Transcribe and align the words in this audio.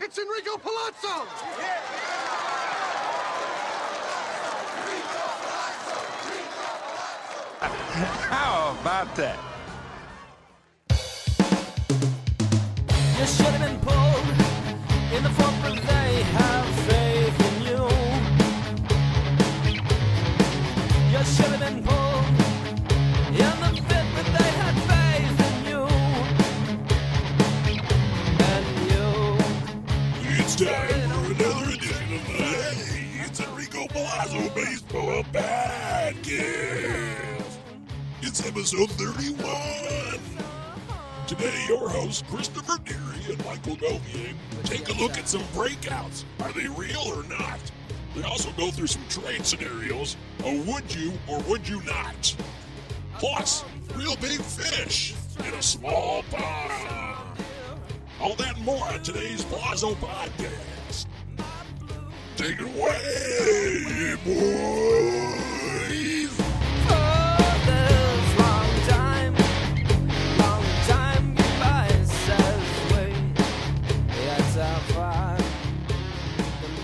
It's 0.00 0.16
Enrico 0.16 0.56
Palazzo! 0.58 1.26
How 8.30 8.76
about 8.80 9.16
that? 9.16 9.38
You 13.18 13.26
should 13.26 13.46
have 13.46 13.60
been 13.60 13.80
pulled 13.80 14.17
Palazzo 34.18 34.52
Baseball 34.52 35.22
Podcast. 35.32 36.32
It's 38.20 38.44
episode 38.44 38.90
31. 38.90 40.20
Today, 41.28 41.64
your 41.68 41.88
hosts, 41.88 42.24
Christopher 42.28 42.78
Deary 42.84 43.32
and 43.32 43.44
Michael 43.44 43.76
Govier, 43.76 44.34
take 44.64 44.88
a 44.88 45.00
look 45.00 45.16
at 45.16 45.28
some 45.28 45.42
breakouts. 45.54 46.24
Are 46.40 46.52
they 46.52 46.66
real 46.66 47.02
or 47.06 47.22
not? 47.28 47.60
They 48.16 48.22
also 48.24 48.50
go 48.56 48.72
through 48.72 48.88
some 48.88 49.06
trade 49.08 49.46
scenarios. 49.46 50.16
A 50.42 50.62
would 50.62 50.92
you 50.92 51.12
or 51.28 51.38
would 51.42 51.68
you 51.68 51.80
not? 51.84 52.34
Plus, 53.18 53.64
real 53.94 54.16
big 54.16 54.40
fish 54.40 55.14
in 55.38 55.54
a 55.54 55.62
small 55.62 56.24
pond. 56.32 57.38
All 58.20 58.34
that 58.34 58.56
and 58.56 58.64
more 58.64 58.84
on 58.84 59.00
today's 59.04 59.44
Palazzo 59.44 59.94
Podcast. 59.94 60.77
Take 62.38 62.60
it 62.60 62.66
away, 62.66 64.14
boys. 64.24 64.30
For 66.86 67.02
this 67.66 68.38
long 68.38 68.70
time, 68.86 69.34
long 70.38 70.64
time 70.86 71.34
goodbye 71.34 72.04
says 72.04 72.62
wait. 72.92 73.16
That's 74.06 74.54
how 74.54 74.78
far. 74.94 75.36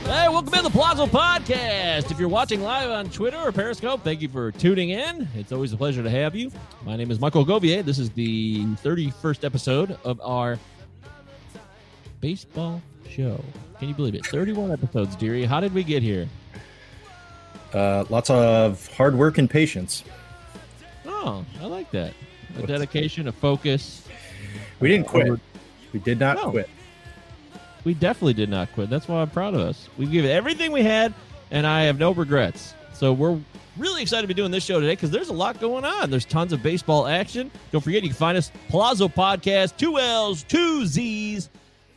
Hey, 0.03 0.29
welcome 0.29 0.53
to 0.55 0.63
the 0.63 0.71
Palazzo 0.71 1.07
Podcast. 1.07 2.11
If 2.11 2.19
you're 2.19 2.29
watching 2.29 2.61
live 2.61 2.91
on 2.91 3.09
Twitter 3.11 3.39
or 3.39 3.53
Periscope, 3.53 4.03
thank 4.03 4.23
you 4.23 4.29
for 4.29 4.51
tuning 4.51 4.91
in. 4.91 5.29
It's 5.37 5.53
always 5.53 5.73
a 5.73 5.77
pleasure 5.77 6.03
to 6.03 6.11
have 6.11 6.35
you. 6.35 6.51
My 6.85 6.97
name 6.97 7.13
is 7.13 7.21
Michael 7.21 7.47
Govier. 7.47 7.85
This 7.85 8.01
is 8.01 8.11
the 8.11 8.65
31st 8.83 9.45
episode 9.45 9.97
of 10.03 10.21
our 10.21 10.59
baseball 12.21 12.83
show. 13.09 13.43
Can 13.79 13.89
you 13.89 13.95
believe 13.95 14.15
it? 14.15 14.27
31 14.27 14.71
episodes, 14.73 15.17
dearie. 15.17 15.45
How 15.45 15.61
did 15.61 15.75
we 15.75 15.83
get 15.85 16.03
here? 16.03 16.29
Uh, 17.73 18.05
lots 18.09 18.31
of 18.31 18.87
hard 18.97 19.17
work 19.17 19.39
and 19.39 19.51
patience. 19.51 20.05
Oh, 21.07 21.45
I 21.61 21.67
like 21.67 21.91
that. 21.91 22.11
A 22.11 22.61
What's- 22.61 22.69
dedication, 22.69 23.27
a 23.29 23.33
focus. 23.33 24.07
We 24.81 24.89
didn't 24.89 25.07
quit. 25.09 25.39
We 25.93 25.99
did 26.01 26.19
not 26.21 26.37
No. 26.37 26.51
quit. 26.51 26.69
We 27.85 27.95
definitely 27.95 28.35
did 28.35 28.49
not 28.49 28.73
quit. 28.73 28.91
That's 28.91 29.09
why 29.09 29.21
I'm 29.21 29.31
proud 29.31 29.55
of 29.55 29.61
us. 29.61 29.89
We 29.99 30.07
gave 30.07 30.25
everything 30.25 30.73
we 30.73 30.83
had, 30.83 31.13
and 31.51 31.67
I 31.67 31.83
have 31.83 31.99
no 31.99 32.13
regrets. 32.13 32.75
So 32.95 33.13
we're 33.13 33.39
really 33.77 34.03
excited 34.03 34.23
to 34.23 34.29
be 34.29 34.35
doing 34.35 34.51
this 34.53 34.65
show 34.65 34.81
today 34.81 34.93
because 34.93 35.11
there's 35.11 35.29
a 35.29 35.33
lot 35.35 35.61
going 35.61 35.85
on. 35.85 36.11
There's 36.11 36.25
tons 36.25 36.53
of 36.53 36.63
baseball 36.63 37.07
action. 37.07 37.51
Don't 37.73 37.83
forget, 37.83 38.03
you 38.03 38.09
can 38.09 38.17
find 38.17 38.39
us 38.39 38.51
Palazzo 38.69 39.09
Podcast, 39.09 39.77
two 39.77 39.99
L's, 39.99 40.45
two 40.45 40.87
Z's 40.87 41.51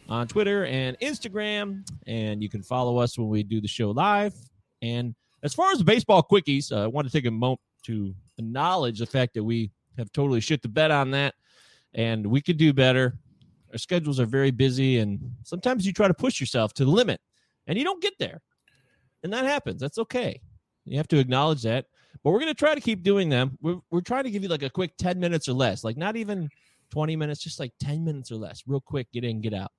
on 0.10 0.28
Twitter 0.28 0.66
and 0.66 0.98
Instagram, 1.00 1.88
and 2.06 2.42
you 2.42 2.50
can 2.50 2.64
follow 2.64 2.98
us 2.98 3.18
when 3.18 3.28
we 3.28 3.44
do 3.44 3.62
the 3.62 3.68
show 3.68 3.92
live. 3.92 4.34
And 4.82 5.16
as 5.44 5.54
far 5.54 5.72
as 5.72 5.80
the 5.80 5.84
baseball 5.84 6.24
quickies, 6.24 6.72
uh, 6.72 6.84
I 6.84 6.88
want 6.88 7.08
to 7.08 7.14
take 7.14 7.26
a 7.26 7.32
moment 7.32 7.62
to 7.84 8.14
acknowledge 8.38 9.00
the 9.00 9.06
fact 9.06 9.34
that 9.34 9.44
we 9.44 9.72
have 9.98 10.12
totally 10.12 10.42
shit 10.42 10.62
the 10.62 10.70
bed 10.70 10.92
on 10.92 11.12
that, 11.12 11.36
and 11.94 12.26
we 12.28 12.42
could 12.42 12.58
do 12.58 12.74
better. 12.74 13.18
Our 13.72 13.78
schedules 13.78 14.20
are 14.20 14.26
very 14.26 14.52
busy 14.52 15.00
and 15.00 15.20
sometimes 15.44 15.86
you 15.86 15.92
try 15.92 16.08
to 16.08 16.14
push 16.14 16.40
yourself 16.40 16.74
to 16.76 16.86
the 16.86 16.92
limit 16.92 17.20
and 17.68 17.78
you 17.78 17.84
don't 17.84 18.02
get 18.02 18.14
there 18.18 18.42
and 19.24 19.34
that 19.34 19.44
happens. 19.44 19.82
That's 19.82 19.98
okay. 19.98 20.40
You 20.86 20.96
have 20.98 21.10
to 21.10 21.20
acknowledge 21.20 21.64
that 21.64 21.86
but 22.24 22.32
we're 22.32 22.40
going 22.40 22.54
to 22.54 22.58
try 22.58 22.76
to 22.76 22.82
keep 22.82 23.04
doing 23.04 23.30
them. 23.30 23.58
We're, 23.62 23.80
we're 23.92 24.02
trying 24.02 24.24
to 24.24 24.32
give 24.32 24.44
you 24.44 24.50
like 24.50 24.64
a 24.64 24.70
quick 24.70 24.98
10 24.98 25.20
minutes 25.20 25.48
or 25.48 25.54
less 25.54 25.84
like 25.84 25.98
not 25.98 26.16
even 26.16 26.50
20 26.92 27.16
minutes 27.16 27.42
just 27.42 27.60
like 27.60 27.72
10 27.80 28.04
minutes 28.04 28.32
or 28.32 28.36
less 28.36 28.64
real 28.68 28.82
quick 28.82 29.08
get 29.12 29.24
in 29.24 29.42
get 29.42 29.54
out. 29.54 29.72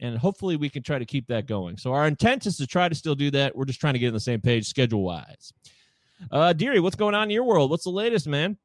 And 0.00 0.16
hopefully 0.16 0.56
we 0.56 0.68
can 0.68 0.82
try 0.82 0.98
to 0.98 1.04
keep 1.06 1.26
that 1.28 1.46
going. 1.46 1.76
So 1.76 1.92
our 1.92 2.06
intent 2.06 2.46
is 2.46 2.56
to 2.58 2.66
try 2.66 2.88
to 2.88 2.94
still 2.94 3.14
do 3.16 3.30
that. 3.32 3.56
We're 3.56 3.64
just 3.64 3.80
trying 3.80 3.94
to 3.94 3.98
get 3.98 4.08
on 4.08 4.12
the 4.14 4.20
same 4.20 4.40
page 4.40 4.66
schedule 4.68 5.02
wise 5.02 5.52
uh 6.32 6.52
deary 6.52 6.80
what's 6.80 6.96
going 6.96 7.14
on 7.14 7.24
in 7.24 7.30
your 7.30 7.44
world? 7.44 7.70
What's 7.70 7.84
the 7.84 7.90
latest 7.90 8.26
man? 8.26 8.56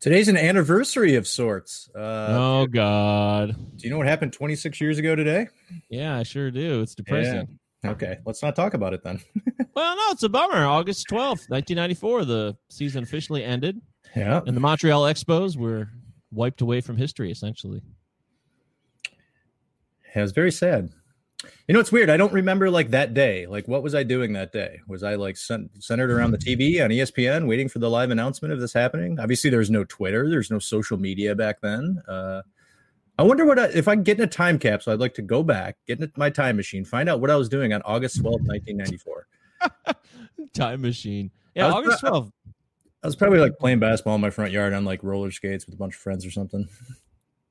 Today's 0.00 0.28
an 0.28 0.36
anniversary 0.36 1.14
of 1.16 1.26
sorts. 1.28 1.88
Uh, 1.94 1.98
oh 2.30 2.66
god. 2.66 3.54
Do 3.76 3.84
you 3.84 3.90
know 3.90 3.98
what 3.98 4.06
happened 4.08 4.32
26 4.32 4.80
years 4.80 4.98
ago 4.98 5.14
today? 5.16 5.48
yeah 5.88 6.16
i 6.18 6.22
sure 6.22 6.50
do. 6.50 6.80
It's 6.82 6.94
depressing. 6.94 7.58
Okay, 7.84 8.18
let's 8.24 8.42
not 8.44 8.54
talk 8.54 8.74
about 8.74 8.94
it 8.94 9.02
then. 9.04 9.20
Well, 9.74 9.96
no, 9.96 10.02
it's 10.10 10.22
a 10.22 10.28
bummer. 10.28 10.66
August 10.66 11.08
12th, 11.08 11.48
1994, 11.48 12.26
the 12.26 12.56
season 12.68 13.04
officially 13.04 13.42
ended, 13.42 13.80
Yeah. 14.14 14.42
and 14.46 14.54
the 14.54 14.60
Montreal 14.60 15.04
Expos 15.04 15.56
were 15.56 15.88
wiped 16.32 16.60
away 16.60 16.80
from 16.80 16.96
history, 16.96 17.30
essentially. 17.30 17.82
It 20.14 20.20
was 20.20 20.32
very 20.32 20.52
sad. 20.52 20.90
You 21.66 21.74
know, 21.74 21.80
it's 21.80 21.90
weird. 21.90 22.10
I 22.10 22.16
don't 22.16 22.32
remember 22.32 22.70
like 22.70 22.90
that 22.90 23.14
day. 23.14 23.46
Like, 23.46 23.66
what 23.66 23.82
was 23.82 23.94
I 23.94 24.02
doing 24.02 24.32
that 24.34 24.52
day? 24.52 24.80
Was 24.86 25.02
I 25.02 25.16
like 25.16 25.36
cent- 25.36 25.70
centered 25.82 26.10
around 26.10 26.30
the 26.30 26.38
TV 26.38 26.82
on 26.84 26.90
ESPN 26.90 27.48
waiting 27.48 27.68
for 27.68 27.78
the 27.78 27.90
live 27.90 28.10
announcement 28.10 28.52
of 28.52 28.60
this 28.60 28.72
happening? 28.72 29.18
Obviously, 29.18 29.50
there's 29.50 29.70
no 29.70 29.84
Twitter, 29.84 30.28
there's 30.28 30.50
no 30.50 30.58
social 30.58 30.98
media 30.98 31.34
back 31.34 31.60
then. 31.60 32.00
Uh, 32.06 32.42
I 33.18 33.24
wonder 33.24 33.44
what 33.44 33.58
I, 33.58 33.66
if 33.66 33.88
I 33.88 33.96
get 33.96 34.18
in 34.18 34.24
a 34.24 34.28
time 34.28 34.58
capsule. 34.58 34.92
I'd 34.92 35.00
like 35.00 35.14
to 35.14 35.22
go 35.22 35.42
back, 35.42 35.76
get 35.86 36.00
in 36.00 36.12
my 36.16 36.30
time 36.30 36.56
machine, 36.56 36.84
find 36.84 37.08
out 37.08 37.20
what 37.20 37.30
I 37.30 37.36
was 37.36 37.48
doing 37.48 37.72
on 37.72 37.82
August 37.82 38.22
12th, 38.22 38.46
1994. 38.46 39.26
Time 40.54 40.82
machine. 40.82 41.30
Yeah, 41.54 41.72
August 41.72 42.02
12th. 42.02 42.32
I 43.02 43.06
was 43.06 43.16
probably 43.16 43.40
like 43.40 43.58
playing 43.58 43.80
basketball 43.80 44.14
in 44.14 44.20
my 44.20 44.30
front 44.30 44.52
yard 44.52 44.72
on 44.72 44.84
like 44.84 45.02
roller 45.02 45.30
skates 45.30 45.66
with 45.66 45.74
a 45.74 45.78
bunch 45.78 45.94
of 45.94 46.00
friends 46.00 46.24
or 46.24 46.30
something. 46.30 46.68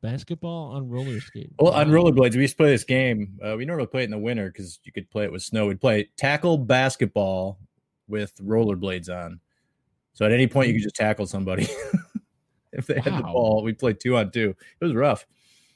Basketball 0.02 0.72
on 0.72 0.90
roller 0.90 1.20
skates. 1.20 1.54
Well, 1.60 1.74
on 1.74 1.90
rollerblades, 1.90 2.36
we 2.36 2.42
used 2.42 2.54
to 2.54 2.58
play 2.58 2.72
this 2.72 2.84
game. 2.84 3.38
Uh, 3.44 3.56
we 3.56 3.66
normally 3.66 3.88
play 3.88 4.02
it 4.02 4.06
in 4.06 4.12
the 4.12 4.18
winter 4.18 4.48
because 4.48 4.80
you 4.84 4.92
could 4.92 5.10
play 5.12 5.26
it 5.26 5.32
with 5.32 5.44
snow. 5.44 5.68
We'd 5.68 5.82
play 5.82 6.10
tackle 6.18 6.58
basketball 6.58 7.60
with 8.08 8.36
rollerblades 8.38 9.10
on. 9.10 9.40
So 10.14 10.26
at 10.26 10.32
any 10.32 10.48
point, 10.48 10.70
you 10.70 10.74
could 10.76 10.84
just 10.84 10.96
tackle 10.96 11.28
somebody. 11.28 11.68
if 12.74 12.88
they 12.88 13.00
had 13.00 13.18
the 13.18 13.24
ball, 13.24 13.64
we'd 13.64 13.78
play 13.78 13.94
two 13.94 14.18
on 14.18 14.32
two. 14.32 14.56
It 14.80 14.86
was 14.86 14.94
rough. 14.94 15.28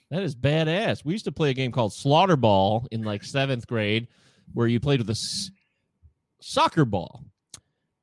That 0.09 0.24
is 0.24 0.35
badass. 0.35 1.03
We 1.03 1.14
used 1.14 1.25
to 1.25 1.31
play 1.31 1.50
a 1.52 1.53
game 1.53 1.72
called 1.72 1.94
Slaughter 1.94 2.35
Ball 2.35 2.88
in 2.91 3.03
like 3.03 3.24
seventh 3.24 3.68
grade, 3.68 4.08
where 4.53 4.68
you 4.68 4.80
played 4.80 5.00
with 5.00 5.09
a 5.09 5.12
s- 5.12 5.50
soccer 6.41 6.85
ball, 6.85 7.24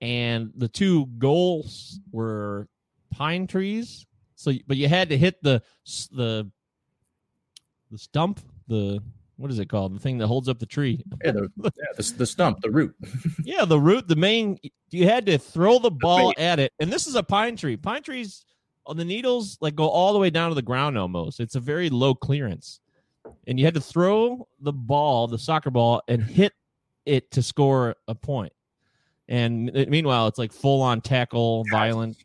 and 0.02 0.50
the 0.56 0.68
two 0.68 1.06
goals 1.18 2.00
were 2.10 2.68
pine 3.12 3.46
trees. 3.46 4.04
So, 4.34 4.52
but 4.66 4.76
you 4.76 4.88
had 4.88 5.08
to 5.10 5.16
hit 5.16 5.40
the 5.42 5.62
the 6.10 6.50
the 7.90 7.98
stump, 7.98 8.40
the 8.66 9.00
what 9.36 9.50
is 9.50 9.58
it 9.58 9.68
called? 9.68 9.94
The 9.94 10.00
thing 10.00 10.18
that 10.18 10.26
holds 10.26 10.48
up 10.48 10.58
the 10.58 10.66
tree. 10.66 11.02
Yeah, 11.24 11.32
the, 11.32 11.50
yeah, 11.62 11.70
the, 11.96 12.14
the 12.18 12.26
stump, 12.26 12.60
the 12.60 12.70
root. 12.70 12.94
Yeah, 13.44 13.64
the 13.64 13.78
root, 13.78 14.08
the 14.08 14.16
main. 14.16 14.58
You 14.90 15.08
had 15.08 15.24
to 15.26 15.38
throw 15.38 15.78
the 15.78 15.90
ball 15.90 16.34
at 16.36 16.58
it, 16.58 16.72
and 16.80 16.92
this 16.92 17.06
is 17.06 17.14
a 17.14 17.22
pine 17.22 17.56
tree. 17.56 17.76
Pine 17.76 18.02
trees, 18.02 18.44
on 18.86 18.96
the 18.96 19.04
needles 19.04 19.56
like 19.60 19.76
go 19.76 19.88
all 19.88 20.12
the 20.12 20.18
way 20.18 20.30
down 20.30 20.50
to 20.50 20.54
the 20.56 20.62
ground 20.62 20.98
almost. 20.98 21.38
It's 21.38 21.54
a 21.54 21.60
very 21.60 21.90
low 21.90 22.14
clearance, 22.14 22.80
and 23.46 23.58
you 23.58 23.64
had 23.64 23.74
to 23.74 23.80
throw 23.80 24.48
the 24.60 24.72
ball, 24.72 25.28
the 25.28 25.38
soccer 25.38 25.70
ball, 25.70 26.02
and 26.08 26.22
hit 26.22 26.52
it 27.06 27.30
to 27.32 27.42
score 27.42 27.94
a 28.08 28.14
point. 28.16 28.52
And 29.28 29.72
meanwhile, 29.88 30.26
it's 30.26 30.38
like 30.38 30.52
full 30.52 30.82
on 30.82 31.00
tackle, 31.00 31.64
violent. 31.70 32.16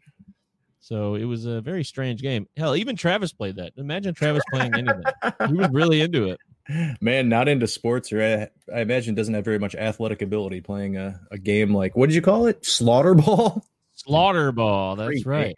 So 0.80 1.16
it 1.16 1.26
was 1.26 1.46
a 1.46 1.62
very 1.62 1.84
strange 1.84 2.22
game. 2.22 2.48
Hell, 2.56 2.76
even 2.76 2.96
Travis 2.96 3.34
played 3.34 3.58
that. 3.58 3.74
Imagine 3.76 4.14
Travis 4.14 4.44
playing 4.52 4.74
anything. 4.74 5.04
He 5.48 5.54
was 5.54 5.70
really 5.72 6.02
into 6.02 6.30
it. 6.30 6.40
Man, 7.02 7.30
not 7.30 7.48
into 7.48 7.68
sports, 7.68 8.12
or 8.12 8.50
I 8.74 8.82
imagine 8.82 9.16
doesn't 9.16 9.34
have 9.34 9.46
very 9.46 9.60
much 9.60 9.76
athletic 9.76 10.22
ability 10.22 10.62
playing 10.62 10.98
a, 10.98 11.20
a 11.32 11.38
game 11.38 11.74
like 11.74 11.96
what 11.96 12.08
did 12.08 12.16
you 12.16 12.22
call 12.22 12.46
it? 12.46 12.66
Slaughter 12.66 13.16
ball. 13.16 13.66
Slaughter 13.94 14.52
ball. 14.52 14.96
That's 14.96 15.24
Great 15.24 15.26
right. 15.26 15.46
name. 15.48 15.56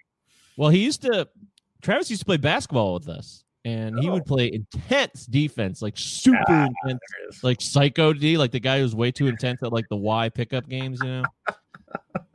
Well, 0.58 0.70
he 0.70 0.84
used 0.84 1.02
to. 1.04 1.28
Travis 1.82 2.10
used 2.10 2.22
to 2.22 2.26
play 2.26 2.38
basketball 2.38 2.94
with 2.96 3.08
us, 3.08 3.44
and 3.69 4.00
he 4.00 4.10
would 4.10 4.25
play 4.25 4.51
intense 4.51 5.25
defense, 5.25 5.81
like 5.81 5.94
super 5.98 6.38
Ah, 6.48 6.66
intense, 6.66 7.00
there 7.10 7.25
it 7.25 7.36
is. 7.36 7.44
like 7.44 7.62
psycho 7.62 8.13
D, 8.13 8.38
like 8.38 8.51
the 8.51 8.60
guy 8.60 8.80
who's 8.80 8.95
way 8.95 9.12
too 9.12 9.27
intense 9.27 9.62
at 9.63 9.71
like 9.74 9.86
the 9.89 9.98
Y 9.98 10.30
pickup 10.30 10.68
games, 10.68 11.00
you 11.04 11.10
know. 11.10 11.24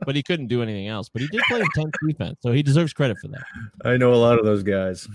but 0.05 0.15
he 0.15 0.21
couldn't 0.23 0.47
do 0.47 0.61
anything 0.61 0.87
else. 0.87 1.09
But 1.09 1.21
he 1.21 1.27
did 1.29 1.41
play 1.49 1.61
intense 1.61 1.93
defense, 2.07 2.37
so 2.41 2.51
he 2.51 2.61
deserves 2.61 2.93
credit 2.93 3.17
for 3.21 3.29
that. 3.29 3.43
I 3.83 3.97
know 3.97 4.13
a 4.13 4.15
lot 4.15 4.37
of 4.37 4.45
those 4.45 4.63
guys. 4.63 5.07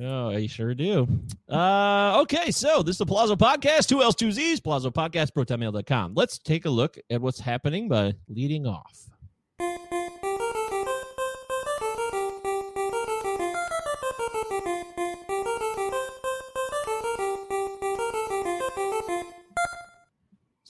Oh, 0.00 0.28
I 0.30 0.46
sure 0.46 0.74
do. 0.74 1.06
Uh, 1.48 2.20
okay, 2.22 2.50
so 2.50 2.82
this 2.82 2.94
is 2.94 2.98
the 2.98 3.06
Palazzo 3.06 3.36
Podcast, 3.36 3.86
two 3.88 4.02
L's, 4.02 4.14
two 4.14 4.32
Z's, 4.32 4.60
Palazzo 4.60 4.90
Podcast, 4.90 5.32
protonmail.com. 5.32 6.14
Let's 6.14 6.38
take 6.38 6.64
a 6.64 6.70
look 6.70 6.98
at 7.10 7.20
what's 7.20 7.40
happening 7.40 7.88
by 7.88 8.14
leading 8.28 8.66
off. 8.66 9.10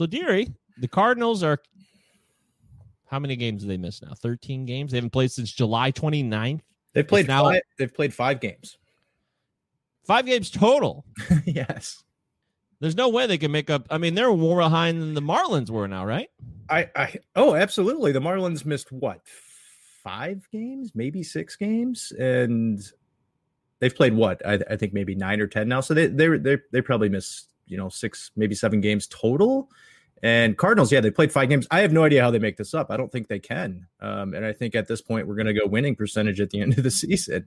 So, 0.00 0.06
Deary, 0.06 0.50
the 0.78 0.88
Cardinals 0.88 1.42
are 1.42 1.58
how 3.04 3.18
many 3.18 3.36
games 3.36 3.60
do 3.60 3.68
they 3.68 3.76
miss 3.76 4.00
now? 4.00 4.14
13 4.14 4.64
games. 4.64 4.92
They 4.92 4.96
haven't 4.96 5.10
played 5.10 5.30
since 5.30 5.52
July 5.52 5.92
29th. 5.92 6.62
They've 6.94 7.06
played 7.06 7.28
now- 7.28 7.42
five, 7.42 7.60
they've 7.78 7.92
played 7.92 8.14
five 8.14 8.40
games. 8.40 8.78
Five 10.06 10.24
games 10.24 10.50
total. 10.50 11.04
yes. 11.44 12.02
There's 12.80 12.96
no 12.96 13.10
way 13.10 13.26
they 13.26 13.36
can 13.36 13.52
make 13.52 13.68
up. 13.68 13.88
I 13.90 13.98
mean, 13.98 14.14
they're 14.14 14.34
more 14.34 14.60
behind 14.60 15.02
than 15.02 15.12
the 15.12 15.20
Marlins 15.20 15.68
were 15.68 15.86
now, 15.86 16.06
right? 16.06 16.30
I, 16.70 16.88
I 16.96 17.16
oh 17.36 17.54
absolutely. 17.54 18.12
The 18.12 18.20
Marlins 18.20 18.64
missed 18.64 18.90
what 18.90 19.20
five 20.02 20.48
games, 20.50 20.92
maybe 20.94 21.22
six 21.22 21.56
games, 21.56 22.10
and 22.18 22.80
they've 23.80 23.94
played 23.94 24.14
what 24.14 24.40
I, 24.46 24.60
I 24.70 24.76
think 24.76 24.94
maybe 24.94 25.14
nine 25.14 25.42
or 25.42 25.46
ten 25.46 25.68
now. 25.68 25.82
So 25.82 25.92
they 25.92 26.06
they 26.06 26.38
they 26.38 26.56
they 26.72 26.80
probably 26.80 27.10
missed 27.10 27.50
you 27.70 27.76
know 27.76 27.88
six 27.88 28.30
maybe 28.36 28.54
seven 28.54 28.80
games 28.80 29.06
total. 29.06 29.68
And 30.22 30.58
Cardinals, 30.58 30.92
yeah, 30.92 31.00
they 31.00 31.10
played 31.10 31.32
five 31.32 31.48
games. 31.48 31.66
I 31.70 31.80
have 31.80 31.92
no 31.92 32.04
idea 32.04 32.22
how 32.22 32.30
they 32.30 32.38
make 32.38 32.56
this 32.56 32.74
up. 32.74 32.90
I 32.90 32.96
don't 32.96 33.10
think 33.10 33.28
they 33.28 33.38
can. 33.38 33.86
Um, 34.00 34.34
and 34.34 34.44
I 34.44 34.52
think 34.52 34.74
at 34.74 34.86
this 34.86 35.00
point 35.00 35.26
we're 35.26 35.34
going 35.34 35.46
to 35.46 35.54
go 35.54 35.66
winning 35.66 35.96
percentage 35.96 36.40
at 36.40 36.50
the 36.50 36.60
end 36.62 36.76
of 36.76 36.84
the 36.84 36.90
season. 36.90 37.46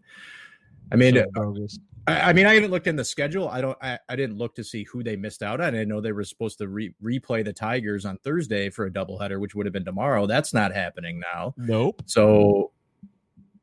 I 0.91 0.95
mean, 0.95 1.15
So. 1.15 1.79
I, 2.07 2.19
I 2.29 2.33
mean, 2.33 2.45
I 2.45 2.53
haven't 2.55 2.71
looked 2.71 2.87
in 2.87 2.95
the 2.95 3.05
schedule. 3.05 3.47
I 3.47 3.61
don't. 3.61 3.77
I, 3.81 3.99
I 4.09 4.15
didn't 4.15 4.37
look 4.37 4.55
to 4.55 4.63
see 4.63 4.83
who 4.83 5.03
they 5.03 5.15
missed 5.15 5.41
out 5.41 5.61
on. 5.61 5.67
I 5.67 5.71
didn't 5.71 5.89
know 5.89 6.01
they 6.01 6.11
were 6.11 6.23
supposed 6.23 6.57
to 6.59 6.67
re- 6.67 6.93
replay 7.01 7.45
the 7.45 7.53
Tigers 7.53 8.05
on 8.05 8.17
Thursday 8.17 8.69
for 8.69 8.85
a 8.85 8.91
doubleheader, 8.91 9.39
which 9.39 9.55
would 9.55 9.65
have 9.65 9.73
been 9.73 9.85
tomorrow. 9.85 10.25
That's 10.27 10.53
not 10.53 10.73
happening 10.73 11.19
now. 11.19 11.53
nope. 11.57 12.01
So, 12.05 12.71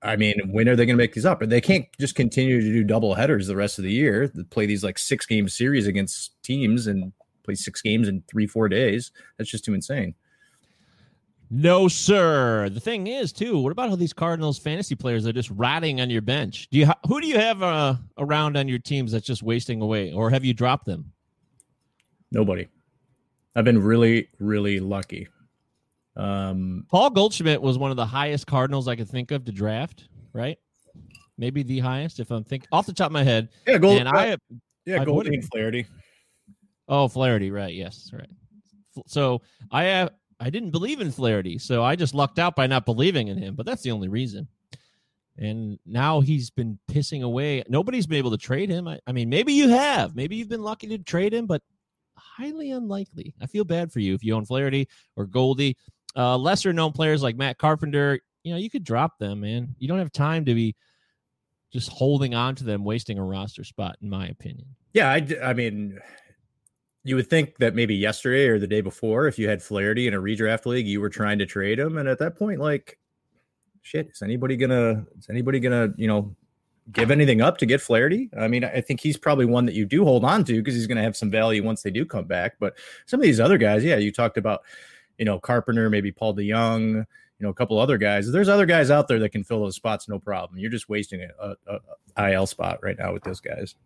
I 0.02 0.16
mean, 0.16 0.36
when 0.50 0.68
are 0.68 0.76
they 0.76 0.86
going 0.86 0.96
to 0.96 1.02
make 1.02 1.12
these 1.12 1.26
up? 1.26 1.40
They 1.40 1.60
can't 1.60 1.86
just 2.00 2.14
continue 2.14 2.60
to 2.60 2.72
do 2.72 2.84
double 2.84 3.14
headers 3.14 3.46
the 3.46 3.56
rest 3.56 3.78
of 3.78 3.84
the 3.84 3.92
year. 3.92 4.28
They 4.28 4.44
play 4.44 4.66
these 4.66 4.82
like 4.82 4.98
six 4.98 5.26
game 5.26 5.48
series 5.48 5.86
against 5.86 6.42
teams 6.42 6.86
and 6.86 7.12
play 7.42 7.54
six 7.54 7.82
games 7.82 8.08
in 8.08 8.22
three 8.28 8.46
four 8.46 8.68
days. 8.68 9.12
That's 9.38 9.50
just 9.50 9.64
too 9.64 9.74
insane. 9.74 10.14
No, 11.52 11.88
sir. 11.88 12.68
The 12.68 12.78
thing 12.78 13.08
is, 13.08 13.32
too, 13.32 13.58
what 13.58 13.72
about 13.72 13.90
all 13.90 13.96
these 13.96 14.12
Cardinals 14.12 14.56
fantasy 14.56 14.94
players 14.94 15.24
that 15.24 15.30
are 15.30 15.32
just 15.32 15.50
rotting 15.50 16.00
on 16.00 16.08
your 16.08 16.22
bench? 16.22 16.68
Do 16.70 16.78
you 16.78 16.86
ha- 16.86 16.98
who 17.08 17.20
do 17.20 17.26
you 17.26 17.38
have 17.38 17.60
uh, 17.60 17.96
around 18.18 18.56
on 18.56 18.68
your 18.68 18.78
teams 18.78 19.10
that's 19.10 19.26
just 19.26 19.42
wasting 19.42 19.82
away, 19.82 20.12
or 20.12 20.30
have 20.30 20.44
you 20.44 20.54
dropped 20.54 20.86
them? 20.86 21.12
Nobody. 22.30 22.68
I've 23.56 23.64
been 23.64 23.82
really 23.82 24.28
really 24.38 24.78
lucky. 24.78 25.28
Um, 26.16 26.86
Paul 26.88 27.10
Goldschmidt 27.10 27.60
was 27.60 27.78
one 27.78 27.90
of 27.90 27.96
the 27.96 28.06
highest 28.06 28.46
Cardinals 28.46 28.86
I 28.86 28.94
could 28.94 29.08
think 29.08 29.32
of 29.32 29.44
to 29.46 29.52
draft, 29.52 30.08
right? 30.32 30.58
Maybe 31.36 31.62
the 31.62 31.78
highest, 31.80 32.20
if 32.20 32.30
I'm 32.30 32.44
thinking 32.44 32.68
off 32.70 32.86
the 32.86 32.92
top 32.92 33.06
of 33.06 33.12
my 33.12 33.24
head. 33.24 33.48
yeah, 33.66 33.78
gold. 33.78 33.98
and 33.98 34.08
I 34.08 34.36
yeah, 34.84 35.00
I 35.00 35.04
Goldie 35.04 35.34
and 35.34 35.44
Flaherty. 35.50 35.86
Oh, 36.90 37.08
Flaherty, 37.08 37.50
right? 37.50 37.72
Yes, 37.72 38.10
right. 38.12 38.28
So 39.06 39.40
I 39.70 39.84
have 39.84 40.10
I 40.40 40.50
didn't 40.50 40.70
believe 40.70 41.00
in 41.00 41.12
Flaherty, 41.12 41.58
so 41.58 41.84
I 41.84 41.96
just 41.96 42.14
lucked 42.14 42.38
out 42.38 42.56
by 42.56 42.66
not 42.66 42.84
believing 42.84 43.28
in 43.28 43.38
him. 43.38 43.54
But 43.54 43.64
that's 43.64 43.82
the 43.82 43.92
only 43.92 44.08
reason. 44.08 44.48
And 45.38 45.78
now 45.86 46.20
he's 46.20 46.50
been 46.50 46.78
pissing 46.90 47.22
away. 47.22 47.62
Nobody's 47.68 48.06
been 48.06 48.18
able 48.18 48.32
to 48.32 48.36
trade 48.36 48.68
him. 48.68 48.88
I, 48.88 48.98
I 49.06 49.12
mean, 49.12 49.28
maybe 49.28 49.52
you 49.52 49.68
have. 49.68 50.16
Maybe 50.16 50.36
you've 50.36 50.48
been 50.48 50.62
lucky 50.62 50.88
to 50.88 50.98
trade 50.98 51.32
him, 51.32 51.46
but 51.46 51.62
highly 52.16 52.72
unlikely. 52.72 53.34
I 53.40 53.46
feel 53.46 53.64
bad 53.64 53.92
for 53.92 54.00
you 54.00 54.14
if 54.14 54.24
you 54.24 54.34
own 54.34 54.44
Flaherty 54.44 54.88
or 55.16 55.26
Goldie. 55.26 55.76
Uh, 56.16 56.36
lesser 56.36 56.72
known 56.72 56.92
players 56.92 57.22
like 57.22 57.36
Matt 57.36 57.56
Carpenter, 57.56 58.18
you 58.42 58.52
know, 58.52 58.58
you 58.58 58.68
could 58.68 58.84
drop 58.84 59.18
them, 59.18 59.40
man. 59.40 59.74
You 59.78 59.88
don't 59.88 59.98
have 59.98 60.12
time 60.12 60.44
to 60.46 60.54
be 60.54 60.74
just 61.72 61.90
holding 61.90 62.34
on 62.34 62.56
to 62.56 62.64
them, 62.64 62.84
wasting 62.84 63.18
a 63.18 63.24
roster 63.24 63.64
spot, 63.64 63.96
in 64.02 64.10
my 64.10 64.26
opinion. 64.26 64.66
Yeah, 64.92 65.08
I, 65.10 65.26
I 65.42 65.54
mean, 65.54 66.00
you 67.04 67.16
would 67.16 67.30
think 67.30 67.56
that 67.58 67.74
maybe 67.74 67.94
yesterday 67.94 68.46
or 68.46 68.58
the 68.58 68.66
day 68.66 68.80
before, 68.80 69.26
if 69.26 69.38
you 69.38 69.48
had 69.48 69.62
Flaherty 69.62 70.06
in 70.06 70.14
a 70.14 70.20
redraft 70.20 70.66
league, 70.66 70.86
you 70.86 71.00
were 71.00 71.08
trying 71.08 71.38
to 71.38 71.46
trade 71.46 71.78
him, 71.78 71.96
and 71.96 72.08
at 72.08 72.18
that 72.18 72.36
point, 72.36 72.60
like, 72.60 72.98
shit, 73.82 74.10
is 74.12 74.22
anybody 74.22 74.56
gonna 74.56 75.06
is 75.18 75.28
anybody 75.30 75.60
gonna 75.60 75.94
you 75.96 76.06
know 76.06 76.34
give 76.92 77.10
anything 77.10 77.40
up 77.40 77.56
to 77.58 77.66
get 77.66 77.80
Flaherty? 77.80 78.28
I 78.38 78.48
mean, 78.48 78.64
I 78.64 78.82
think 78.82 79.00
he's 79.00 79.16
probably 79.16 79.46
one 79.46 79.64
that 79.66 79.74
you 79.74 79.86
do 79.86 80.04
hold 80.04 80.24
on 80.24 80.44
to 80.44 80.52
because 80.54 80.74
he's 80.74 80.86
gonna 80.86 81.02
have 81.02 81.16
some 81.16 81.30
value 81.30 81.62
once 81.62 81.82
they 81.82 81.90
do 81.90 82.04
come 82.04 82.26
back. 82.26 82.56
But 82.60 82.76
some 83.06 83.18
of 83.20 83.24
these 83.24 83.40
other 83.40 83.56
guys, 83.56 83.82
yeah, 83.82 83.96
you 83.96 84.12
talked 84.12 84.36
about, 84.36 84.60
you 85.18 85.24
know, 85.24 85.38
Carpenter, 85.38 85.88
maybe 85.88 86.12
Paul 86.12 86.34
DeJong. 86.34 87.06
You 87.38 87.46
know, 87.46 87.50
a 87.50 87.54
couple 87.54 87.78
other 87.78 87.96
guys. 87.96 88.30
There's 88.30 88.50
other 88.50 88.66
guys 88.66 88.90
out 88.90 89.08
there 89.08 89.18
that 89.20 89.30
can 89.30 89.44
fill 89.44 89.60
those 89.60 89.74
spots, 89.74 90.10
no 90.10 90.18
problem. 90.18 90.58
You're 90.58 90.70
just 90.70 90.90
wasting 90.90 91.22
a, 91.22 91.56
a, 91.66 91.78
a 92.18 92.32
IL 92.32 92.46
spot 92.46 92.80
right 92.82 92.98
now 92.98 93.14
with 93.14 93.22
those 93.22 93.40
guys. 93.40 93.76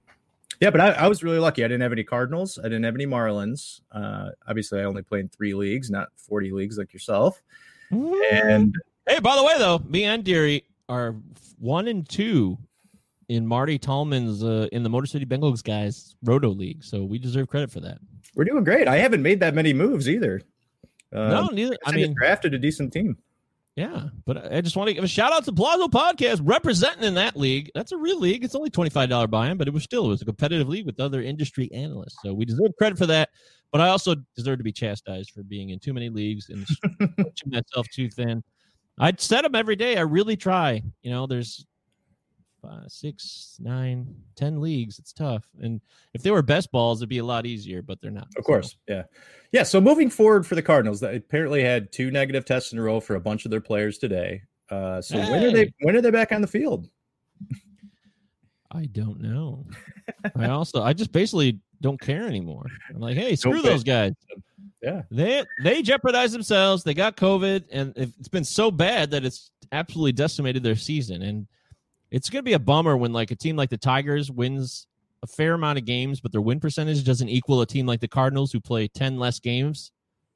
Yeah, 0.61 0.71
but 0.71 0.81
I, 0.81 0.91
I 0.91 1.09
was 1.09 1.23
really 1.23 1.39
lucky. 1.39 1.65
I 1.65 1.69
didn't 1.69 1.83
have 1.83 1.93
any 1.93 2.05
Cardinals. 2.05 2.59
I 2.59 2.65
didn't 2.65 2.85
have 2.85 2.95
any 2.95 3.07
Marlins. 3.07 3.81
Uh, 3.93 4.31
obviously, 4.47 4.81
I 4.81 4.85
only 4.85 5.03
played 5.03 5.21
in 5.21 5.29
three 5.29 5.55
leagues, 5.55 5.91
not 5.91 6.09
40 6.17 6.53
leagues 6.53 6.79
like 6.79 6.93
yourself. 6.93 7.43
And 7.91 8.75
Hey, 9.07 9.21
by 9.21 9.37
the 9.37 9.45
way, 9.45 9.55
though, 9.59 9.81
me 9.87 10.05
and 10.05 10.25
Deary 10.25 10.65
are 10.89 11.15
one 11.59 11.89
and 11.89 12.09
two 12.09 12.57
in 13.29 13.47
Marty 13.47 13.79
Tallman's 13.79 14.43
uh, 14.43 14.69
in 14.73 14.83
the 14.83 14.89
Motor 14.89 15.07
City 15.07 15.27
Bengals 15.27 15.63
guys 15.63 16.17
Roto 16.23 16.49
League, 16.49 16.83
so 16.83 17.05
we 17.05 17.19
deserve 17.19 17.49
credit 17.49 17.71
for 17.71 17.81
that. 17.81 17.99
we're 18.35 18.45
doing 18.45 18.65
great. 18.65 18.89
I 18.89 18.97
haven't 18.97 19.23
made 19.23 19.41
that 19.41 19.55
many 19.55 19.73
moves 19.75 20.09
either. 20.09 20.41
Um, 21.13 21.31
no, 21.31 21.47
neither. 21.49 21.77
I 21.87 21.91
I 21.91 21.95
mean, 21.95 22.15
drafted 22.15 22.55
a 22.55 22.59
decent 22.59 22.93
team. 22.93 23.19
Yeah, 23.77 24.05
but 24.25 24.53
I 24.53 24.61
just 24.61 24.77
want 24.77 24.87
to 24.89 24.95
give 24.95 25.03
a 25.03 25.09
shout 25.09 25.33
out 25.33 25.45
to 25.47 25.53
Palazzo 25.53 25.89
Podcast 25.89 26.41
representing 26.45 27.03
in 27.03 27.15
that 27.15 27.37
league. 27.37 27.71
That's 27.75 27.91
a 27.91 27.97
real 27.97 28.21
league. 28.21 28.45
It's 28.45 28.55
only 28.55 28.71
twenty 28.71 28.91
five 28.91 29.09
dollar 29.09 29.27
buy-in, 29.27 29.57
but 29.57 29.67
it 29.67 29.75
was 29.75 29.83
still 29.83 30.07
it 30.07 30.09
was 30.11 30.23
a 30.23 30.25
competitive 30.25 30.69
league 30.69 30.87
with 30.87 31.01
other 31.01 31.21
industry 31.23 31.69
analysts, 31.73 32.17
so 32.23 32.33
we 32.33 32.45
deserve 32.45 32.71
credit 32.79 32.99
for 32.99 33.07
that. 33.07 33.31
But 33.73 33.81
I 33.81 33.89
also 33.89 34.15
deserve 34.37 34.59
to 34.59 34.65
be 34.65 34.71
chastised 34.71 35.33
for 35.33 35.43
being 35.43 35.71
in 35.71 35.81
too 35.81 35.93
many 35.93 36.09
leagues 36.09 36.51
and 36.51 36.65
stretching 36.69 37.51
myself 37.51 37.89
too 37.93 38.09
thin. 38.09 38.45
I'd 39.01 39.21
set 39.21 39.43
them 39.43 39.57
every 39.57 39.75
day. 39.75 39.97
I 39.97 40.03
really 40.03 40.37
try. 40.37 40.81
You 41.03 41.11
know, 41.11 41.27
there's 41.27 41.67
five, 42.65 42.91
six, 42.91 43.57
nine, 43.61 44.07
ten 44.37 44.61
leagues. 44.61 44.99
It's 44.99 45.13
tough. 45.13 45.45
And 45.61 45.81
if 46.15 46.23
they 46.23 46.31
were 46.31 46.43
best 46.43 46.71
balls, 46.73 47.01
it'd 47.01 47.09
be 47.09 47.19
a 47.19 47.25
lot 47.25 47.47
easier, 47.47 47.83
but 47.83 48.01
they're 48.01 48.11
not. 48.11 48.29
Of 48.37 48.45
course. 48.45 48.77
Yeah. 48.89 49.05
Yeah. 49.53 49.63
So 49.63 49.81
moving 49.81 50.11
forward 50.11 50.47
for 50.47 50.55
the 50.55 50.63
Cardinals, 50.63 51.01
they 51.01 51.17
apparently 51.17 51.63
had 51.63 51.93
two 51.93 52.11
negative 52.11 52.45
tests 52.45 52.73
in 52.73 52.79
a 52.79 52.83
row 52.83 53.01
for 53.01 53.17
a 53.17 53.21
bunch 53.21 53.45
of 53.45 53.51
their 53.51 53.61
players 53.61 53.99
today. 53.99 54.43
Uh, 54.71 55.01
so 55.01 55.19
when 55.19 55.45
are 55.45 55.53
they 55.53 55.73
when 55.83 55.95
are 55.97 56.01
they 56.01 56.11
back 56.11 56.33
on 56.33 56.41
the 56.41 56.47
field? 56.47 56.89
I 58.73 58.87
don't 58.87 59.21
know. 59.21 59.67
I 60.37 60.49
also 60.49 60.83
I 60.83 60.93
just 60.93 61.13
basically 61.13 61.61
don't 61.81 62.01
care 62.01 62.27
anymore. 62.27 62.67
I'm 62.91 63.01
like, 63.01 63.17
hey, 63.17 63.37
screw 63.37 63.59
Okay. 63.59 63.69
those 63.69 63.85
guys. 63.85 64.13
Yeah. 64.83 65.03
They 65.11 65.45
they 65.63 65.83
jeopardized 65.83 66.35
themselves. 66.35 66.83
They 66.83 66.95
got 66.95 67.17
COVID, 67.17 67.65
and 67.71 67.93
it's 67.97 68.29
been 68.29 68.45
so 68.45 68.71
bad 68.71 69.11
that 69.13 69.25
it's 69.25 69.51
absolutely 69.73 70.13
decimated 70.13 70.63
their 70.63 70.77
season. 70.77 71.23
And 71.23 71.47
it's 72.15 72.31
gonna 72.31 72.43
be 72.43 72.53
a 72.53 72.59
bummer 72.59 72.97
when 72.97 73.13
like 73.13 73.31
a 73.31 73.37
team 73.37 73.57
like 73.57 73.71
the 73.71 73.77
Tigers 73.77 74.31
wins 74.31 74.87
a 75.23 75.27
fair 75.27 75.55
amount 75.55 75.79
of 75.79 75.85
games, 75.85 76.21
but 76.21 76.33
their 76.33 76.41
win 76.41 76.61
percentage 76.61 77.03
doesn't 77.05 77.29
equal 77.29 77.61
a 77.61 77.67
team 77.67 77.87
like 77.87 78.01
the 78.01 78.09
Cardinals 78.09 78.53
who 78.53 78.61
play 78.61 78.87
ten 78.89 79.19
less 79.19 79.41
games 79.41 79.91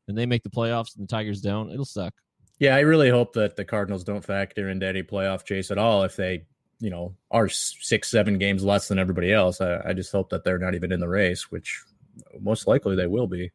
and 0.08 0.16
they 0.16 0.26
make 0.26 0.42
the 0.42 0.50
playoffs 0.50 0.96
and 0.96 1.06
the 1.06 1.10
Tigers 1.10 1.40
don't. 1.40 1.70
It'll 1.70 1.84
suck. 1.84 2.14
Yeah, 2.58 2.74
I 2.74 2.80
really 2.80 3.10
hope 3.10 3.32
that 3.34 3.54
the 3.56 3.64
Cardinals 3.64 4.02
don't 4.02 4.24
factor 4.24 4.68
into 4.70 4.86
any 4.86 5.02
playoff 5.02 5.44
chase 5.44 5.70
at 5.70 5.78
all 5.78 6.02
if 6.02 6.16
they, 6.16 6.44
you 6.80 6.90
know, 6.90 7.14
are 7.30 7.48
six, 7.48 8.10
seven 8.10 8.38
games 8.38 8.64
less 8.64 8.88
than 8.88 8.98
everybody 8.98 9.32
else. 9.32 9.60
I, 9.60 9.80
I 9.84 9.92
just 9.92 10.10
hope 10.10 10.30
that 10.30 10.42
they're 10.42 10.58
not 10.58 10.74
even 10.74 10.90
in 10.90 10.98
the 10.98 11.08
race, 11.08 11.52
which 11.52 11.80
most 12.40 12.66
likely 12.66 12.96
they 12.96 13.06
will 13.06 13.28
be. 13.28 13.52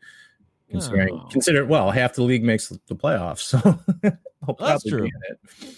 Considering, 0.69 1.13
Oh. 1.15 1.27
consider 1.29 1.65
well, 1.65 1.91
half 1.91 2.13
the 2.13 2.23
league 2.23 2.43
makes 2.43 2.69
the 2.69 2.95
playoffs, 2.95 3.39
so 3.41 3.79
That's 4.59 4.83
true. 4.85 5.03
be 5.03 5.07
in 5.09 5.21
it. 5.67 5.75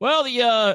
Well, 0.00 0.24
the 0.24 0.42
uh, 0.42 0.74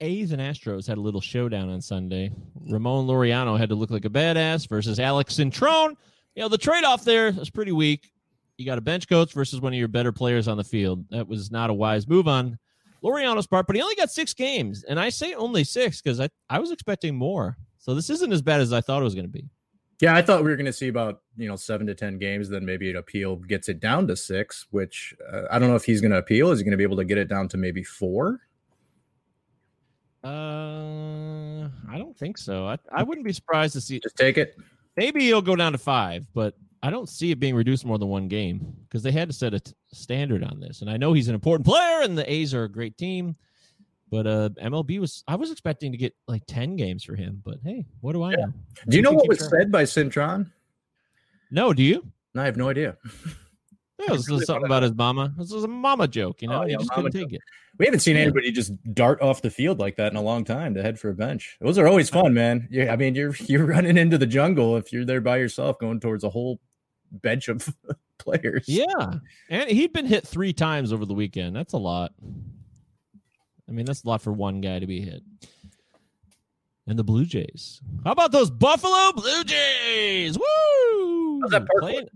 A's 0.00 0.32
and 0.32 0.42
Astros 0.42 0.86
had 0.86 0.98
a 0.98 1.00
little 1.00 1.20
showdown 1.20 1.70
on 1.70 1.80
Sunday. 1.80 2.30
Ramon 2.68 3.06
Laureano 3.06 3.58
had 3.58 3.70
to 3.70 3.74
look 3.74 3.90
like 3.90 4.04
a 4.04 4.10
badass 4.10 4.68
versus 4.68 5.00
Alex 5.00 5.34
Cintron. 5.34 5.96
You 6.34 6.42
know, 6.42 6.48
the 6.48 6.58
trade 6.58 6.84
off 6.84 7.04
there 7.04 7.32
was 7.32 7.50
pretty 7.50 7.72
weak. 7.72 8.12
You 8.58 8.66
got 8.66 8.78
a 8.78 8.82
bench 8.82 9.08
coach 9.08 9.32
versus 9.32 9.60
one 9.60 9.72
of 9.72 9.78
your 9.78 9.88
better 9.88 10.12
players 10.12 10.48
on 10.48 10.56
the 10.56 10.64
field. 10.64 11.04
That 11.10 11.26
was 11.26 11.50
not 11.50 11.70
a 11.70 11.74
wise 11.74 12.06
move 12.06 12.28
on 12.28 12.58
Laureano's 13.02 13.46
part, 13.46 13.66
but 13.66 13.76
he 13.76 13.82
only 13.82 13.94
got 13.94 14.10
six 14.10 14.34
games. 14.34 14.84
And 14.84 14.98
I 14.98 15.08
say 15.08 15.34
only 15.34 15.64
six 15.64 16.00
because 16.00 16.20
I, 16.20 16.28
I 16.50 16.58
was 16.58 16.70
expecting 16.70 17.14
more. 17.14 17.56
So 17.78 17.94
this 17.94 18.10
isn't 18.10 18.32
as 18.32 18.42
bad 18.42 18.60
as 18.60 18.72
I 18.72 18.80
thought 18.80 19.00
it 19.00 19.04
was 19.04 19.14
going 19.14 19.26
to 19.26 19.30
be. 19.32 19.48
Yeah, 20.00 20.14
I 20.14 20.20
thought 20.20 20.44
we 20.44 20.50
were 20.50 20.56
going 20.56 20.66
to 20.66 20.72
see 20.74 20.88
about 20.88 21.22
you 21.38 21.48
know 21.48 21.56
seven 21.56 21.86
to 21.86 21.94
ten 21.94 22.18
games. 22.18 22.50
Then 22.50 22.66
maybe 22.66 22.90
an 22.90 22.96
appeal 22.96 23.36
gets 23.36 23.70
it 23.70 23.80
down 23.80 24.06
to 24.08 24.16
six. 24.16 24.66
Which 24.70 25.14
uh, 25.32 25.42
I 25.50 25.58
don't 25.58 25.70
know 25.70 25.76
if 25.76 25.84
he's 25.84 26.02
going 26.02 26.10
to 26.10 26.18
appeal. 26.18 26.50
Is 26.50 26.58
he 26.58 26.64
going 26.64 26.72
to 26.72 26.76
be 26.76 26.82
able 26.82 26.98
to 26.98 27.04
get 27.04 27.16
it 27.16 27.28
down 27.28 27.48
to 27.48 27.56
maybe 27.56 27.82
four? 27.82 28.40
Uh, 30.26 31.68
I 31.88 31.98
don't 31.98 32.16
think 32.16 32.36
so. 32.36 32.66
I, 32.66 32.78
I 32.92 33.02
wouldn't 33.04 33.24
be 33.24 33.32
surprised 33.32 33.74
to 33.74 33.80
see. 33.80 34.00
Just 34.00 34.16
take 34.16 34.38
it. 34.38 34.56
Maybe 34.96 35.20
he'll 35.20 35.42
go 35.42 35.54
down 35.54 35.72
to 35.72 35.78
five, 35.78 36.26
but 36.34 36.54
I 36.82 36.90
don't 36.90 37.08
see 37.08 37.30
it 37.30 37.38
being 37.38 37.54
reduced 37.54 37.84
more 37.84 37.98
than 37.98 38.08
one 38.08 38.26
game 38.26 38.74
because 38.88 39.02
they 39.02 39.12
had 39.12 39.28
to 39.28 39.34
set 39.34 39.54
a 39.54 39.60
t- 39.60 39.72
standard 39.92 40.42
on 40.42 40.58
this. 40.58 40.80
And 40.80 40.90
I 40.90 40.96
know 40.96 41.12
he's 41.12 41.28
an 41.28 41.34
important 41.34 41.66
player, 41.66 42.02
and 42.02 42.18
the 42.18 42.30
A's 42.30 42.54
are 42.54 42.64
a 42.64 42.68
great 42.68 42.98
team. 42.98 43.36
But 44.10 44.26
uh, 44.26 44.48
MLB 44.62 45.00
was 45.00 45.22
I 45.28 45.36
was 45.36 45.50
expecting 45.50 45.92
to 45.92 45.98
get 45.98 46.14
like 46.26 46.42
ten 46.46 46.76
games 46.76 47.04
for 47.04 47.14
him, 47.14 47.42
but 47.44 47.58
hey, 47.64 47.86
what 48.00 48.12
do 48.12 48.22
I 48.22 48.34
know? 48.34 48.52
Do 48.88 48.96
you 48.96 49.02
know 49.02 49.12
what 49.12 49.28
was 49.28 49.38
track. 49.38 49.50
said 49.50 49.72
by 49.72 49.82
Cintron? 49.82 50.50
No, 51.50 51.72
do 51.72 51.82
you? 51.82 52.04
No, 52.34 52.42
I 52.42 52.44
have 52.46 52.56
no 52.56 52.68
idea. 52.68 52.96
Yeah, 53.98 54.14
this 54.14 54.28
really 54.28 54.40
is 54.42 54.46
something 54.46 54.66
about 54.66 54.82
his 54.82 54.94
mama. 54.94 55.32
This 55.38 55.50
was 55.50 55.64
a 55.64 55.68
mama 55.68 56.06
joke, 56.06 56.42
you 56.42 56.48
know. 56.48 56.60
Oh, 56.60 56.64
you 56.64 56.72
yeah, 56.72 56.76
just 56.78 56.90
mama 56.90 57.10
couldn't 57.10 57.28
take 57.30 57.32
it. 57.32 57.40
We 57.78 57.86
haven't 57.86 58.00
seen 58.00 58.16
Yeah. 58.16 58.22
anybody 58.22 58.52
just 58.52 58.72
dart 58.94 59.20
off 59.22 59.42
the 59.42 59.50
field 59.50 59.78
like 59.78 59.96
that 59.96 60.12
in 60.12 60.16
a 60.16 60.22
long 60.22 60.44
time 60.44 60.74
to 60.74 60.82
head 60.82 60.98
for 60.98 61.08
a 61.10 61.14
bench. 61.14 61.56
Those 61.60 61.78
are 61.78 61.86
always 61.86 62.10
fun, 62.18 62.34
man. 62.34 62.68
Yeah, 62.70 62.92
I 62.92 62.96
mean, 62.96 63.14
you're 63.14 63.34
you're 63.46 63.64
running 63.66 63.96
into 63.96 64.18
the 64.18 64.26
jungle 64.26 64.76
if 64.76 64.92
you're 64.92 65.04
there 65.04 65.20
by 65.20 65.38
yourself, 65.38 65.78
going 65.78 66.00
towards 66.00 66.24
a 66.24 66.30
whole 66.30 66.60
bench 67.10 67.48
of 67.48 67.74
players. 68.18 68.64
Yeah, 68.68 68.84
and 69.48 69.70
he'd 69.70 69.92
been 69.92 70.06
hit 70.06 70.26
three 70.26 70.52
times 70.52 70.92
over 70.92 71.06
the 71.06 71.14
weekend. 71.14 71.56
That's 71.56 71.72
a 71.72 71.78
lot. 71.78 72.12
I 73.68 73.72
mean, 73.72 73.86
that's 73.86 74.04
a 74.04 74.08
lot 74.08 74.22
for 74.22 74.32
one 74.32 74.60
guy 74.60 74.78
to 74.78 74.86
be 74.86 75.00
hit. 75.00 75.22
And 76.86 76.96
the 76.98 77.02
Blue 77.02 77.24
Jays. 77.24 77.80
How 78.04 78.12
about 78.12 78.30
those 78.30 78.48
Buffalo 78.48 79.10
Blue 79.12 79.42
Jays? 79.42 80.38
Woo! 80.38 81.40
How's 81.42 81.50
that 81.50 81.66
park 81.66 81.80
Playing 81.80 82.08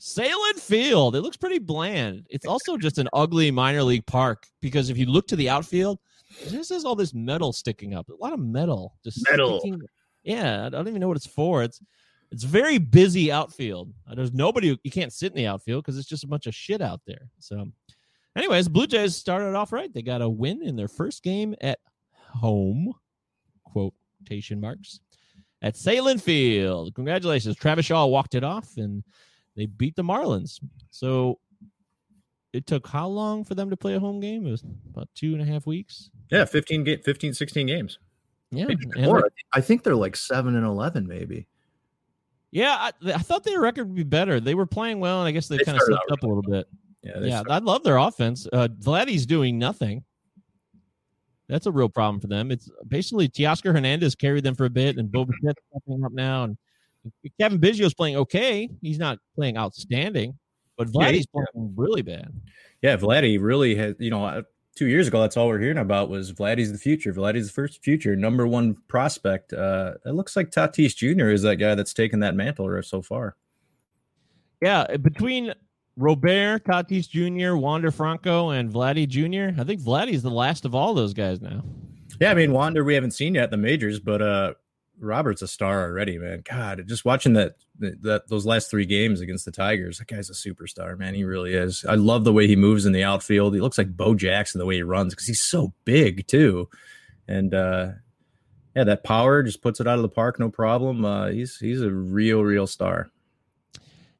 Sahlen 0.00 0.58
Field. 0.58 1.16
It 1.16 1.22
looks 1.22 1.36
pretty 1.36 1.58
bland. 1.58 2.26
It's 2.30 2.46
also 2.46 2.76
just 2.76 2.98
an 2.98 3.08
ugly 3.12 3.50
minor 3.50 3.82
league 3.82 4.06
park 4.06 4.46
because 4.60 4.90
if 4.90 4.98
you 4.98 5.06
look 5.06 5.26
to 5.28 5.36
the 5.36 5.48
outfield, 5.48 5.98
this 6.48 6.70
is 6.70 6.84
all 6.84 6.94
this 6.94 7.14
metal 7.14 7.52
sticking 7.52 7.94
up. 7.94 8.08
A 8.08 8.14
lot 8.14 8.32
of 8.32 8.40
metal. 8.40 8.96
Just 9.04 9.24
Metal. 9.30 9.60
sticking- 9.60 9.80
Yeah, 10.24 10.66
I 10.66 10.68
don't 10.68 10.88
even 10.88 11.00
know 11.00 11.08
what 11.08 11.16
it's 11.16 11.26
for. 11.26 11.62
It's 11.62 11.80
it's 12.32 12.42
very 12.42 12.78
busy 12.78 13.30
outfield. 13.30 13.92
Uh, 14.10 14.14
There's 14.16 14.32
nobody 14.32 14.76
you 14.82 14.90
can't 14.90 15.12
sit 15.12 15.30
in 15.30 15.36
the 15.36 15.46
outfield 15.46 15.84
because 15.84 15.96
it's 15.96 16.08
just 16.08 16.24
a 16.24 16.26
bunch 16.26 16.46
of 16.48 16.54
shit 16.54 16.80
out 16.80 17.00
there. 17.06 17.28
So, 17.38 17.68
anyways, 18.36 18.66
Blue 18.68 18.88
Jays 18.88 19.14
started 19.14 19.54
off 19.54 19.72
right. 19.72 19.92
They 19.94 20.02
got 20.02 20.20
a 20.22 20.28
win 20.28 20.60
in 20.62 20.74
their 20.74 20.88
first 20.88 21.22
game 21.22 21.54
at 21.60 21.78
home. 22.16 22.92
Quotation 23.64 24.60
marks 24.60 24.98
at 25.62 25.74
Sahlen 25.74 26.20
Field. 26.20 26.94
Congratulations, 26.94 27.56
Travis 27.56 27.86
Shaw 27.86 28.06
walked 28.06 28.34
it 28.34 28.42
off, 28.44 28.76
and 28.76 29.04
they 29.56 29.66
beat 29.66 29.96
the 29.96 30.02
Marlins. 30.04 30.60
So. 30.90 31.38
It 32.52 32.68
took 32.68 32.86
how 32.86 33.08
long 33.08 33.42
for 33.42 33.56
them 33.56 33.68
to 33.70 33.76
play 33.76 33.94
a 33.94 33.98
home 33.98 34.20
game? 34.20 34.46
It 34.46 34.52
was 34.52 34.62
about 34.88 35.08
two 35.16 35.32
and 35.32 35.42
a 35.42 35.44
half 35.44 35.66
weeks. 35.66 36.10
Yeah, 36.30 36.44
15 36.44 36.84
ga- 36.84 36.96
15 36.98 37.34
16 37.34 37.66
games. 37.66 37.98
Yeah, 38.52 38.66
Maybe 38.66 38.86
more. 38.96 39.28
I 39.52 39.60
think 39.60 39.82
they're 39.82 39.96
like 39.96 40.14
7 40.14 40.54
and 40.54 40.64
11 40.64 41.04
maybe. 41.08 41.48
yeah. 42.52 42.76
I, 42.78 42.92
I 43.12 43.18
thought 43.18 43.42
their 43.42 43.60
record 43.60 43.88
would 43.88 43.96
be 43.96 44.04
better. 44.04 44.38
They 44.38 44.54
were 44.54 44.66
playing 44.66 45.00
well, 45.00 45.18
and 45.18 45.26
I 45.26 45.32
guess 45.32 45.48
they, 45.48 45.56
They 45.56 45.64
kind 45.64 45.76
of 45.78 45.82
started 45.82 45.98
slipped 46.06 46.12
up 46.12 46.22
a 46.22 46.26
little 46.32 46.42
bit. 46.48 46.68
Yeah, 47.02 47.12
yeah, 47.22 47.40
started- 47.40 47.52
I 47.54 47.58
love 47.58 47.82
their 47.82 47.96
offense. 47.96 48.46
Uh, 48.52 48.68
Vladdy's 48.68 49.26
doing 49.26 49.58
nothing. 49.58 50.04
That's 51.48 51.66
a 51.66 51.72
real 51.72 51.88
problem 51.88 52.20
for 52.20 52.28
them. 52.28 52.52
It's 52.52 52.70
basically 52.86 53.28
Teoscar 53.28 53.72
Hernandez 53.74 54.14
carried 54.14 54.44
them 54.44 54.54
for 54.54 54.66
a 54.66 54.70
bit, 54.70 54.96
and 54.96 55.10
Bo 55.10 55.24
Bichette's 55.26 55.60
stepping 55.70 56.04
up 56.04 56.12
now. 56.12 56.44
And 56.44 56.56
Cavan 57.40 57.58
Biggio's 57.58 57.94
playing 57.94 58.16
okay. 58.16 58.68
He's 58.80 58.98
not 58.98 59.18
playing 59.34 59.56
outstanding, 59.56 60.38
but 60.76 60.88
Yeah, 60.88 60.92
Vladdy's 60.92 61.12
he's- 61.14 61.26
playing 61.32 61.74
really 61.76 62.02
bad. 62.02 62.32
Yeah, 62.82 62.96
Vladdy 62.96 63.38
really 63.40 63.74
has, 63.76 63.94
you 63.98 64.10
know, 64.10 64.24
uh, 64.24 64.42
two 64.76 64.86
years 64.86 65.08
ago, 65.08 65.20
that's 65.20 65.36
all 65.36 65.48
we're 65.48 65.60
hearing 65.60 65.78
about 65.78 66.10
was 66.10 66.32
Vladdy's 66.32 66.70
the 66.72 66.78
future. 66.78 67.14
Vladdy's 67.14 67.46
the 67.46 67.52
first 67.52 67.82
future, 67.82 68.14
number 68.16 68.46
one 68.46 68.76
prospect. 68.88 69.52
Uh, 69.52 69.94
it 70.04 70.10
looks 70.10 70.36
like 70.36 70.50
Tatis 70.50 70.94
Jr. 70.94 71.28
is 71.30 71.42
that 71.42 71.56
guy 71.56 71.74
that's 71.74 71.94
taken 71.94 72.20
that 72.20 72.34
mantle 72.34 72.82
so 72.82 73.00
far. 73.00 73.36
Yeah, 74.62 74.96
between 74.96 75.52
Robert, 75.96 76.64
Tatis 76.64 77.08
Jr., 77.08 77.56
Wander 77.56 77.90
Franco, 77.90 78.50
and 78.50 78.72
Vladdy 78.72 79.06
Jr., 79.08 79.58
I 79.60 79.64
think 79.64 79.80
Vladdy's 79.80 80.22
the 80.22 80.30
last 80.30 80.64
of 80.64 80.74
all 80.74 80.92
those 80.94 81.14
guys 81.14 81.40
now. 81.40 81.62
Yeah, 82.20 82.30
I 82.30 82.34
mean, 82.34 82.52
Wander, 82.52 82.84
we 82.84 82.94
haven't 82.94 83.10
seen 83.12 83.34
yet 83.34 83.50
the 83.50 83.56
majors, 83.56 83.98
but 84.00 84.20
uh, 84.22 84.54
Robert's 85.00 85.42
a 85.42 85.48
star 85.48 85.82
already, 85.82 86.18
man. 86.18 86.42
God, 86.48 86.84
just 86.86 87.04
watching 87.04 87.34
that 87.34 87.56
that 87.78 88.28
those 88.28 88.46
last 88.46 88.70
three 88.70 88.86
games 88.86 89.20
against 89.20 89.44
the 89.44 89.50
Tigers, 89.50 89.98
that 89.98 90.06
guy's 90.06 90.30
a 90.30 90.32
superstar, 90.32 90.98
man. 90.98 91.14
He 91.14 91.24
really 91.24 91.54
is. 91.54 91.84
I 91.88 91.94
love 91.94 92.24
the 92.24 92.32
way 92.32 92.46
he 92.46 92.56
moves 92.56 92.86
in 92.86 92.92
the 92.92 93.04
outfield. 93.04 93.54
He 93.54 93.60
looks 93.60 93.78
like 93.78 93.96
Bo 93.96 94.14
Jackson 94.14 94.58
the 94.58 94.66
way 94.66 94.76
he 94.76 94.82
runs 94.82 95.12
because 95.12 95.26
he's 95.26 95.42
so 95.42 95.72
big 95.84 96.26
too, 96.26 96.68
and 97.26 97.52
uh, 97.54 97.88
yeah, 98.76 98.84
that 98.84 99.04
power 99.04 99.42
just 99.42 99.62
puts 99.62 99.80
it 99.80 99.86
out 99.86 99.96
of 99.96 100.02
the 100.02 100.08
park, 100.08 100.38
no 100.38 100.50
problem. 100.50 101.04
Uh, 101.04 101.28
he's 101.28 101.56
he's 101.58 101.80
a 101.80 101.90
real, 101.90 102.42
real 102.42 102.66
star. 102.66 103.10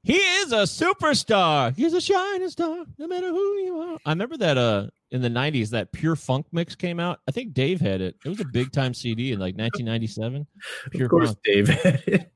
He 0.03 0.17
is 0.17 0.53
a 0.53 0.65
superstar. 0.65 1.75
He's 1.75 1.95
a 1.95 2.01
shining 2.01 2.51
star, 2.51 2.85
no 2.99 3.07
matter 3.07 3.29
who 3.29 3.55
you 3.59 3.79
are. 3.81 3.99
I 4.05 4.11
remember 4.11 4.37
that 4.37 4.59
uh 4.59 4.89
in 5.15 5.23
the 5.23 5.29
'90s 5.31 5.71
that 5.71 5.93
Pure 5.93 6.17
Funk 6.17 6.47
mix 6.51 6.75
came 6.75 6.99
out. 6.99 7.21
I 7.29 7.31
think 7.31 7.55
Dave 7.55 7.81
had 7.81 8.01
it. 8.01 8.17
It 8.25 8.29
was 8.29 8.41
a 8.41 8.45
big 8.45 8.73
time 8.73 8.93
CD 8.93 9.33
in 9.33 9.39
like 9.39 9.57
1997. 9.57 10.47
Pure 10.91 11.05
of 11.05 11.11
course, 11.11 11.29
Funk. 11.29 11.39
David. 11.45 12.31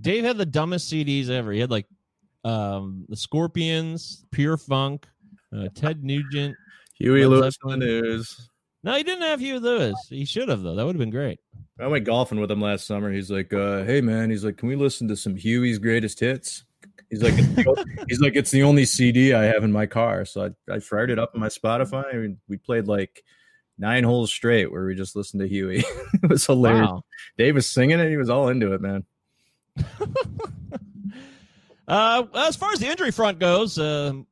Dave 0.00 0.24
had 0.24 0.38
the 0.38 0.46
dumbest 0.46 0.92
CDs 0.92 1.30
ever. 1.30 1.50
He 1.50 1.60
had 1.60 1.70
like 1.70 1.86
um 2.44 3.06
the 3.08 3.16
Scorpions, 3.16 4.24
Pure 4.30 4.58
Funk, 4.58 5.06
uh, 5.56 5.68
Ted 5.74 6.04
Nugent. 6.04 6.54
Huey 6.98 7.24
Led 7.24 7.40
Lewis 7.40 7.54
Zeppelin. 7.54 7.80
the 7.80 7.86
news. 7.86 8.50
No, 8.82 8.94
he 8.94 9.02
didn't 9.02 9.22
have 9.22 9.40
huey 9.40 9.58
Lewis. 9.58 9.94
He 10.08 10.24
should 10.24 10.48
have 10.48 10.62
though. 10.62 10.74
That 10.74 10.84
would 10.86 10.94
have 10.94 11.00
been 11.00 11.10
great. 11.10 11.40
I 11.78 11.86
went 11.86 12.04
golfing 12.04 12.38
with 12.40 12.50
him 12.50 12.60
last 12.60 12.86
summer. 12.86 13.10
He's 13.10 13.30
like, 13.30 13.52
uh, 13.52 13.84
"Hey 13.84 14.00
man," 14.02 14.30
he's 14.30 14.44
like, 14.44 14.58
"Can 14.58 14.68
we 14.68 14.76
listen 14.76 15.08
to 15.08 15.16
some 15.16 15.36
Huey's 15.36 15.78
greatest 15.78 16.20
hits?" 16.20 16.64
He's 17.08 17.22
like, 17.22 17.34
it's 17.36 17.48
the, 17.54 18.04
"He's 18.08 18.20
like, 18.20 18.36
it's 18.36 18.50
the 18.50 18.62
only 18.62 18.84
CD 18.84 19.32
I 19.32 19.44
have 19.44 19.64
in 19.64 19.72
my 19.72 19.86
car." 19.86 20.24
So 20.24 20.52
I, 20.68 20.74
I 20.74 20.78
fired 20.80 21.10
it 21.10 21.18
up 21.18 21.32
on 21.34 21.40
my 21.40 21.48
Spotify, 21.48 22.12
and 22.14 22.36
we 22.48 22.56
played 22.56 22.86
like 22.86 23.24
nine 23.78 24.04
holes 24.04 24.30
straight 24.30 24.70
where 24.70 24.84
we 24.84 24.94
just 24.94 25.16
listened 25.16 25.40
to 25.40 25.48
Huey. 25.48 25.78
it 26.22 26.28
was 26.28 26.46
hilarious. 26.46 26.88
Wow. 26.88 27.04
Dave 27.38 27.54
was 27.54 27.68
singing 27.68 28.00
it; 28.00 28.10
he 28.10 28.16
was 28.16 28.30
all 28.30 28.48
into 28.48 28.72
it, 28.72 28.80
man. 28.80 29.04
Uh, 31.90 32.24
as 32.36 32.54
far 32.54 32.70
as 32.70 32.78
the 32.78 32.86
injury 32.86 33.10
front 33.10 33.40
goes, 33.40 33.76
um, 33.76 34.24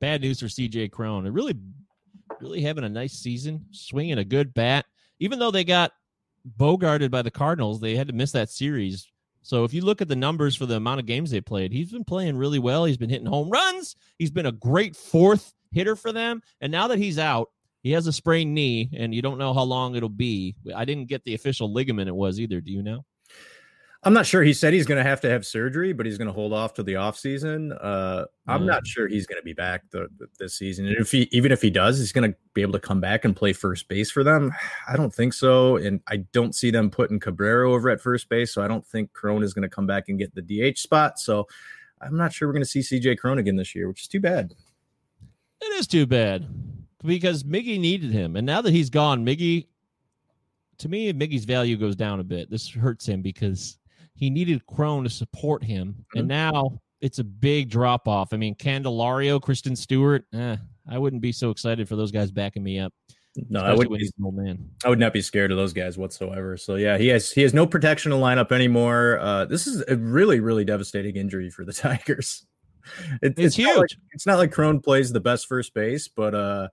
bad 0.00 0.20
news 0.20 0.40
for 0.40 0.46
CJ 0.46 0.90
Cron. 0.90 1.22
Really, 1.32 1.54
really 2.40 2.62
having 2.62 2.82
a 2.82 2.88
nice 2.88 3.12
season, 3.12 3.64
swinging 3.70 4.18
a 4.18 4.24
good 4.24 4.52
bat. 4.52 4.84
Even 5.20 5.38
though 5.38 5.52
they 5.52 5.62
got 5.62 5.92
bogarted 6.58 7.12
by 7.12 7.22
the 7.22 7.30
Cardinals, 7.30 7.80
they 7.80 7.94
had 7.94 8.08
to 8.08 8.12
miss 8.12 8.32
that 8.32 8.50
series. 8.50 9.06
So 9.44 9.64
if 9.64 9.74
you 9.74 9.82
look 9.82 10.00
at 10.00 10.08
the 10.08 10.16
numbers 10.16 10.56
for 10.56 10.64
the 10.64 10.76
amount 10.76 11.00
of 11.00 11.06
games 11.06 11.30
they 11.30 11.42
played, 11.42 11.70
he's 11.70 11.92
been 11.92 12.02
playing 12.02 12.38
really 12.38 12.58
well. 12.58 12.86
He's 12.86 12.96
been 12.96 13.10
hitting 13.10 13.26
home 13.26 13.50
runs. 13.50 13.94
He's 14.18 14.30
been 14.30 14.46
a 14.46 14.52
great 14.52 14.96
fourth 14.96 15.52
hitter 15.70 15.96
for 15.96 16.12
them. 16.12 16.40
And 16.62 16.72
now 16.72 16.88
that 16.88 16.98
he's 16.98 17.18
out, 17.18 17.50
he 17.82 17.90
has 17.90 18.06
a 18.06 18.12
sprained 18.12 18.54
knee, 18.54 18.88
and 18.96 19.14
you 19.14 19.20
don't 19.20 19.36
know 19.36 19.52
how 19.52 19.64
long 19.64 19.96
it'll 19.96 20.08
be. 20.08 20.56
I 20.74 20.86
didn't 20.86 21.10
get 21.10 21.24
the 21.24 21.34
official 21.34 21.70
ligament 21.70 22.08
it 22.08 22.14
was 22.14 22.40
either. 22.40 22.62
Do 22.62 22.72
you 22.72 22.82
know? 22.82 23.04
I'm 24.04 24.12
not 24.12 24.26
sure. 24.26 24.42
He 24.42 24.52
said 24.52 24.72
he's 24.74 24.86
going 24.86 25.02
to 25.02 25.08
have 25.08 25.20
to 25.22 25.30
have 25.30 25.46
surgery, 25.46 25.92
but 25.92 26.04
he's 26.04 26.18
going 26.18 26.26
to 26.28 26.32
hold 26.32 26.52
off 26.52 26.74
to 26.74 26.82
the 26.82 26.92
offseason. 26.94 27.76
Uh, 27.82 28.26
I'm 28.46 28.62
Yeah. 28.62 28.66
not 28.72 28.86
sure 28.86 29.08
he's 29.08 29.26
going 29.26 29.40
to 29.40 29.44
be 29.44 29.54
back 29.54 29.82
the, 29.90 30.08
this 30.38 30.56
season. 30.56 30.86
And 30.86 30.96
if 30.98 31.10
he, 31.10 31.28
even 31.32 31.50
if 31.52 31.62
he 31.62 31.70
does, 31.70 31.98
he's 31.98 32.12
going 32.12 32.30
to 32.30 32.36
be 32.52 32.62
able 32.62 32.74
to 32.74 32.80
come 32.80 33.00
back 33.00 33.24
and 33.24 33.34
play 33.34 33.52
first 33.52 33.88
base 33.88 34.10
for 34.10 34.22
them. 34.22 34.52
I 34.88 34.96
don't 34.96 35.12
think 35.14 35.32
so. 35.32 35.76
And 35.76 36.00
I 36.06 36.18
don't 36.32 36.54
see 36.54 36.70
them 36.70 36.90
putting 36.90 37.18
Cabrera 37.18 37.70
over 37.72 37.88
at 37.88 38.00
first 38.00 38.28
base. 38.28 38.52
So 38.52 38.62
I 38.62 38.68
don't 38.68 38.86
think 38.86 39.12
Corona 39.14 39.44
is 39.44 39.54
going 39.54 39.62
to 39.62 39.68
come 39.74 39.86
back 39.86 40.08
and 40.08 40.18
get 40.18 40.34
the 40.34 40.42
DH 40.72 40.78
spot. 40.78 41.18
So 41.18 41.46
I'm 42.00 42.16
not 42.16 42.32
sure 42.32 42.46
we're 42.48 42.52
going 42.54 42.62
to 42.64 42.68
see 42.68 42.80
CJ 42.80 43.18
Cron 43.18 43.38
again 43.38 43.56
this 43.56 43.74
year, 43.74 43.88
which 43.88 44.02
is 44.02 44.08
too 44.08 44.20
bad. 44.20 44.52
It 45.62 45.72
is 45.78 45.86
too 45.86 46.06
bad 46.06 46.46
because 47.02 47.42
Miggy 47.42 47.80
needed 47.80 48.10
him, 48.10 48.36
and 48.36 48.44
now 48.44 48.60
that 48.60 48.72
he's 48.72 48.90
gone, 48.90 49.24
Miggy, 49.24 49.66
to 50.78 50.88
me, 50.90 51.10
Miggy's 51.14 51.46
value 51.46 51.78
goes 51.78 51.96
down 51.96 52.20
a 52.20 52.24
bit. 52.24 52.50
This 52.50 52.68
hurts 52.68 53.06
him 53.06 53.22
because 53.22 53.78
he 54.14 54.30
needed 54.30 54.64
Cron 54.66 55.04
to 55.04 55.10
support 55.10 55.62
him, 55.64 56.04
and 56.14 56.28
now 56.28 56.80
it's 57.00 57.18
a 57.18 57.24
big 57.24 57.68
drop 57.70 58.08
off. 58.08 58.32
I 58.32 58.36
mean, 58.36 58.54
Candelario, 58.54 59.40
Christin 59.40 59.76
Stewart, 59.76 60.24
eh, 60.32 60.56
I 60.88 60.98
wouldn't 60.98 61.22
be 61.22 61.32
so 61.32 61.50
excited 61.50 61.88
for 61.88 61.96
those 61.96 62.10
guys 62.12 62.30
backing 62.30 62.62
me 62.62 62.78
up. 62.78 62.92
No, 63.48 63.60
I 63.60 63.74
would 63.74 63.88
he's 63.98 64.12
an 64.16 64.24
old 64.24 64.36
man. 64.36 64.70
I 64.84 64.88
would 64.88 65.00
not 65.00 65.12
be 65.12 65.20
scared 65.20 65.50
of 65.50 65.56
those 65.56 65.72
guys 65.72 65.98
whatsoever. 65.98 66.56
So 66.56 66.76
yeah, 66.76 66.96
he 66.98 67.08
has 67.08 67.32
he 67.32 67.42
has 67.42 67.52
no 67.52 67.66
protection 67.66 68.10
to 68.12 68.16
the 68.16 68.22
lineup 68.22 68.52
anymore. 68.52 69.18
Uh, 69.20 69.44
this 69.44 69.66
is 69.66 69.82
a 69.88 69.96
really 69.96 70.38
really 70.38 70.64
devastating 70.64 71.16
injury 71.16 71.50
for 71.50 71.64
the 71.64 71.72
Tigers. 71.74 72.46
It- 73.22 73.34
It's 73.38 73.58
not 73.58 73.76
like- 73.76 73.90
huge. 73.90 73.98
it's 74.12 74.26
not 74.26 74.38
like 74.38 74.52
Cron 74.52 74.78
plays 74.80 75.10
the 75.12 75.18
best 75.20 75.48
first 75.48 75.74
base, 75.74 76.06
but 76.06 76.32
uh, 76.34 76.68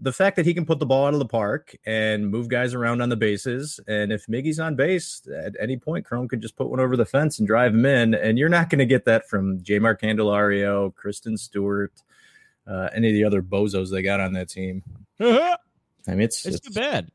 the 0.00 0.12
fact 0.12 0.36
that 0.36 0.46
he 0.46 0.54
can 0.54 0.64
put 0.64 0.78
the 0.78 0.86
ball 0.86 1.06
out 1.06 1.12
of 1.12 1.18
the 1.18 1.26
park 1.26 1.76
and 1.86 2.30
move 2.30 2.48
guys 2.48 2.74
around 2.74 3.00
on 3.00 3.08
the 3.08 3.16
bases, 3.16 3.80
and 3.88 4.12
if 4.12 4.26
Miggy's 4.26 4.60
on 4.60 4.76
base 4.76 5.22
at 5.34 5.54
any 5.60 5.76
point, 5.76 6.04
Cron 6.04 6.28
could 6.28 6.40
just 6.40 6.56
put 6.56 6.68
one 6.68 6.80
over 6.80 6.96
the 6.96 7.04
fence 7.04 7.38
and 7.38 7.46
drive 7.46 7.74
him 7.74 7.84
in, 7.84 8.14
and 8.14 8.38
you're 8.38 8.48
not 8.48 8.70
going 8.70 8.78
to 8.78 8.86
get 8.86 9.04
that 9.06 9.28
from 9.28 9.58
Jeimer 9.60 9.98
Candelario, 9.98 10.92
Christin 10.94 11.38
Stewart, 11.38 11.92
uh, 12.66 12.88
any 12.94 13.08
of 13.08 13.14
the 13.14 13.24
other 13.24 13.42
bozos 13.42 13.90
they 13.90 14.02
got 14.02 14.20
on 14.20 14.32
that 14.34 14.48
team. 14.48 14.82
I 15.20 15.56
mean, 16.06 16.22
it's 16.22 16.46
It's, 16.46 16.60
too 16.60 16.72
bad. 16.72 17.10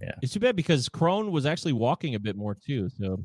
Yeah. 0.00 0.12
It's 0.22 0.32
too 0.32 0.40
bad 0.40 0.56
because 0.56 0.88
Cron 0.88 1.30
was 1.30 1.46
actually 1.46 1.72
walking 1.72 2.14
a 2.14 2.20
bit 2.20 2.36
more 2.36 2.54
too. 2.54 2.88
So 2.98 3.22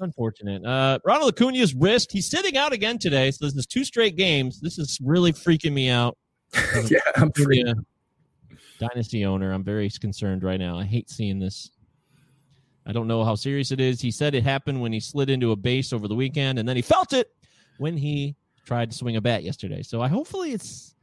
unfortunate. 0.00 0.64
Uh, 0.64 0.98
Ronald 1.04 1.34
Acuna's 1.34 1.74
wrist. 1.74 2.10
He's 2.12 2.28
sitting 2.28 2.56
out 2.56 2.72
again 2.72 2.98
today. 2.98 3.30
So 3.30 3.44
this 3.44 3.54
is 3.54 3.66
two 3.66 3.84
straight 3.84 4.16
games. 4.16 4.60
This 4.60 4.78
is 4.78 4.98
really 5.02 5.32
freaking 5.32 5.72
me 5.72 5.88
out. 5.88 6.16
yeah, 6.88 6.98
I'm 7.16 7.32
free. 7.32 7.64
Dynasty 8.88 9.24
owner. 9.24 9.52
I'm 9.52 9.64
very 9.64 9.88
concerned 9.90 10.42
right 10.42 10.58
now. 10.58 10.78
I 10.78 10.84
hate 10.84 11.10
seeing 11.10 11.38
this. 11.38 11.70
I 12.86 12.92
don't 12.92 13.06
know 13.06 13.24
how 13.24 13.34
serious 13.34 13.70
it 13.70 13.80
is. 13.80 14.00
He 14.00 14.10
said 14.10 14.34
it 14.34 14.42
happened 14.42 14.80
when 14.80 14.92
he 14.92 15.00
slid 15.00 15.30
into 15.30 15.52
a 15.52 15.56
base 15.56 15.92
over 15.92 16.06
the 16.06 16.14
weekend, 16.14 16.58
and 16.58 16.68
then 16.68 16.76
he 16.76 16.82
felt 16.82 17.12
it 17.12 17.30
when 17.78 17.96
he 17.96 18.36
tried 18.64 18.90
to 18.90 18.96
swing 18.96 19.16
a 19.16 19.20
bat 19.20 19.42
yesterday. 19.42 19.82
So 19.82 20.02
I 20.02 20.08
hopefully 20.08 20.52
it's 20.52 20.94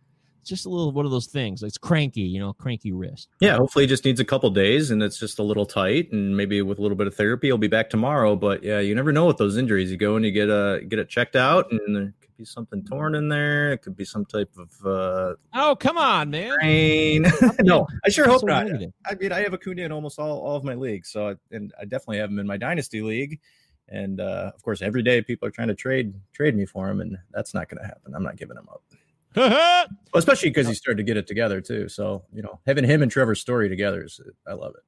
just 0.43 0.65
a 0.65 0.69
little 0.69 0.91
one 0.91 1.05
of 1.05 1.11
those 1.11 1.27
things. 1.27 1.63
It's 1.63 1.77
cranky, 1.77 2.21
you 2.21 2.39
know, 2.39 2.53
cranky 2.53 2.91
wrist. 2.91 3.29
Yeah, 3.39 3.57
hopefully 3.57 3.87
just 3.87 4.05
needs 4.05 4.19
a 4.19 4.25
couple 4.25 4.49
days 4.49 4.91
and 4.91 5.01
it's 5.03 5.19
just 5.19 5.39
a 5.39 5.43
little 5.43 5.65
tight 5.65 6.11
and 6.11 6.35
maybe 6.35 6.61
with 6.61 6.79
a 6.79 6.81
little 6.81 6.97
bit 6.97 7.07
of 7.07 7.15
therapy 7.15 7.47
he'll 7.47 7.57
be 7.57 7.67
back 7.67 7.89
tomorrow. 7.89 8.35
But 8.35 8.63
yeah, 8.63 8.79
you 8.79 8.95
never 8.95 9.11
know 9.11 9.27
with 9.27 9.37
those 9.37 9.57
injuries. 9.57 9.91
You 9.91 9.97
go 9.97 10.15
and 10.15 10.25
you 10.25 10.31
get 10.31 10.49
a 10.49 10.81
get 10.87 10.99
it 10.99 11.09
checked 11.09 11.35
out 11.35 11.71
and 11.71 12.13
be 12.41 12.45
something 12.45 12.83
torn 12.83 13.15
in 13.15 13.29
there. 13.29 13.71
It 13.71 13.79
could 13.83 13.95
be 13.95 14.03
some 14.05 14.25
type 14.25 14.51
of 14.57 14.85
uh 14.85 15.35
Oh, 15.53 15.75
come 15.75 15.97
on, 15.97 16.29
man. 16.31 16.55
brain. 16.57 17.25
no, 17.61 17.87
I 18.03 18.09
sure 18.09 18.27
hope 18.27 18.41
So 18.41 18.47
not. 18.47 18.67
I 19.05 19.15
mean, 19.15 19.31
I 19.31 19.41
have 19.41 19.53
Acuna 19.53 19.83
in 19.83 19.91
almost 19.91 20.19
all, 20.19 20.39
all 20.39 20.55
of 20.55 20.63
my 20.63 20.73
leagues, 20.73 21.09
so 21.09 21.29
I, 21.29 21.35
and 21.51 21.71
I 21.79 21.85
definitely 21.85 22.17
have 22.17 22.29
him 22.29 22.39
in 22.39 22.47
my 22.47 22.57
dynasty 22.57 23.01
league. 23.01 23.39
And 23.89 24.19
uh, 24.19 24.51
of 24.55 24.61
course, 24.63 24.81
every 24.81 25.03
day 25.03 25.21
people 25.21 25.47
are 25.47 25.51
trying 25.51 25.67
to 25.67 25.75
trade 25.75 26.13
trade 26.33 26.55
me 26.55 26.65
for 26.65 26.89
him, 26.89 27.01
and 27.01 27.17
that's 27.31 27.53
not 27.53 27.69
going 27.69 27.81
to 27.81 27.87
happen. 27.87 28.15
I'm 28.15 28.23
not 28.23 28.37
giving 28.37 28.57
him 28.57 28.67
up. 28.69 28.81
Well, 30.13 30.19
especially 30.19 30.49
because 30.49 30.67
he 30.67 30.73
started 30.73 30.97
to 30.97 31.03
get 31.03 31.15
it 31.15 31.25
together 31.25 31.61
too. 31.61 31.87
So 31.87 32.23
you 32.33 32.41
know, 32.41 32.59
having 32.65 32.83
him 32.83 33.01
and 33.01 33.09
Trevor 33.09 33.33
Story 33.35 33.69
together 33.69 34.03
is 34.03 34.19
I 34.45 34.53
love 34.53 34.73
it. 34.75 34.83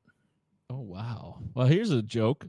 oh 0.69 0.81
wow. 0.81 1.38
Well, 1.53 1.67
here's 1.67 1.91
a 1.91 2.01
joke. 2.01 2.45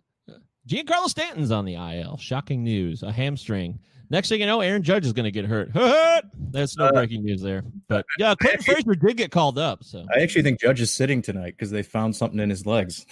Giancarlo 0.68 1.06
Stanton's 1.08 1.52
on 1.52 1.64
the 1.66 1.75
IL. 1.75 2.16
Shocking 2.16 2.64
news. 2.64 3.02
A 3.04 3.12
hamstring. 3.12 3.78
Next 4.14 4.28
thing 4.28 4.38
you 4.40 4.47
know, 4.47 4.61
Aaron 4.61 4.85
Judge 4.85 5.04
is 5.06 5.12
going 5.12 5.25
to 5.25 5.33
get 5.33 5.44
hurt. 5.44 5.73
That's 6.52 6.76
no 6.76 6.85
Uh, 6.87 6.92
breaking 6.92 7.25
news 7.25 7.42
there. 7.42 7.64
But 7.88 8.06
yeah, 8.16 8.37
Clinton 8.40 8.62
Frazier 8.62 8.94
did 8.94 9.16
get 9.16 9.33
called 9.33 9.59
up. 9.59 9.83
So 9.83 10.06
I 10.16 10.21
actually 10.21 10.42
think 10.42 10.61
Judge 10.61 10.80
is 10.80 10.92
sitting 10.92 11.21
tonight 11.21 11.54
because 11.59 11.73
they 11.73 11.83
found 11.83 12.14
something 12.14 12.38
in 12.38 12.49
his 12.49 12.64
legs. 12.64 13.06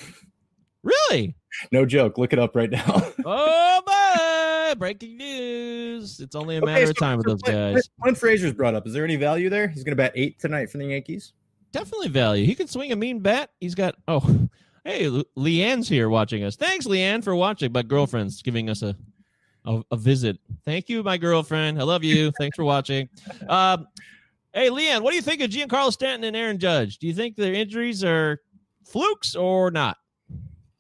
really, 0.85 1.35
No 1.73 1.85
joke. 1.85 2.19
Look 2.19 2.33
it 2.33 2.39
up 2.39 2.55
right 2.55 2.71
now. 2.71 2.85
oh 3.25 3.83
my! 3.85 4.75
Breaking 4.79 5.17
news. 5.17 6.21
It's 6.21 6.37
only 6.37 6.57
a 6.59 6.61
matter 6.65 6.83
Okay, 6.83 6.83
of 6.91 6.97
so- 6.97 7.05
time 7.05 7.19
with 7.19 7.27
those 7.27 7.43
guys. 7.43 7.89
Clint 8.01 8.17
Frazier's 8.17 8.53
brought 8.53 8.77
up. 8.77 8.87
Is 8.87 8.93
there 8.93 9.05
any 9.05 9.17
value 9.17 9.51
there? 9.51 9.67
He's 9.67 9.83
going 9.83 9.93
to 9.93 10.01
bat 10.01 10.13
eight 10.15 10.39
tonight 10.39 10.71
for 10.71 10.79
the 10.79 10.87
Yankees. 10.87 11.33
Definitely 11.73 12.11
value. 12.11 12.47
He 12.47 12.55
can 12.55 12.69
swing 12.69 12.93
a 12.93 12.97
mean 12.97 13.19
bat. 13.19 13.51
He's 13.61 13.75
got. 13.75 13.97
Oh, 14.07 14.49
hey, 14.85 15.09
Le- 15.09 15.25
Leanne's 15.37 15.89
here 15.89 16.09
watching 16.09 16.45
us. 16.45 16.55
Thanks, 16.55 16.87
Leanne, 16.87 17.25
for 17.25 17.35
watching. 17.35 17.73
My 17.73 17.83
girlfriend's 17.83 18.41
giving 18.41 18.71
us 18.71 18.83
a 18.83 18.95
a, 19.65 19.83
a 19.91 19.97
visit. 19.97 20.39
Thank 20.65 20.89
you, 20.89 21.03
my 21.03 21.17
girlfriend. 21.17 21.79
I 21.79 21.85
love 21.85 22.05
you. 22.05 22.33
Thanks 22.39 22.57
for 22.57 22.65
watching. 22.65 23.09
Um, 23.49 23.87
hey, 24.53 24.69
Leanne, 24.69 25.03
what 25.03 25.11
do 25.11 25.17
you 25.17 25.23
think 25.23 25.41
of 25.41 25.51
Giancarlo 25.51 25.93
Stanton 25.93 26.25
and 26.25 26.37
Aaron 26.37 26.59
Judge? 26.59 26.99
Do 26.99 27.07
you 27.07 27.15
think 27.15 27.37
their 27.37 27.55
injuries 27.55 28.05
are 28.05 28.41
flukes 28.85 29.35
or 29.35 29.71
not? 29.71 29.97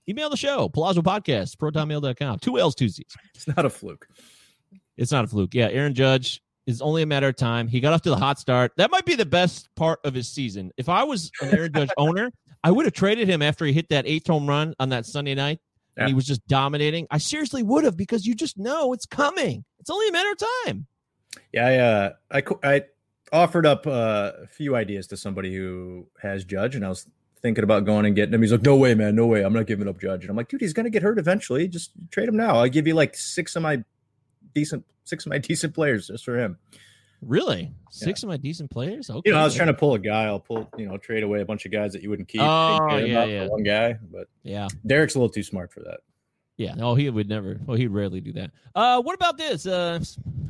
Email 0.08 0.30
the 0.30 0.36
show, 0.36 0.68
Palazzo 0.68 1.00
Podcast, 1.00 1.56
protonmail.com. 1.56 2.40
Two 2.40 2.58
L's, 2.58 2.74
two 2.74 2.88
Z's. 2.88 3.06
It's 3.34 3.46
not 3.46 3.64
a 3.64 3.70
fluke. 3.70 4.06
It's 4.96 5.12
not 5.12 5.24
a 5.24 5.28
fluke. 5.28 5.54
Yeah, 5.54 5.68
Aaron 5.68 5.94
Judge 5.94 6.42
is 6.66 6.82
only 6.82 7.02
a 7.02 7.06
matter 7.06 7.28
of 7.28 7.36
time. 7.36 7.68
He 7.68 7.80
got 7.80 7.92
off 7.92 8.02
to 8.02 8.10
the 8.10 8.16
hot 8.16 8.38
start. 8.38 8.72
That 8.76 8.90
might 8.90 9.04
be 9.04 9.14
the 9.14 9.26
best 9.26 9.68
part 9.74 10.00
of 10.04 10.14
his 10.14 10.28
season. 10.28 10.72
If 10.76 10.88
I 10.88 11.04
was 11.04 11.30
an 11.40 11.56
Aaron 11.56 11.72
Judge 11.72 11.90
owner, 11.96 12.32
I 12.64 12.70
would 12.70 12.84
have 12.84 12.94
traded 12.94 13.28
him 13.28 13.42
after 13.42 13.64
he 13.64 13.72
hit 13.72 13.88
that 13.90 14.06
eighth 14.06 14.26
home 14.26 14.46
run 14.46 14.74
on 14.78 14.88
that 14.90 15.06
Sunday 15.06 15.34
night 15.34 15.58
and 15.96 16.08
he 16.08 16.14
was 16.14 16.26
just 16.26 16.46
dominating. 16.46 17.06
I 17.10 17.18
seriously 17.18 17.62
would 17.62 17.84
have 17.84 17.96
because 17.96 18.26
you 18.26 18.34
just 18.34 18.58
know 18.58 18.92
it's 18.92 19.06
coming. 19.06 19.64
It's 19.80 19.90
only 19.90 20.08
a 20.08 20.12
matter 20.12 20.30
of 20.30 20.38
time. 20.66 20.86
Yeah, 21.52 21.66
I, 22.30 22.38
uh, 22.38 22.42
I, 22.62 22.74
I 22.74 22.82
offered 23.32 23.66
up 23.66 23.86
uh, 23.86 24.32
a 24.42 24.46
few 24.46 24.76
ideas 24.76 25.06
to 25.08 25.16
somebody 25.16 25.54
who 25.54 26.06
has 26.20 26.44
Judge, 26.44 26.76
and 26.76 26.84
I 26.84 26.88
was 26.88 27.06
thinking 27.40 27.64
about 27.64 27.84
going 27.84 28.06
and 28.06 28.14
getting 28.14 28.34
him. 28.34 28.42
He's 28.42 28.52
like, 28.52 28.62
"No 28.62 28.76
way, 28.76 28.94
man, 28.94 29.16
no 29.16 29.26
way, 29.26 29.42
I'm 29.42 29.52
not 29.52 29.66
giving 29.66 29.88
up 29.88 30.00
Judge." 30.00 30.22
And 30.22 30.30
I'm 30.30 30.36
like, 30.36 30.48
"Dude, 30.48 30.60
he's 30.60 30.72
gonna 30.72 30.90
get 30.90 31.02
hurt 31.02 31.18
eventually. 31.18 31.68
Just 31.68 31.92
trade 32.10 32.28
him 32.28 32.36
now. 32.36 32.56
I'll 32.56 32.68
give 32.68 32.86
you 32.86 32.94
like 32.94 33.16
six 33.16 33.56
of 33.56 33.62
my 33.62 33.82
decent, 34.54 34.84
six 35.04 35.26
of 35.26 35.30
my 35.30 35.38
decent 35.48 35.74
players 35.74 36.08
just 36.08 36.24
for 36.24 36.38
him." 36.38 36.58
Really? 37.22 37.72
Six 37.90 38.22
of 38.22 38.28
my 38.28 38.36
decent 38.36 38.70
players? 38.70 39.08
Okay. 39.08 39.22
You 39.24 39.32
know, 39.32 39.40
I 39.40 39.44
was 39.44 39.54
trying 39.54 39.68
to 39.68 39.74
pull 39.74 39.94
a 39.94 39.98
guy. 39.98 40.24
I'll 40.24 40.40
pull, 40.40 40.68
you 40.76 40.86
know, 40.86 40.96
trade 40.98 41.22
away 41.22 41.40
a 41.40 41.44
bunch 41.44 41.64
of 41.64 41.72
guys 41.72 41.92
that 41.92 42.02
you 42.02 42.10
wouldn't 42.10 42.28
keep. 42.28 42.40
Oh, 42.40 42.78
and 42.80 42.90
get 42.90 43.00
him 43.00 43.10
yeah, 43.10 43.24
yeah. 43.24 43.46
one 43.46 43.62
guy. 43.62 43.96
But 44.10 44.28
Yeah. 44.42 44.68
Derek's 44.86 45.14
a 45.14 45.18
little 45.18 45.32
too 45.32 45.42
smart 45.42 45.72
for 45.72 45.80
that. 45.80 46.00
Yeah. 46.62 46.74
No, 46.74 46.94
he 46.94 47.08
would 47.10 47.28
never. 47.28 47.58
Well, 47.66 47.76
he'd 47.76 47.88
rarely 47.88 48.20
do 48.20 48.32
that. 48.34 48.50
Uh, 48.74 49.02
what 49.02 49.14
about 49.14 49.36
this? 49.36 49.66
Uh, 49.66 50.02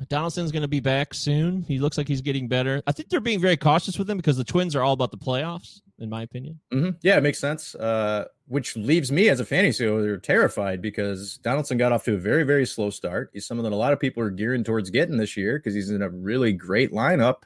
Donaldson's 0.09 0.53
going 0.53 0.63
to 0.63 0.69
be 0.69 0.81
back 0.81 1.15
soon. 1.15 1.63
He 1.63 1.79
looks 1.79 1.97
like 1.97 2.07
he's 2.07 2.21
getting 2.21 2.47
better. 2.49 2.83
I 2.87 2.93
think 2.93 3.09
they're 3.09 3.21
being 3.21 3.41
very 3.41 3.57
cautious 3.57 3.99
with 3.99 4.09
him 4.11 4.19
because 4.19 4.37
the 4.37 4.45
Twins 4.45 4.77
are 4.77 4.83
all 4.83 4.93
about 4.93 5.11
the 5.11 5.17
playoffs, 5.17 5.81
in 5.99 6.11
my 6.11 6.23
opinion. 6.23 6.61
hmm 6.71 6.91
Yeah, 7.03 7.17
it 7.17 7.23
makes 7.23 7.39
sense. 7.39 7.75
Uh, 7.75 8.27
which 8.47 8.77
leaves 8.77 9.11
me 9.11 9.31
as 9.31 9.41
a 9.41 9.45
fantasy 9.47 9.87
owner 9.87 10.19
terrified 10.19 10.83
because 10.83 11.39
Donaldson 11.39 11.79
got 11.79 11.93
off 11.93 12.05
to 12.05 12.15
a 12.15 12.19
very, 12.19 12.43
very 12.45 12.67
slow 12.67 12.91
start. 12.91 13.31
He's 13.33 13.47
someone 13.47 13.65
that 13.65 13.73
a 13.73 13.77
lot 13.77 13.95
of 13.95 14.01
people 14.01 14.23
are 14.23 14.29
gearing 14.31 14.65
towards 14.65 14.91
getting 14.91 15.17
this 15.17 15.37
year 15.39 15.59
because 15.59 15.73
he's 15.73 15.89
in 15.89 16.03
a 16.03 16.11
really 16.11 16.53
great 16.53 16.93
lineup. 16.93 17.45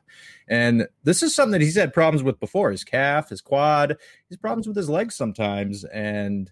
And 0.49 0.89
this 1.05 1.23
is 1.23 1.35
something 1.35 1.53
that 1.53 1.61
he's 1.61 1.77
had 1.77 1.95
problems 1.95 2.25
with 2.25 2.41
before 2.41 2.73
his 2.73 2.83
calf, 2.83 3.29
his 3.29 3.41
quad, 3.41 3.97
his 4.29 4.39
problems 4.39 4.67
with 4.67 4.77
his 4.77 4.89
legs 4.89 5.15
sometimes. 5.15 5.85
And 5.85 6.51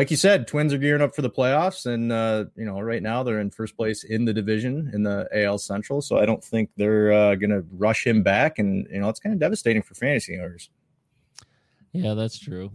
like 0.00 0.10
you 0.10 0.16
said, 0.16 0.48
Twins 0.48 0.72
are 0.72 0.78
gearing 0.78 1.02
up 1.02 1.14
for 1.14 1.20
the 1.20 1.28
playoffs. 1.28 1.84
And, 1.84 2.10
uh, 2.10 2.46
you 2.56 2.64
know, 2.64 2.80
right 2.80 3.02
now 3.02 3.22
they're 3.22 3.38
in 3.38 3.50
first 3.50 3.76
place 3.76 4.02
in 4.02 4.24
the 4.24 4.32
division 4.32 4.90
in 4.94 5.02
the 5.02 5.28
AL 5.30 5.58
Central. 5.58 6.00
So 6.00 6.16
I 6.16 6.24
don't 6.24 6.42
think 6.42 6.70
they're 6.78 7.12
uh, 7.12 7.34
going 7.34 7.50
to 7.50 7.66
rush 7.70 8.06
him 8.06 8.22
back. 8.22 8.58
And, 8.58 8.88
you 8.90 8.98
know, 8.98 9.10
it's 9.10 9.20
kind 9.20 9.34
of 9.34 9.38
devastating 9.38 9.82
for 9.82 9.92
fantasy 9.92 10.38
owners. 10.38 10.70
Yeah, 11.92 12.14
that's 12.14 12.38
true. 12.38 12.72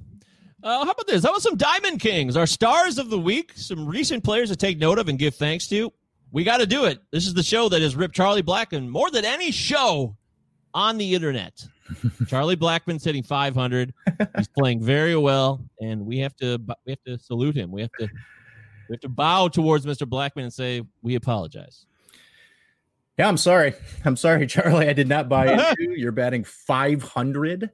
Uh, 0.62 0.86
how 0.86 0.92
about 0.92 1.08
this? 1.08 1.24
How 1.24 1.32
about 1.32 1.42
some 1.42 1.58
Diamond 1.58 2.00
Kings, 2.00 2.38
our 2.38 2.46
stars 2.46 3.00
of 3.00 3.10
the 3.10 3.18
week? 3.18 3.54
Some 3.56 3.88
recent 3.88 4.24
players 4.24 4.50
to 4.50 4.56
take 4.56 4.78
note 4.78 5.00
of 5.00 5.10
and 5.10 5.18
give 5.18 5.34
thanks 5.34 5.66
to. 5.70 5.92
We 6.32 6.44
got 6.44 6.58
to 6.58 6.68
do 6.68 6.86
it. 6.86 7.00
This 7.10 7.26
is 7.26 7.34
the 7.34 7.42
show 7.42 7.70
that 7.70 7.82
has 7.82 7.96
ripped 7.96 8.14
Charlie 8.14 8.44
Blackmon 8.44 8.88
more 8.88 9.10
than 9.10 9.26
any 9.26 9.50
show 9.50 10.16
on 10.76 10.98
the 10.98 11.16
internet. 11.16 11.66
Charlie 12.28 12.56
Blackmon's 12.56 13.04
hitting 13.04 13.24
500. 13.24 13.94
He's 14.38 14.48
playing 14.58 14.84
very 14.84 15.16
well, 15.16 15.66
and 15.82 16.06
we 16.06 16.20
have 16.20 16.36
to 16.38 16.60
we 16.86 16.92
have 16.92 17.04
to 17.08 17.18
salute 17.18 17.56
him. 17.56 17.72
We 17.72 17.82
have 17.82 17.92
to 18.00 18.08
we 18.90 18.94
have 18.94 19.02
to 19.02 19.10
bow 19.10 19.48
towards 19.48 19.86
Mr. 19.86 20.08
Blackman 20.08 20.46
and 20.46 20.54
say 20.54 20.84
we 21.02 21.16
apologize. 21.16 21.86
Yeah, 23.18 23.30
I'm 23.30 23.38
sorry. 23.38 23.74
I'm 24.04 24.18
sorry, 24.18 24.46
Charlie. 24.48 24.90
I 24.90 24.94
did 24.94 25.08
not 25.08 25.30
buy 25.30 25.52
into 25.54 25.76
you. 25.80 25.94
You're 25.94 26.12
batting 26.12 26.44
500, 26.44 27.72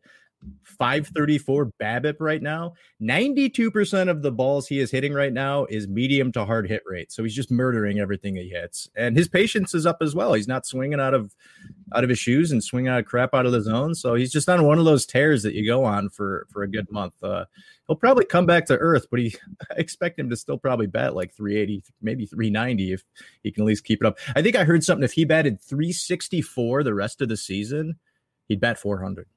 534 0.63 1.71
BABIP 1.79 2.15
right 2.19 2.41
now. 2.41 2.73
92% 3.01 4.09
of 4.09 4.21
the 4.21 4.31
balls 4.31 4.67
he 4.67 4.79
is 4.79 4.89
hitting 4.89 5.13
right 5.13 5.33
now 5.33 5.65
is 5.65 5.87
medium 5.87 6.31
to 6.31 6.45
hard 6.45 6.67
hit 6.67 6.81
rate. 6.85 7.11
So 7.11 7.23
he's 7.23 7.35
just 7.35 7.51
murdering 7.51 7.99
everything 7.99 8.35
he 8.35 8.49
hits. 8.49 8.89
And 8.95 9.15
his 9.15 9.27
patience 9.27 9.75
is 9.75 9.85
up 9.85 9.97
as 10.01 10.15
well. 10.15 10.33
He's 10.33 10.47
not 10.47 10.65
swinging 10.65 10.99
out 10.99 11.13
of 11.13 11.35
out 11.93 12.03
of 12.03 12.09
his 12.09 12.19
shoes 12.19 12.51
and 12.51 12.63
swinging 12.63 12.89
out 12.89 12.99
of 12.99 13.05
crap 13.05 13.33
out 13.33 13.45
of 13.45 13.51
the 13.51 13.61
zone. 13.61 13.93
So 13.95 14.15
he's 14.15 14.31
just 14.31 14.49
on 14.49 14.65
one 14.65 14.79
of 14.79 14.85
those 14.85 15.05
tears 15.05 15.43
that 15.43 15.53
you 15.53 15.65
go 15.65 15.83
on 15.83 16.09
for 16.09 16.47
for 16.49 16.63
a 16.63 16.67
good 16.67 16.89
month. 16.91 17.13
Uh, 17.21 17.45
he'll 17.87 17.95
probably 17.95 18.25
come 18.25 18.45
back 18.45 18.65
to 18.67 18.77
earth, 18.77 19.07
but 19.11 19.19
he 19.19 19.35
I 19.71 19.75
expect 19.75 20.19
him 20.19 20.29
to 20.29 20.35
still 20.35 20.57
probably 20.57 20.87
bat 20.87 21.15
like 21.15 21.33
380, 21.33 21.83
maybe 22.01 22.25
390 22.25 22.93
if 22.93 23.03
he 23.43 23.51
can 23.51 23.63
at 23.63 23.67
least 23.67 23.83
keep 23.83 24.01
it 24.01 24.07
up. 24.07 24.17
I 24.35 24.41
think 24.41 24.55
I 24.55 24.63
heard 24.63 24.83
something 24.83 25.03
if 25.03 25.13
he 25.13 25.25
batted 25.25 25.61
364 25.61 26.83
the 26.83 26.93
rest 26.93 27.21
of 27.21 27.29
the 27.29 27.37
season, 27.37 27.99
he'd 28.47 28.61
bat 28.61 28.79
400. 28.79 29.27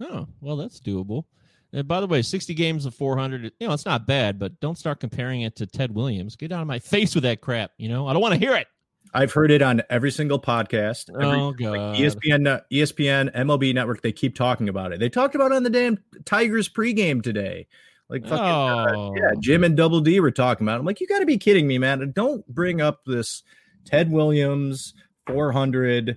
Oh, 0.00 0.26
well, 0.40 0.56
that's 0.56 0.80
doable. 0.80 1.24
And 1.72 1.86
by 1.86 2.00
the 2.00 2.06
way, 2.06 2.22
60 2.22 2.54
games 2.54 2.86
of 2.86 2.94
400, 2.94 3.52
you 3.60 3.66
know, 3.68 3.74
it's 3.74 3.84
not 3.84 4.06
bad, 4.06 4.38
but 4.38 4.58
don't 4.60 4.78
start 4.78 5.00
comparing 5.00 5.42
it 5.42 5.56
to 5.56 5.66
Ted 5.66 5.94
Williams. 5.94 6.34
Get 6.36 6.50
out 6.52 6.62
of 6.62 6.66
my 6.66 6.78
face 6.78 7.14
with 7.14 7.24
that 7.24 7.40
crap. 7.42 7.72
You 7.76 7.88
know, 7.90 8.06
I 8.08 8.12
don't 8.14 8.22
want 8.22 8.34
to 8.34 8.40
hear 8.40 8.54
it. 8.54 8.66
I've 9.14 9.32
heard 9.32 9.50
it 9.50 9.62
on 9.62 9.82
every 9.90 10.10
single 10.10 10.40
podcast. 10.40 11.08
Every, 11.10 11.24
Oh, 11.26 11.48
like 11.48 11.58
God. 11.58 11.96
ESPN, 11.96 12.46
uh, 12.46 12.60
ESPN, 12.72 13.34
MLB 13.34 13.74
Network. 13.74 14.02
They 14.02 14.12
keep 14.12 14.34
talking 14.34 14.68
about 14.68 14.92
it. 14.92 15.00
They 15.00 15.08
talked 15.08 15.34
about 15.34 15.50
it 15.52 15.56
on 15.56 15.62
the 15.62 15.70
damn 15.70 15.98
Tigers 16.24 16.68
pregame 16.68 17.22
today. 17.22 17.66
Like 18.10 18.22
fucking, 18.22 18.38
uh, 18.38 18.92
Oh. 18.96 19.14
yeah, 19.16 19.32
Jim 19.38 19.64
and 19.64 19.76
Double 19.76 20.00
D 20.00 20.20
were 20.20 20.30
talking 20.30 20.66
about. 20.66 20.76
It. 20.76 20.80
I'm 20.80 20.86
like, 20.86 21.00
you 21.00 21.06
got 21.06 21.18
to 21.18 21.26
be 21.26 21.36
kidding 21.36 21.66
me, 21.66 21.76
man! 21.78 22.12
Don't 22.14 22.46
bring 22.48 22.80
up 22.80 23.00
this 23.04 23.42
Ted 23.84 24.10
Williams 24.10 24.94
400 25.26 26.16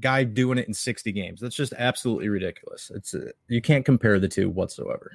guy 0.00 0.24
doing 0.24 0.58
it 0.58 0.68
in 0.68 0.74
60 0.74 1.12
games. 1.12 1.40
That's 1.40 1.56
just 1.56 1.72
absolutely 1.76 2.28
ridiculous. 2.28 2.90
It's 2.94 3.14
uh, 3.14 3.30
you 3.48 3.60
can't 3.60 3.84
compare 3.84 4.18
the 4.18 4.28
two 4.28 4.48
whatsoever. 4.48 5.12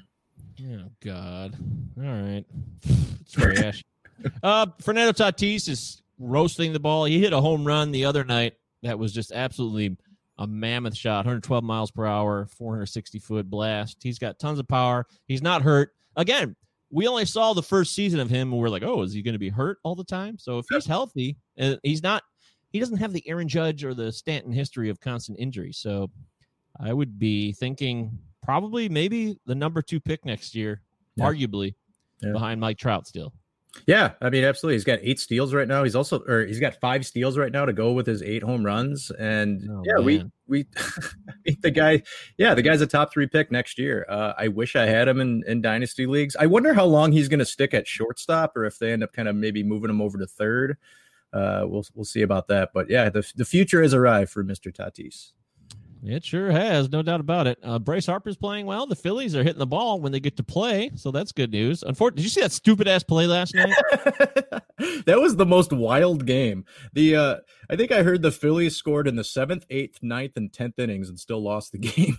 Oh 0.61 0.89
God! 1.01 1.55
All 1.97 2.03
right, 2.03 2.45
trash. 3.31 3.83
uh, 4.43 4.67
Fernando 4.79 5.11
Tatis 5.11 5.67
is 5.67 6.01
roasting 6.19 6.73
the 6.73 6.79
ball. 6.79 7.05
He 7.05 7.19
hit 7.19 7.33
a 7.33 7.41
home 7.41 7.65
run 7.65 7.91
the 7.91 8.05
other 8.05 8.23
night 8.23 8.53
that 8.83 8.99
was 8.99 9.13
just 9.13 9.31
absolutely 9.31 9.97
a 10.37 10.47
mammoth 10.47 10.95
shot, 10.95 11.25
112 11.25 11.63
miles 11.63 11.91
per 11.91 12.05
hour, 12.05 12.47
460 12.57 13.19
foot 13.19 13.49
blast. 13.49 13.97
He's 14.01 14.19
got 14.19 14.39
tons 14.39 14.59
of 14.59 14.67
power. 14.67 15.05
He's 15.27 15.41
not 15.41 15.61
hurt. 15.61 15.93
Again, 16.15 16.55
we 16.91 17.07
only 17.07 17.25
saw 17.25 17.53
the 17.53 17.63
first 17.63 17.95
season 17.95 18.19
of 18.19 18.29
him, 18.29 18.51
and 18.51 18.61
we're 18.61 18.69
like, 18.69 18.83
oh, 18.83 19.01
is 19.01 19.13
he 19.13 19.21
going 19.21 19.33
to 19.33 19.39
be 19.39 19.49
hurt 19.49 19.79
all 19.83 19.95
the 19.95 20.03
time? 20.03 20.37
So 20.37 20.59
if 20.59 20.65
he's 20.69 20.85
healthy, 20.85 21.37
and 21.57 21.79
he's 21.83 22.03
not, 22.03 22.23
he 22.73 22.79
doesn't 22.79 22.97
have 22.97 23.13
the 23.13 23.23
Aaron 23.29 23.47
Judge 23.47 23.85
or 23.85 23.93
the 23.93 24.11
Stanton 24.11 24.51
history 24.51 24.89
of 24.89 24.99
constant 24.99 25.39
injury. 25.39 25.71
So 25.71 26.09
I 26.79 26.91
would 26.91 27.17
be 27.17 27.53
thinking 27.53 28.17
probably 28.41 28.89
maybe 28.89 29.37
the 29.45 29.55
number 29.55 29.81
two 29.81 29.99
pick 30.01 30.25
next 30.25 30.53
year, 30.55 30.81
Yeah. 31.15 31.25
arguably 31.25 31.75
Yeah. 32.21 32.31
behind 32.33 32.59
Mike 32.59 32.77
Trout 32.77 33.07
still. 33.07 33.31
Yeah, 33.87 34.11
I 34.21 34.29
mean, 34.29 34.43
absolutely. 34.43 34.75
He's 34.75 34.83
got 34.83 34.99
eight 35.01 35.19
steals 35.19 35.51
right 35.51 35.67
now. 35.67 35.83
He's 35.83 35.95
also, 35.95 36.19
or 36.27 36.45
he's 36.45 36.59
got 36.59 36.75
five 36.79 37.07
steals 37.07 37.39
right 37.39 37.51
now 37.51 37.65
to 37.65 37.73
go 37.73 37.91
with 37.93 38.05
his 38.05 38.21
eight 38.21 38.43
home 38.43 38.63
runs. 38.63 39.09
And 39.11 39.67
Oh, 39.67 39.81
yeah, 39.83 39.97
we 39.97 40.17
man. 40.19 40.31
we 40.47 40.65
mean, 41.45 41.57
the 41.61 41.71
guy, 41.71 42.03
yeah, 42.37 42.53
the 42.53 42.61
guy's 42.61 42.81
a 42.81 42.87
top 42.87 43.11
three 43.11 43.25
pick 43.25 43.51
next 43.51 43.79
year. 43.79 44.05
Uh, 44.07 44.33
I 44.37 44.47
wish 44.49 44.75
I 44.75 44.85
had 44.85 45.07
him 45.07 45.19
in 45.21 45.43
in 45.47 45.61
dynasty 45.61 46.05
leagues. 46.05 46.35
I 46.39 46.45
wonder 46.45 46.75
how 46.75 46.85
long 46.85 47.11
he's 47.13 47.27
going 47.27 47.39
to 47.39 47.45
stick 47.45 47.73
at 47.73 47.87
shortstop, 47.87 48.55
or 48.55 48.65
if 48.65 48.77
they 48.77 48.91
end 48.93 49.03
up 49.03 49.11
kind 49.11 49.27
of 49.27 49.35
maybe 49.35 49.63
moving 49.63 49.89
him 49.89 50.01
over 50.01 50.19
to 50.19 50.27
third. 50.27 50.77
Uh, 51.33 51.65
we'll 51.65 51.85
we'll 51.95 52.05
see 52.05 52.21
about 52.21 52.47
that. 52.47 52.69
But 52.73 52.89
yeah, 52.89 53.09
the 53.09 53.29
the 53.35 53.45
future 53.45 53.81
has 53.81 53.93
arrived 53.93 54.31
for 54.31 54.43
Mister 54.43 54.71
Tatis. 54.71 55.31
It 56.05 56.25
sure 56.25 56.51
has, 56.51 56.91
no 56.91 57.01
doubt 57.01 57.21
about 57.21 57.47
it. 57.47 57.57
Uh, 57.63 57.79
Bryce 57.79 58.05
Harper's 58.05 58.35
playing 58.35 58.65
well. 58.65 58.85
The 58.85 58.95
Phillies 58.95 59.37
are 59.37 59.43
hitting 59.43 59.59
the 59.59 59.65
ball 59.65 60.01
when 60.01 60.11
they 60.11 60.19
get 60.19 60.35
to 60.35 60.43
play, 60.43 60.91
so 60.95 61.11
that's 61.11 61.31
good 61.31 61.51
news. 61.51 61.81
Unfortunately, 61.81 62.17
did 62.17 62.25
you 62.25 62.29
see 62.29 62.41
that 62.41 62.51
stupid 62.51 62.89
ass 62.89 63.03
play 63.03 63.25
last 63.25 63.55
night? 63.55 63.73
that 65.05 65.19
was 65.21 65.37
the 65.37 65.45
most 65.45 65.71
wild 65.71 66.25
game. 66.25 66.65
The 66.91 67.15
uh 67.15 67.35
I 67.69 67.77
think 67.77 67.93
I 67.93 68.03
heard 68.03 68.21
the 68.21 68.31
Phillies 68.31 68.75
scored 68.75 69.07
in 69.07 69.15
the 69.15 69.23
seventh, 69.23 69.65
eighth, 69.69 69.99
ninth, 70.01 70.33
and 70.35 70.51
tenth 70.51 70.77
innings 70.77 71.07
and 71.07 71.17
still 71.17 71.41
lost 71.41 71.71
the 71.71 71.77
game. 71.79 72.17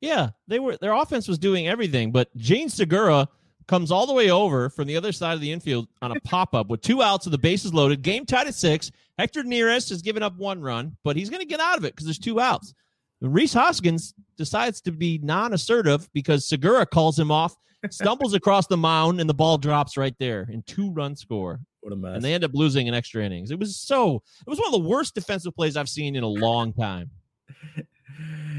yeah, 0.00 0.30
they 0.46 0.60
were 0.60 0.76
their 0.76 0.92
offense 0.92 1.26
was 1.26 1.40
doing 1.40 1.66
everything, 1.66 2.12
but 2.12 2.34
Jean 2.36 2.68
Segura 2.68 3.28
comes 3.66 3.90
all 3.90 4.06
the 4.06 4.12
way 4.12 4.30
over 4.30 4.68
from 4.70 4.86
the 4.86 4.96
other 4.96 5.12
side 5.12 5.34
of 5.34 5.40
the 5.40 5.52
infield 5.52 5.88
on 6.00 6.16
a 6.16 6.20
pop 6.20 6.54
up 6.54 6.68
with 6.68 6.80
two 6.80 7.02
outs 7.02 7.26
and 7.26 7.32
the 7.32 7.38
bases 7.38 7.72
loaded. 7.72 8.02
Game 8.02 8.24
tied 8.26 8.46
at 8.46 8.54
six. 8.54 8.90
Hector 9.18 9.42
Neris 9.42 9.88
has 9.90 10.02
given 10.02 10.22
up 10.22 10.36
one 10.36 10.60
run, 10.60 10.96
but 11.04 11.16
he's 11.16 11.30
going 11.30 11.42
to 11.42 11.46
get 11.48 11.60
out 11.60 11.78
of 11.78 11.84
it 11.84 11.94
because 11.94 12.06
there's 12.06 12.18
two 12.18 12.40
outs. 12.40 12.74
Rhys 13.20 13.52
Hoskins 13.52 14.14
decides 14.36 14.80
to 14.82 14.90
be 14.92 15.18
non-assertive 15.22 16.08
because 16.12 16.48
Segura 16.48 16.84
calls 16.84 17.18
him 17.18 17.30
off, 17.30 17.54
stumbles 17.90 18.34
across 18.34 18.66
the 18.66 18.76
mound, 18.76 19.20
and 19.20 19.30
the 19.30 19.34
ball 19.34 19.58
drops 19.58 19.96
right 19.96 20.14
there 20.18 20.48
in 20.50 20.62
two-run 20.62 21.14
score. 21.14 21.60
What 21.82 21.92
a 21.92 21.96
mess. 21.96 22.14
and 22.16 22.24
they 22.24 22.34
end 22.34 22.44
up 22.44 22.52
losing 22.54 22.86
in 22.86 22.94
extra 22.94 23.24
innings. 23.24 23.50
It 23.50 23.58
was 23.58 23.76
so 23.76 24.22
it 24.46 24.50
was 24.50 24.58
one 24.58 24.68
of 24.68 24.72
the 24.72 24.88
worst 24.88 25.14
defensive 25.14 25.54
plays 25.54 25.76
I've 25.76 25.88
seen 25.88 26.14
in 26.16 26.22
a 26.22 26.28
long 26.28 26.72
time. 26.72 27.10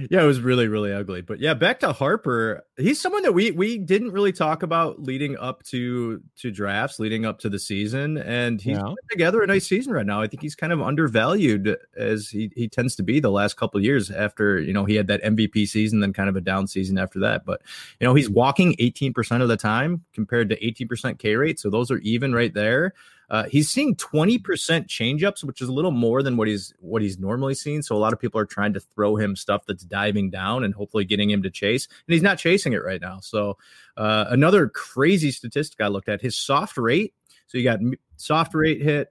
Yeah, 0.10 0.22
it 0.22 0.26
was 0.26 0.42
really, 0.42 0.68
really 0.68 0.92
ugly. 0.92 1.22
But 1.22 1.40
yeah, 1.40 1.54
back 1.54 1.80
to 1.82 1.94
Harper. 1.94 2.66
He's 2.78 3.00
someone 3.00 3.24
that 3.24 3.34
we 3.34 3.52
we 3.52 3.78
didn't 3.78 4.12
really 4.12 4.32
talk 4.34 4.64
about 4.64 5.02
leading 5.02 5.38
up 5.38 5.64
to 5.64 6.22
to 6.38 6.52
drafts, 6.52 7.00
leading 7.00 7.26
up 7.26 7.40
to 7.40 7.50
the 7.50 7.60
season, 7.60 8.18
and 8.18 8.62
he's 8.62 8.78
Yeah. 8.78 8.82
put 8.84 9.10
together 9.10 9.42
a 9.42 9.48
nice 9.48 9.66
season 9.68 9.94
right 9.94 10.06
now. 10.06 10.22
I 10.22 10.28
think 10.28 10.42
he's 10.42 10.56
kind 10.56 10.74
of 10.74 10.82
undervalued 10.82 11.78
as 11.96 12.30
he 12.30 12.52
he 12.56 12.68
tends 12.68 12.96
to 12.98 13.04
be 13.04 13.20
the 13.20 13.32
last 13.32 13.56
couple 13.56 13.78
of 13.78 13.84
years. 13.86 14.12
After 14.12 14.60
you 14.60 14.74
know 14.74 14.86
he 14.86 14.96
had 14.96 15.08
that 15.08 15.22
MVP 15.24 15.66
season, 15.68 16.00
then 16.02 16.12
kind 16.14 16.30
of 16.30 16.36
a 16.36 16.42
down 16.42 16.68
season 16.68 16.98
after 16.98 17.20
that. 17.20 17.46
But 17.46 17.62
you 18.00 18.08
know 18.08 18.14
he's 18.14 18.30
walking 18.30 18.76
eighteen 18.80 19.14
percent 19.14 19.42
of 19.44 19.50
the 19.50 19.58
time 19.58 20.04
compared 20.14 20.50
to 20.50 20.66
eighteen 20.66 20.88
percent 20.88 21.20
K 21.20 21.36
rate, 21.36 21.60
so 21.60 21.70
those 21.70 21.92
are 21.92 22.00
even 22.00 22.34
right 22.34 22.54
there. 22.54 22.94
Uh, 23.34 23.46
he's 23.46 23.68
seeing 23.68 23.96
20% 23.96 24.42
changeups, 24.86 25.44
which 25.44 25.60
is 25.60 25.68
a 25.68 25.74
little 25.74 25.90
more 25.90 26.22
than 26.22 26.38
what 26.38 26.48
he's 26.48 26.72
what 26.80 27.02
he's 27.02 27.18
normally 27.18 27.56
seen. 27.56 27.82
So 27.82 27.96
a 27.96 27.98
lot 27.98 28.14
of 28.14 28.20
people 28.20 28.40
are 28.40 28.46
trying 28.46 28.74
to 28.74 28.80
throw 28.80 29.16
him 29.16 29.36
stuff 29.36 29.64
that's 29.66 29.84
diving 29.84 30.30
down 30.30 30.64
and 30.64 30.72
hopefully 30.72 31.04
getting 31.04 31.32
him 31.32 31.42
to 31.42 31.50
chase. 31.50 31.88
And 31.88 32.14
he's 32.14 32.22
not 32.22 32.38
chasing 32.38 32.74
it 32.74 32.84
right 32.84 33.02
now. 33.02 33.22
So 33.22 33.58
uh, 33.98 34.26
another 34.30 34.70
crazy 34.70 35.32
statistic 35.32 35.82
I 35.82 35.88
looked 35.88 36.10
at 36.10 36.22
his 36.22 36.38
soft 36.38 36.78
rate. 36.78 37.16
So 37.48 37.58
you 37.58 37.64
got 37.64 37.80
soft 38.18 38.54
rate 38.54 38.84
hit, 38.84 39.08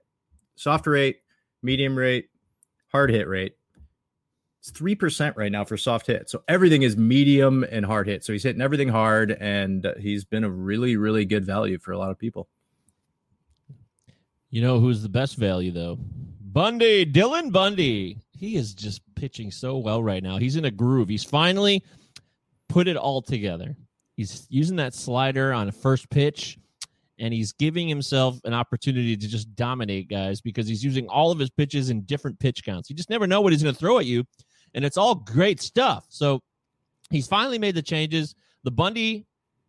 soft 0.55 0.87
rate, 0.87 1.17
medium 1.61 1.97
rate, 1.97 2.29
hard 2.93 3.09
hit 3.09 3.27
rate. 3.27 3.57
It's 4.61 4.71
three 4.71 4.95
percent 4.95 5.35
right 5.35 5.51
now 5.51 5.65
for 5.65 5.75
soft 5.75 6.07
hit. 6.07 6.29
So 6.29 6.43
everything 6.47 6.83
is 6.83 6.95
medium 6.95 7.65
and 7.69 7.85
hard 7.85 8.07
hit. 8.07 8.23
So 8.23 8.31
he's 8.31 8.43
hitting 8.43 8.61
everything 8.61 8.87
hard, 8.87 9.31
and 9.31 9.85
uh, 9.85 9.95
he's 9.99 10.23
been 10.23 10.45
a 10.45 10.49
really, 10.49 10.95
really 10.95 11.25
good 11.25 11.43
value 11.43 11.77
for 11.77 11.91
a 11.91 11.97
lot 11.97 12.09
of 12.09 12.17
people. 12.17 12.47
You 14.53 14.61
know 14.61 14.79
who's 14.79 15.01
the 15.01 15.09
best 15.09 15.35
value 15.35 15.71
though? 15.71 15.97
Bundy, 15.99 17.07
Dylan 17.07 17.51
Bundy. 17.51 18.19
He 18.37 18.55
is 18.55 18.75
just 18.75 19.01
pitching 19.15 19.49
so 19.49 19.79
well 19.79 20.03
right 20.03 20.21
now. 20.21 20.37
He's 20.37 20.57
in 20.57 20.65
a 20.65 20.69
groove. 20.69 21.09
He's 21.09 21.23
finally 21.23 21.83
put 22.69 22.87
it 22.87 22.95
all 22.95 23.23
together. 23.23 23.75
He's 24.15 24.45
using 24.51 24.75
that 24.75 24.93
slider 24.93 25.53
on 25.53 25.69
a 25.69 25.71
first 25.71 26.07
pitch 26.11 26.59
and 27.17 27.33
he's 27.33 27.51
giving 27.53 27.87
himself 27.87 28.39
an 28.43 28.53
opportunity 28.53 29.17
to 29.17 29.27
just 29.27 29.55
dominate 29.55 30.07
guys 30.07 30.39
because 30.39 30.67
he's 30.67 30.83
using 30.83 31.07
all 31.07 31.31
of 31.31 31.39
his 31.39 31.49
pitches 31.49 31.89
in 31.89 32.01
different 32.01 32.39
pitch 32.39 32.63
counts. 32.63 32.91
You 32.91 32.95
just 32.95 33.09
never 33.09 33.25
know 33.25 33.41
what 33.41 33.53
he's 33.53 33.63
going 33.63 33.73
to 33.73 33.79
throw 33.79 33.97
at 33.97 34.05
you 34.05 34.23
and 34.75 34.85
it's 34.85 34.97
all 34.97 35.15
great 35.15 35.61
stuff. 35.61 36.05
So 36.09 36.43
he's 37.09 37.25
finally 37.25 37.57
made 37.57 37.73
the 37.73 37.81
changes. 37.81 38.35
The 38.63 38.71
Bundy 38.71 39.25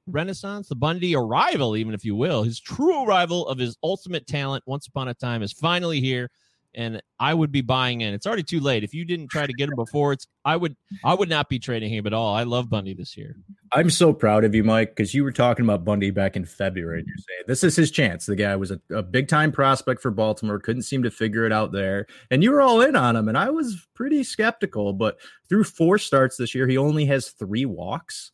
renaissance, 0.07 0.69
the 0.69 0.75
Bundy 0.75 1.17
arrival, 1.17 1.77
even 1.77 1.95
if 1.95 2.05
you 2.05 2.15
will, 2.15 2.43
his 2.43 2.61
true 2.61 3.05
arrival 3.05 3.47
of 3.49 3.59
his 3.59 3.77
ultimate 3.83 4.27
talent 4.27 4.65
once 4.67 4.87
upon 4.87 5.09
a 5.09 5.15
time 5.15 5.43
is 5.43 5.53
finally 5.53 6.01
here. 6.01 6.31
And 6.77 7.01
I 7.21 7.33
would 7.33 7.53
be 7.53 7.61
buying 7.61 8.01
in. 8.01 8.15
It's 8.15 8.27
already 8.27 8.43
too 8.43 8.59
late. 8.59 8.83
If 8.83 8.93
you 8.93 9.05
didn't 9.05 9.29
try 9.29 9.47
to 9.47 9.53
get 9.53 9.69
him 9.69 9.77
before, 9.77 10.13
it's 10.13 10.27
I 10.45 10.57
would 10.57 10.75
I 11.05 11.15
would 11.15 11.29
not 11.29 11.49
be 11.49 11.61
trading 11.61 11.93
him 11.93 12.05
at 12.05 12.13
all. 12.13 12.35
I 12.35 12.43
love 12.43 12.69
Bundy 12.69 12.95
this 12.95 13.17
year. 13.17 13.37
I'm 13.73 13.91
so 13.91 14.13
proud 14.13 14.43
of 14.43 14.57
you, 14.57 14.65
Mike, 14.65 14.91
because 14.91 15.15
you 15.15 15.23
were 15.23 15.31
talking 15.31 15.65
about 15.65 15.85
Bundy 15.85 16.11
back 16.11 16.35
in 16.35 16.45
February. 16.45 16.99
And 16.99 17.07
you're 17.07 17.17
saying 17.17 17.43
this 17.47 17.63
is 17.63 17.77
his 17.77 17.93
chance. 17.93 18.27
The 18.27 18.35
guy 18.35 18.57
was 18.57 18.73
a, 18.73 18.81
a 18.91 19.05
big 19.05 19.29
time 19.29 19.53
prospect 19.53 20.03
for 20.03 20.11
Baltimore, 20.11 20.59
couldn't 20.59 20.83
seem 20.83 21.05
to 21.05 21.13
figure 21.13 21.47
it 21.47 21.53
out 21.53 21.71
there. 21.71 22.09
And 22.33 22.43
you 22.43 22.51
were 22.51 22.61
all 22.61 22.81
in 22.81 22.97
on 22.97 23.15
him. 23.15 23.29
And 23.29 23.39
I 23.39 23.51
was 23.51 23.87
pretty 23.95 24.25
skeptical. 24.25 24.93
But 24.93 25.19
through 25.49 25.65
four 25.65 25.97
starts 25.97 26.37
this 26.37 26.57
year, 26.57 26.67
he 26.67 26.77
only 26.77 27.05
has 27.07 27.29
three 27.29 27.67
walks. 27.67 28.33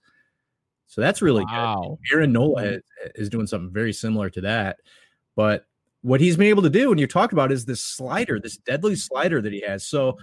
So 0.90 1.00
that's 1.00 1.22
really 1.22 1.44
Wow. 1.44 1.98
good. 2.10 2.16
Aaron 2.16 2.32
Nola 2.32 2.64
is, 2.64 2.82
is 3.14 3.28
doing 3.30 3.46
something 3.46 3.72
very 3.72 3.92
similar 3.92 4.28
to 4.30 4.40
that. 4.40 4.78
But 5.36 5.64
what 6.02 6.20
he's 6.20 6.36
been 6.36 6.48
able 6.48 6.64
to 6.64 6.70
do, 6.70 6.90
and 6.90 6.98
you 6.98 7.06
talked 7.06 7.32
about, 7.32 7.52
is 7.52 7.64
this 7.64 7.80
slider, 7.80 8.40
this 8.40 8.56
deadly 8.56 8.96
slider 8.96 9.40
that 9.40 9.52
he 9.52 9.60
has. 9.60 9.86
So 9.86 10.18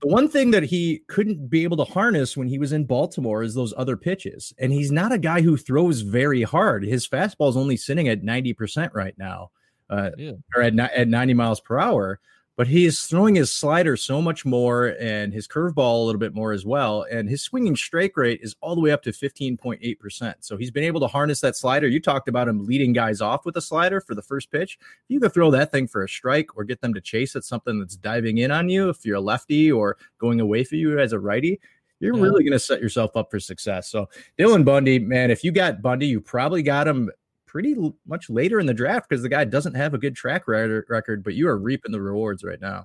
the 0.00 0.06
one 0.06 0.28
thing 0.28 0.52
that 0.52 0.62
he 0.62 1.02
couldn't 1.08 1.50
be 1.50 1.64
able 1.64 1.76
to 1.78 1.84
harness 1.92 2.36
when 2.36 2.46
he 2.46 2.56
was 2.58 2.70
in 2.72 2.84
Baltimore 2.84 3.42
is 3.42 3.52
those 3.54 3.74
other 3.76 3.96
pitches. 3.96 4.52
And 4.58 4.72
he's 4.72 4.92
not 4.92 5.10
a 5.10 5.18
guy 5.18 5.40
who 5.40 5.56
throws 5.56 6.02
very 6.02 6.42
hard. 6.42 6.84
His 6.84 7.08
fastball 7.08 7.48
is 7.50 7.56
only 7.56 7.76
sitting 7.76 8.06
at 8.08 8.22
90% 8.22 8.94
right 8.94 9.18
now, 9.18 9.50
uh, 9.90 10.10
Yeah. 10.16 10.32
or 10.54 10.62
at, 10.62 10.78
at 10.78 11.08
90 11.08 11.34
miles 11.34 11.58
per 11.60 11.80
hour. 11.80 12.20
But 12.56 12.68
he 12.68 12.84
is 12.84 13.00
throwing 13.02 13.34
his 13.34 13.50
slider 13.50 13.96
so 13.96 14.22
much 14.22 14.44
more 14.44 14.94
and 15.00 15.32
his 15.32 15.48
curveball 15.48 16.02
a 16.02 16.04
little 16.04 16.20
bit 16.20 16.34
more 16.34 16.52
as 16.52 16.64
well. 16.64 17.04
And 17.10 17.28
his 17.28 17.42
swinging 17.42 17.74
strike 17.74 18.16
rate 18.16 18.38
is 18.42 18.54
all 18.60 18.76
the 18.76 18.80
way 18.80 18.92
up 18.92 19.02
to 19.02 19.10
15.8%. 19.10 20.34
So 20.38 20.56
he's 20.56 20.70
been 20.70 20.84
able 20.84 21.00
to 21.00 21.08
harness 21.08 21.40
that 21.40 21.56
slider. 21.56 21.88
You 21.88 22.00
talked 22.00 22.28
about 22.28 22.46
him 22.46 22.64
leading 22.64 22.92
guys 22.92 23.20
off 23.20 23.44
with 23.44 23.56
a 23.56 23.60
slider 23.60 24.00
for 24.00 24.14
the 24.14 24.22
first 24.22 24.52
pitch. 24.52 24.78
If 24.80 25.04
you 25.08 25.18
could 25.18 25.34
throw 25.34 25.50
that 25.50 25.72
thing 25.72 25.88
for 25.88 26.04
a 26.04 26.08
strike 26.08 26.56
or 26.56 26.62
get 26.62 26.80
them 26.80 26.94
to 26.94 27.00
chase 27.00 27.34
at 27.34 27.42
something 27.42 27.80
that's 27.80 27.96
diving 27.96 28.38
in 28.38 28.52
on 28.52 28.68
you, 28.68 28.88
if 28.88 29.04
you're 29.04 29.16
a 29.16 29.20
lefty 29.20 29.72
or 29.72 29.96
going 30.18 30.40
away 30.40 30.62
for 30.62 30.76
you 30.76 31.00
as 31.00 31.12
a 31.12 31.18
righty, 31.18 31.60
you're 31.98 32.14
Yeah. 32.16 32.22
really 32.22 32.44
going 32.44 32.52
to 32.52 32.58
set 32.60 32.80
yourself 32.80 33.16
up 33.16 33.32
for 33.32 33.40
success. 33.40 33.88
So 33.88 34.08
Dylan 34.38 34.64
Bundy, 34.64 35.00
man, 35.00 35.32
if 35.32 35.42
you 35.42 35.50
got 35.50 35.82
Bundy, 35.82 36.06
you 36.06 36.20
probably 36.20 36.62
got 36.62 36.86
him 36.86 37.10
pretty 37.54 37.72
l- 37.78 37.94
much 38.04 38.28
later 38.28 38.58
in 38.58 38.66
the 38.66 38.74
draft 38.74 39.08
because 39.08 39.22
the 39.22 39.28
guy 39.28 39.44
doesn't 39.44 39.74
have 39.74 39.94
a 39.94 39.98
good 39.98 40.16
track 40.16 40.48
record, 40.48 40.84
record, 40.88 41.22
but 41.22 41.34
you 41.34 41.46
are 41.48 41.56
reaping 41.56 41.92
the 41.92 42.00
rewards 42.00 42.42
right 42.42 42.60
now. 42.60 42.84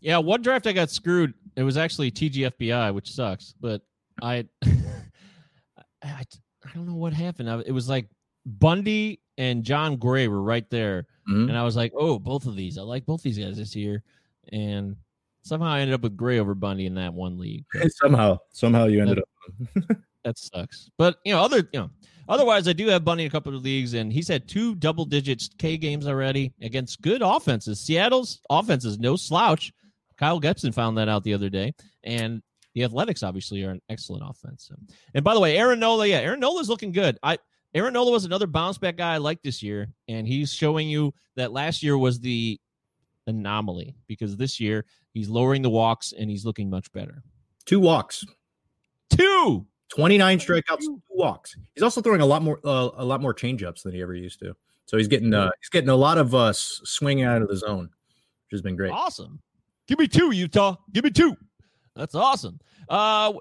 Yeah, 0.00 0.16
one 0.16 0.40
draft 0.40 0.66
I 0.66 0.72
got 0.72 0.88
screwed. 0.88 1.34
It 1.54 1.62
was 1.64 1.76
actually 1.76 2.10
TGFBI, 2.10 2.94
which 2.94 3.12
sucks. 3.12 3.54
But 3.60 3.82
I, 4.22 4.46
I, 6.02 6.24
I 6.24 6.24
don't 6.74 6.86
know 6.86 6.94
what 6.94 7.12
happened. 7.12 7.50
I, 7.50 7.58
it 7.66 7.72
was 7.72 7.90
like 7.90 8.08
Bundy 8.46 9.20
and 9.36 9.62
Jon 9.64 9.96
Gray 9.96 10.28
were 10.28 10.40
right 10.40 10.68
there, 10.70 11.06
Mhm. 11.28 11.48
and 11.50 11.56
I 11.58 11.62
was 11.62 11.76
like, 11.76 11.92
oh, 11.94 12.18
both 12.18 12.46
of 12.46 12.56
these. 12.56 12.78
I 12.78 12.82
like 12.82 13.04
both 13.04 13.22
these 13.22 13.38
guys 13.38 13.58
this 13.58 13.76
year, 13.76 14.02
and 14.50 14.96
somehow 15.42 15.68
I 15.68 15.80
ended 15.80 15.92
up 15.94 16.00
with 16.00 16.16
Gray 16.16 16.38
over 16.38 16.54
Bundy 16.54 16.86
in 16.86 16.94
that 16.94 17.12
one 17.12 17.38
league. 17.38 17.66
Somehow, 18.00 18.38
somehow 18.52 18.86
you 18.86 19.02
ended 19.02 19.18
up. 19.18 19.28
that 20.24 20.38
sucks. 20.38 20.88
But 20.96 21.18
you 21.26 21.34
know, 21.34 21.42
other 21.42 21.58
you 21.74 21.80
know, 21.80 21.90
otherwise, 22.30 22.66
I 22.66 22.72
do 22.72 22.86
have 22.88 23.04
Bundy 23.04 23.24
in 23.24 23.28
a 23.28 23.30
couple 23.30 23.54
of 23.54 23.62
leagues, 23.62 23.92
and 23.94 24.10
he's 24.12 24.28
had 24.28 24.48
two 24.48 24.74
double 24.76 25.04
digits 25.04 25.50
K 25.58 25.76
games 25.76 26.06
already 26.06 26.52
against 26.62 27.02
good 27.02 27.20
offenses. 27.22 27.80
Seattle's 27.80 28.40
offense 28.48 28.84
is 28.86 28.98
no 28.98 29.16
slouch. 29.16 29.72
Kyle 30.16 30.40
Gibson 30.40 30.72
found 30.72 30.96
that 30.96 31.08
out 31.08 31.24
the 31.24 31.34
other 31.34 31.50
day, 31.50 31.74
and 32.04 32.40
the 32.74 32.84
Athletics 32.84 33.22
obviously 33.22 33.62
are 33.64 33.70
an 33.70 33.82
excellent 33.90 34.22
offense. 34.26 34.68
So- 34.68 34.76
And 35.14 35.24
by 35.24 35.34
the 35.34 35.40
way, 35.40 35.58
Aaron 35.58 35.80
Nola, 35.80 36.06
yeah, 36.06 36.18
Aaron 36.20 36.40
Nola's 36.40 36.68
looking 36.68 36.92
good. 36.92 37.18
I 37.22 37.38
Aaron 37.74 37.92
Nola 37.92 38.10
was 38.10 38.24
another 38.24 38.46
bounce 38.46 38.78
back 38.78 38.96
guy 38.96 39.14
I 39.14 39.18
liked 39.18 39.42
this 39.44 39.62
year, 39.62 39.88
and 40.08 40.26
he's 40.26 40.52
showing 40.52 40.88
you 40.88 41.12
that 41.36 41.52
last 41.52 41.82
year 41.82 41.96
was 41.98 42.18
the 42.20 42.58
anomaly 43.26 43.94
because 44.08 44.36
this 44.36 44.58
year 44.58 44.84
he's 45.12 45.28
lowering 45.28 45.62
the 45.62 45.70
walks 45.70 46.12
and 46.12 46.28
he's 46.30 46.44
looking 46.44 46.68
much 46.70 46.90
better. 46.92 47.22
Two 47.66 47.78
walks, 47.80 48.24
Two. 49.10 49.66
29 49.90 50.38
strikeouts, 50.38 50.80
two 50.80 51.02
walks. 51.10 51.56
He's 51.74 51.82
also 51.82 52.00
throwing 52.00 52.20
a 52.20 52.26
lot 52.26 52.42
more 52.42 52.60
uh, 52.64 52.90
a 52.96 53.04
lot 53.04 53.20
more 53.20 53.34
changeups 53.34 53.82
than 53.82 53.92
he 53.92 54.02
ever 54.02 54.14
used 54.14 54.38
to. 54.40 54.54
So 54.86 54.96
he's 54.96 55.08
getting 55.08 55.34
uh, 55.34 55.50
he's 55.60 55.68
getting 55.68 55.90
a 55.90 55.96
lot 55.96 56.18
of 56.18 56.34
uh, 56.34 56.52
swinging 56.52 57.24
out 57.24 57.42
of 57.42 57.48
the 57.48 57.56
zone, 57.56 57.84
which 57.84 58.52
has 58.52 58.62
been 58.62 58.76
great. 58.76 58.92
Awesome. 58.92 59.40
Give 59.86 59.98
me 59.98 60.06
two, 60.06 60.30
Utah. 60.32 60.76
Give 60.92 61.04
me 61.04 61.10
two. 61.10 61.36
That's 61.96 62.14
awesome. 62.14 62.60
Uh, 62.88 63.32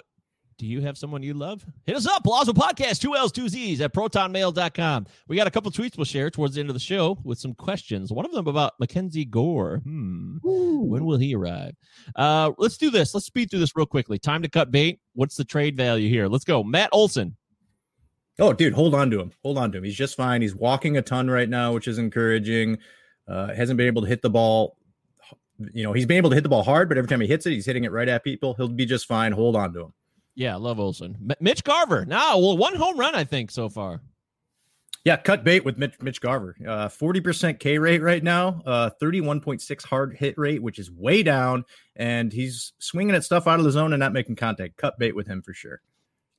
do 0.60 0.66
you 0.66 0.82
have 0.82 0.98
someone 0.98 1.24
you 1.24 1.34
love? 1.34 1.66
Hit 1.86 1.96
us 1.96 2.06
up, 2.06 2.22
Palazzo 2.26 2.52
Podcast, 2.52 3.00
two 3.00 3.16
L's, 3.16 3.32
two 3.32 3.48
Z's 3.48 3.80
at 3.80 3.94
protonmail.com. 3.94 5.08
We 5.30 5.38
got 5.38 5.48
a 5.48 5.52
couple 5.52 5.72
tweets 5.72 5.98
we'll 5.98 6.04
share 6.04 6.30
towards 6.30 6.56
the 6.56 6.60
end 6.60 6.70
of 6.70 6.74
the 6.74 6.82
show 6.82 7.18
with 7.24 7.40
some 7.40 7.54
questions. 7.54 8.12
One 8.12 8.26
of 8.26 8.34
them 8.34 8.46
about 8.46 8.74
Mackenzie 8.78 9.24
Gore. 9.24 9.78
Hmm. 9.78 10.38
When 10.44 11.06
will 11.06 11.18
he 11.18 11.34
arrive? 11.34 11.76
Uh, 12.14 12.52
let's 12.58 12.78
do 12.78 12.92
this. 12.92 13.14
Let's 13.14 13.26
speed 13.26 13.50
through 13.50 13.62
this 13.62 13.74
real 13.74 13.86
quickly. 13.86 14.20
Time 14.20 14.42
to 14.42 14.50
cut 14.50 14.70
bait. 14.70 15.00
What's 15.14 15.38
the 15.38 15.46
trade 15.46 15.78
value 15.78 16.10
here? 16.10 16.28
Let's 16.28 16.44
go. 16.44 16.62
Matt 16.62 16.90
Olson. 16.92 17.38
Oh, 18.38 18.52
dude, 18.52 18.74
hold 18.74 18.94
on 18.94 19.10
to 19.12 19.20
him. 19.22 19.32
Hold 19.44 19.58
on 19.58 19.72
to 19.72 19.78
him. 19.78 19.86
He's 19.86 19.96
just 19.96 20.18
fine. 20.18 20.42
He's 20.42 20.56
walking 20.56 20.98
a 20.98 21.02
ton 21.02 21.30
right 21.30 21.50
now, 21.50 21.74
which 21.74 21.88
is 21.88 21.98
encouraging. 21.98 22.78
Uh, 23.30 23.54
hasn't 23.54 23.78
been 23.78 23.88
able 23.88 24.02
to 24.02 24.10
hit 24.10 24.22
the 24.22 24.30
ball. 24.30 24.76
You 25.74 25.84
know, 25.84 25.94
he's 25.94 26.06
been 26.06 26.18
able 26.18 26.32
to 26.32 26.36
hit 26.36 26.44
the 26.44 26.50
ball 26.50 26.64
hard, 26.64 26.90
but 26.90 26.98
every 26.98 27.08
time 27.08 27.22
he 27.22 27.28
hits 27.28 27.46
it, 27.46 27.52
he's 27.52 27.66
hitting 27.66 27.86
it 27.86 27.94
right 27.94 28.10
at 28.10 28.26
people. 28.26 28.56
He'll 28.56 28.68
be 28.68 28.86
just 28.86 29.08
fine. 29.08 29.32
Hold 29.32 29.56
on 29.56 29.74
to 29.74 29.82
him. 29.86 29.94
Yeah, 30.40 30.56
love 30.56 30.80
Olson. 30.80 31.18
M- 31.30 31.36
Mitch 31.42 31.66
Garver. 31.66 32.06
Now, 32.06 32.40
well, 32.40 32.58
one 32.58 32.74
home 32.74 32.98
run, 32.98 33.14
I 33.14 33.26
think, 33.26 33.52
so 33.52 33.68
far. 33.68 34.02
Yeah, 35.04 35.18
cut 35.18 35.44
bait 35.44 35.66
with 35.66 35.78
Mitch, 35.78 35.96
Mitch 36.02 36.22
Garver. 36.22 36.56
Uh, 36.66 36.88
40% 36.88 37.60
K 37.60 37.78
rate 37.78 38.02
right 38.02 38.24
now, 38.24 38.62
uh, 38.66 38.90
31.6 39.02 39.84
hard 39.84 40.16
hit 40.16 40.38
rate, 40.38 40.64
which 40.64 40.80
is 40.80 40.90
way 40.90 41.24
down. 41.24 41.66
And 41.98 42.32
he's 42.32 42.72
swinging 42.80 43.16
at 43.16 43.26
stuff 43.26 43.48
out 43.48 43.60
of 43.60 43.66
the 43.66 43.72
zone 43.72 43.92
and 43.92 44.00
not 44.00 44.14
making 44.14 44.38
contact. 44.38 44.78
Cut 44.78 44.98
bait 44.98 45.14
with 45.14 45.28
him 45.28 45.42
for 45.42 45.54
sure. 45.54 45.82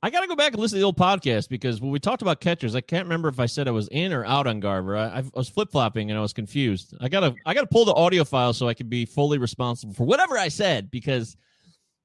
I 0.01 0.09
got 0.09 0.21
to 0.21 0.27
go 0.27 0.35
back 0.35 0.53
and 0.53 0.59
listen 0.59 0.77
to 0.77 0.79
the 0.79 0.85
old 0.85 0.97
podcast 0.97 1.47
because 1.47 1.79
when 1.79 1.91
we 1.91 1.99
talked 1.99 2.23
about 2.23 2.41
catchers, 2.41 2.73
I 2.73 2.81
can't 2.81 3.05
remember 3.05 3.29
if 3.29 3.39
I 3.39 3.45
said 3.45 3.67
I 3.67 3.71
was 3.71 3.87
in 3.89 4.13
or 4.13 4.25
out 4.25 4.47
on 4.47 4.59
Garver. 4.59 4.97
I, 4.97 5.19
I 5.19 5.23
was 5.35 5.47
flip 5.47 5.71
flopping 5.71 6.09
and 6.09 6.17
I 6.17 6.23
was 6.23 6.33
confused. 6.33 6.95
I 6.99 7.07
gotta 7.07 7.35
I 7.45 7.53
gotta 7.53 7.67
pull 7.67 7.85
the 7.85 7.93
audio 7.93 8.23
file 8.23 8.53
so 8.53 8.67
I 8.67 8.73
can 8.73 8.89
be 8.89 9.05
fully 9.05 9.37
responsible 9.37 9.93
for 9.93 10.05
whatever 10.05 10.39
I 10.39 10.47
said 10.47 10.89
because 10.89 11.37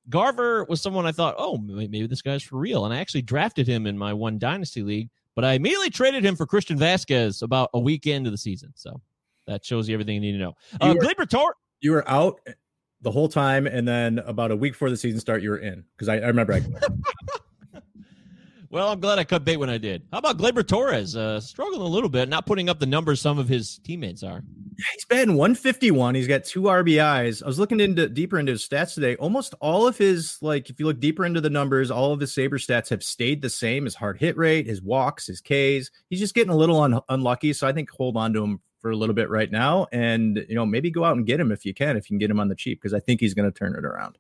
Garver 0.09 0.65
was 0.65 0.81
someone 0.81 1.07
I 1.07 1.13
thought, 1.13 1.35
oh, 1.39 1.59
maybe 1.59 2.07
this 2.07 2.23
guy's 2.23 2.43
for 2.43 2.57
real, 2.57 2.85
and 2.85 2.95
I 2.95 2.99
actually 2.99 3.23
drafted 3.23 3.67
him 3.67 3.87
in 3.87 3.99
my 3.99 4.13
one 4.13 4.39
dynasty 4.39 4.83
league, 4.83 5.11
but 5.35 5.45
I 5.45 5.55
immediately 5.55 5.91
traded 5.91 6.25
him 6.25 6.37
for 6.37 6.47
Christian 6.47 6.79
Vasquez 6.79 7.43
about 7.43 7.71
a 7.75 7.81
week 7.81 8.07
into 8.07 8.31
the 8.31 8.39
season. 8.39 8.73
So 8.75 9.01
that 9.47 9.65
shows 9.65 9.89
you 9.89 9.95
everything 9.95 10.15
you 10.15 10.21
need 10.21 10.33
to 10.33 10.39
know. 10.39 10.57
Uh, 10.81 10.95
You 10.95 11.01
Gleyber 11.01 11.29
Tor- 11.29 11.57
You 11.81 11.93
were 11.93 12.09
out 12.09 12.41
the 13.03 13.11
whole 13.11 13.29
time. 13.29 13.67
And 13.67 13.87
then 13.87 14.19
about 14.21 14.51
a 14.51 14.57
week 14.57 14.73
before 14.73 14.91
the 14.91 14.97
season 14.97 15.21
start, 15.21 15.43
you 15.43 15.51
were 15.51 15.59
in. 15.59 15.85
Because 15.97 16.09
I, 16.09 16.17
I 16.17 16.27
remember 16.27 16.55
I, 16.55 16.63
Well, 18.77 18.89
I'm 18.93 19.01
glad 19.01 19.19
I 19.19 19.25
cut 19.25 19.43
bait 19.43 19.57
when 19.57 19.71
I 19.71 19.79
did. 19.79 20.03
How 20.13 20.19
about 20.19 20.37
Gleyber 20.37 20.63
Torres? 20.63 21.17
Uh, 21.17 21.41
struggling 21.41 21.81
a 21.81 21.87
little 21.87 22.11
bit, 22.11 22.29
not 22.29 22.45
putting 22.45 22.69
up 22.69 22.79
the 22.79 22.85
numbers 22.85 23.23
some 23.23 23.39
of 23.39 23.49
his 23.49 23.79
teammates 23.79 24.23
are. 24.23 24.45
he's 24.93 25.07
batting 25.07 25.35
151. 25.35 26.15
He's 26.15 26.27
got 26.27 26.45
two 26.45 26.61
RBIs. 26.61 27.43
I 27.43 27.47
was 27.47 27.59
looking 27.59 27.81
into 27.81 28.07
deeper 28.07 28.39
into 28.39 28.53
his 28.53 28.69
stats 28.69 28.93
today. 28.93 29.17
Almost 29.17 29.55
all 29.63 29.87
of 29.89 29.97
his, 29.97 30.37
like, 30.43 30.69
if 30.69 30.79
you 30.79 30.85
look 30.85 31.01
deeper 31.01 31.25
into 31.25 31.41
the 31.41 31.49
numbers, 31.49 31.91
all 31.91 32.13
of 32.13 32.21
his 32.21 32.35
Saber 32.35 32.59
stats 32.59 32.91
have 32.91 33.03
stayed 33.03 33.41
the 33.41 33.49
same. 33.49 33.85
His 33.85 33.95
hard 33.95 34.19
hit 34.19 34.37
rate, 34.37 34.67
his 34.67 34.83
walks, 34.83 35.27
his 35.27 35.41
Ks. 35.41 35.91
He's 36.11 36.21
just 36.21 36.35
getting 36.35 36.53
a 36.53 36.57
little 36.57 36.79
un- 36.79 37.01
unlucky. 37.09 37.55
So 37.55 37.67
I 37.67 37.73
think 37.73 37.89
hold 37.89 38.19
on 38.19 38.35
to 38.35 38.45
him 38.45 38.61
for 38.81 38.91
a 38.91 38.97
little 38.97 39.15
bit 39.15 39.31
right 39.31 39.51
now, 39.51 39.87
and 39.91 40.45
you 40.51 40.55
know 40.55 40.67
maybe 40.67 40.91
go 40.91 41.03
out 41.03 41.17
and 41.17 41.25
get 41.25 41.41
him 41.41 41.51
if 41.51 41.65
you 41.65 41.73
can, 41.73 41.97
if 41.97 42.11
you 42.11 42.15
can 42.15 42.19
get 42.19 42.31
him 42.31 42.41
on 42.41 42.49
the 42.49 42.55
cheap, 42.55 42.79
because 42.79 42.93
I 42.93 43.01
think 43.01 43.21
he's 43.21 43.33
going 43.33 43.51
to 43.51 43.59
turn 43.59 43.75
it 43.75 43.87
around. 43.87 44.19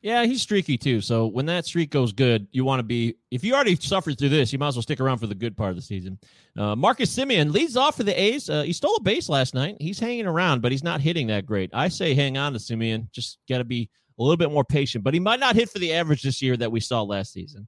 Yeah, 0.00 0.24
he's 0.24 0.42
streaky 0.42 0.78
too. 0.78 1.00
So 1.00 1.26
when 1.26 1.46
that 1.46 1.66
streak 1.66 1.90
goes 1.90 2.12
good, 2.12 2.46
you 2.52 2.64
want 2.64 2.78
to 2.78 2.84
be. 2.84 3.16
If 3.32 3.42
you 3.42 3.54
already 3.54 3.74
suffered 3.74 4.16
through 4.16 4.28
this, 4.28 4.52
you 4.52 4.58
might 4.58 4.68
as 4.68 4.76
well 4.76 4.82
stick 4.82 5.00
around 5.00 5.18
for 5.18 5.26
the 5.26 5.34
good 5.34 5.56
part 5.56 5.70
of 5.70 5.76
the 5.76 5.82
season. 5.82 6.18
Uh, 6.56 6.76
Marcus 6.76 7.14
Semien 7.14 7.52
leads 7.52 7.76
off 7.76 7.96
for 7.96 8.04
the 8.04 8.18
A's. 8.20 8.48
Uh, 8.48 8.62
he 8.62 8.72
stole 8.72 8.94
a 8.96 9.02
base 9.02 9.28
last 9.28 9.54
night. 9.54 9.76
He's 9.80 9.98
hanging 9.98 10.26
around, 10.26 10.62
but 10.62 10.70
he's 10.70 10.84
not 10.84 11.00
hitting 11.00 11.26
that 11.28 11.46
great. 11.46 11.70
I 11.72 11.88
say 11.88 12.14
hang 12.14 12.38
on 12.38 12.52
to 12.52 12.60
Semien. 12.60 13.10
Just 13.10 13.38
got 13.48 13.58
to 13.58 13.64
be 13.64 13.90
a 14.18 14.22
little 14.22 14.36
bit 14.36 14.52
more 14.52 14.64
patient. 14.64 15.02
But 15.02 15.14
he 15.14 15.20
might 15.20 15.40
not 15.40 15.56
hit 15.56 15.68
for 15.68 15.80
the 15.80 15.92
average 15.92 16.22
this 16.22 16.40
year 16.40 16.56
that 16.56 16.70
we 16.70 16.78
saw 16.78 17.02
last 17.02 17.32
season. 17.32 17.66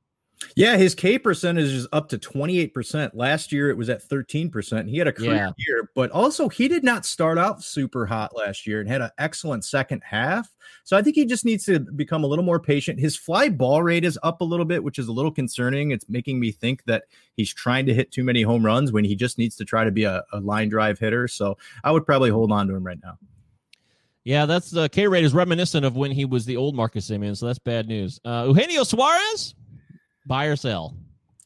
Yeah, 0.57 0.77
his 0.79 0.95
K 0.95 1.19
percentage 1.19 1.71
is 1.71 1.87
up 1.93 2.09
to 2.11 2.19
28%. 2.19 3.11
Last 3.13 3.53
year 3.53 3.69
it 3.71 3.77
was 3.77 3.91
at 3.91 4.03
13%. 4.09 4.89
He 4.89 4.97
had 4.97 5.07
a 5.07 5.13
career 5.13 5.35
Yeah. 5.35 5.51
year, 5.59 5.91
but 5.95 6.11
also 6.13 6.49
he 6.49 6.67
did 6.67 6.83
not 6.83 7.05
start 7.05 7.37
out 7.39 7.63
super 7.63 8.07
hot 8.07 8.35
last 8.35 8.67
year 8.67 8.81
and 8.81 8.89
had 8.89 9.03
an 9.03 9.11
excellent 9.19 9.65
second 9.67 10.03
half. 10.05 10.49
So 10.91 10.97
I 10.97 11.03
think 11.03 11.15
he 11.15 11.25
just 11.25 11.45
needs 11.45 11.67
to 11.67 11.79
become 11.79 12.25
a 12.25 12.27
little 12.27 12.45
more 12.45 12.59
patient. 12.59 12.99
His 12.99 13.17
fly 13.17 13.49
ball 13.49 13.81
rate 13.81 14.05
is 14.05 14.19
up 14.25 14.41
a 14.41 14.45
little 14.45 14.65
bit, 14.65 14.83
which 14.83 14.99
is 14.99 15.07
a 15.07 15.13
little 15.13 15.31
concerning. 15.31 15.93
It's 15.93 16.05
making 16.09 16.41
me 16.41 16.51
think 16.51 16.83
that 16.87 17.05
he's 17.37 17.55
trying 17.55 17.87
to 17.87 17.95
hit 17.95 18.11
too 18.11 18.25
many 18.25 18.43
home 18.43 18.67
runs 18.67 18.91
when 18.91 19.05
he 19.05 19.15
just 19.15 19.39
needs 19.39 19.55
to 19.59 19.65
try 19.65 19.85
to 19.85 19.93
be 19.93 20.03
a, 20.03 20.25
a 20.33 20.41
line 20.41 20.69
drive 20.69 20.99
hitter. 20.99 21.29
So 21.29 21.57
I 21.85 21.93
would 21.93 22.05
probably 22.05 22.31
hold 22.31 22.51
on 22.51 22.67
to 22.67 22.75
him 22.75 22.83
right 22.83 22.99
now. 23.05 23.19
Yeah, 24.25 24.47
that's 24.47 24.73
the 24.73 24.89
K 24.89 25.07
rate 25.07 25.23
is 25.23 25.33
reminiscent 25.33 25.87
of 25.87 25.95
when 25.95 26.11
he 26.11 26.25
was 26.25 26.45
the 26.45 26.57
old 26.57 26.75
Marcus 26.75 27.09
Semien. 27.09 27.37
So 27.37 27.47
that's 27.47 27.61
bad 27.61 27.87
news. 27.87 28.19
Uh, 28.25 28.47
Eugenio 28.49 28.83
Suarez, 28.83 29.55
buy 30.27 30.47
or 30.47 30.57
sell? 30.57 30.97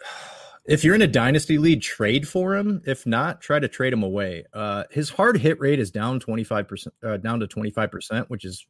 If 0.67 0.83
you're 0.83 0.95
in 0.95 1.03
a 1.03 1.07
dynasty 1.07 1.59
lead, 1.59 1.83
trade 1.83 2.27
for 2.27 2.57
him. 2.57 2.81
If 2.87 3.05
not, 3.05 3.43
try 3.43 3.59
to 3.59 3.69
trade 3.69 3.93
him 3.93 4.03
away. 4.03 4.47
Uh, 4.55 4.85
his 4.91 5.11
hard 5.11 5.37
hit 5.37 5.61
rate 5.61 5.79
is 5.79 5.91
down 5.91 6.21
25%, 6.21 6.87
uh, 7.03 7.19
down 7.19 7.41
to 7.41 7.47
25%, 7.47 8.25
which 8.29 8.47
is 8.47 8.67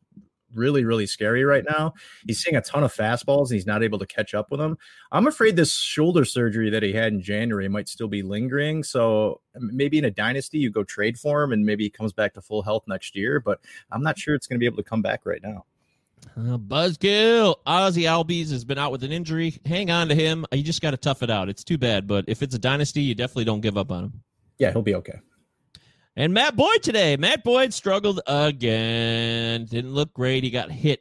really, 0.54 0.84
really 0.84 1.06
scary 1.06 1.44
right 1.44 1.64
now. 1.68 1.94
He's 2.26 2.42
seeing 2.42 2.56
a 2.56 2.60
ton 2.60 2.84
of 2.84 2.94
fastballs 2.94 3.50
and 3.50 3.54
he's 3.54 3.66
not 3.66 3.82
able 3.82 3.98
to 3.98 4.06
catch 4.06 4.34
up 4.34 4.50
with 4.50 4.60
them. 4.60 4.78
I'm 5.12 5.26
afraid 5.26 5.56
this 5.56 5.76
shoulder 5.76 6.24
surgery 6.24 6.70
that 6.70 6.82
he 6.82 6.92
had 6.92 7.12
in 7.12 7.20
January 7.20 7.68
might 7.68 7.88
still 7.88 8.08
be 8.08 8.22
lingering. 8.22 8.82
So 8.82 9.40
maybe 9.54 9.98
in 9.98 10.04
a 10.04 10.10
dynasty, 10.10 10.58
you 10.58 10.70
go 10.70 10.84
trade 10.84 11.18
for 11.18 11.42
him 11.42 11.52
and 11.52 11.64
maybe 11.64 11.84
he 11.84 11.90
comes 11.90 12.12
back 12.12 12.34
to 12.34 12.42
full 12.42 12.62
health 12.62 12.84
next 12.86 13.16
year. 13.16 13.40
But 13.40 13.60
I'm 13.90 14.02
not 14.02 14.18
sure 14.18 14.34
it's 14.34 14.46
going 14.46 14.56
to 14.56 14.60
be 14.60 14.66
able 14.66 14.78
to 14.78 14.82
come 14.88 15.02
back 15.02 15.26
right 15.26 15.42
now. 15.42 15.64
Uh, 16.36 16.56
Buzzkill. 16.56 17.56
Ozzy 17.66 18.04
Albies 18.04 18.50
has 18.50 18.64
been 18.64 18.78
out 18.78 18.92
with 18.92 19.04
an 19.04 19.12
injury. 19.12 19.60
Hang 19.66 19.90
on 19.90 20.08
to 20.08 20.14
him. 20.14 20.46
You 20.52 20.62
just 20.62 20.80
got 20.80 20.92
to 20.92 20.96
tough 20.96 21.22
it 21.22 21.30
out. 21.30 21.48
It's 21.48 21.64
too 21.64 21.78
bad, 21.78 22.06
but 22.06 22.24
if 22.28 22.42
it's 22.42 22.54
a 22.54 22.58
dynasty, 22.58 23.02
you 23.02 23.14
definitely 23.14 23.44
don't 23.44 23.60
give 23.60 23.76
up 23.76 23.90
on 23.90 24.04
him. 24.04 24.22
Yeah, 24.58 24.72
he'll 24.72 24.82
be 24.82 24.94
okay. 24.94 25.18
And 26.16 26.32
Matt 26.32 26.54
Boyd 26.54 26.82
today. 26.82 27.16
Matt 27.16 27.42
Boyd 27.42 27.74
struggled 27.74 28.20
again. 28.26 29.64
Didn't 29.64 29.94
look 29.94 30.12
great. 30.12 30.44
He 30.44 30.50
got 30.50 30.70
hit. 30.70 31.00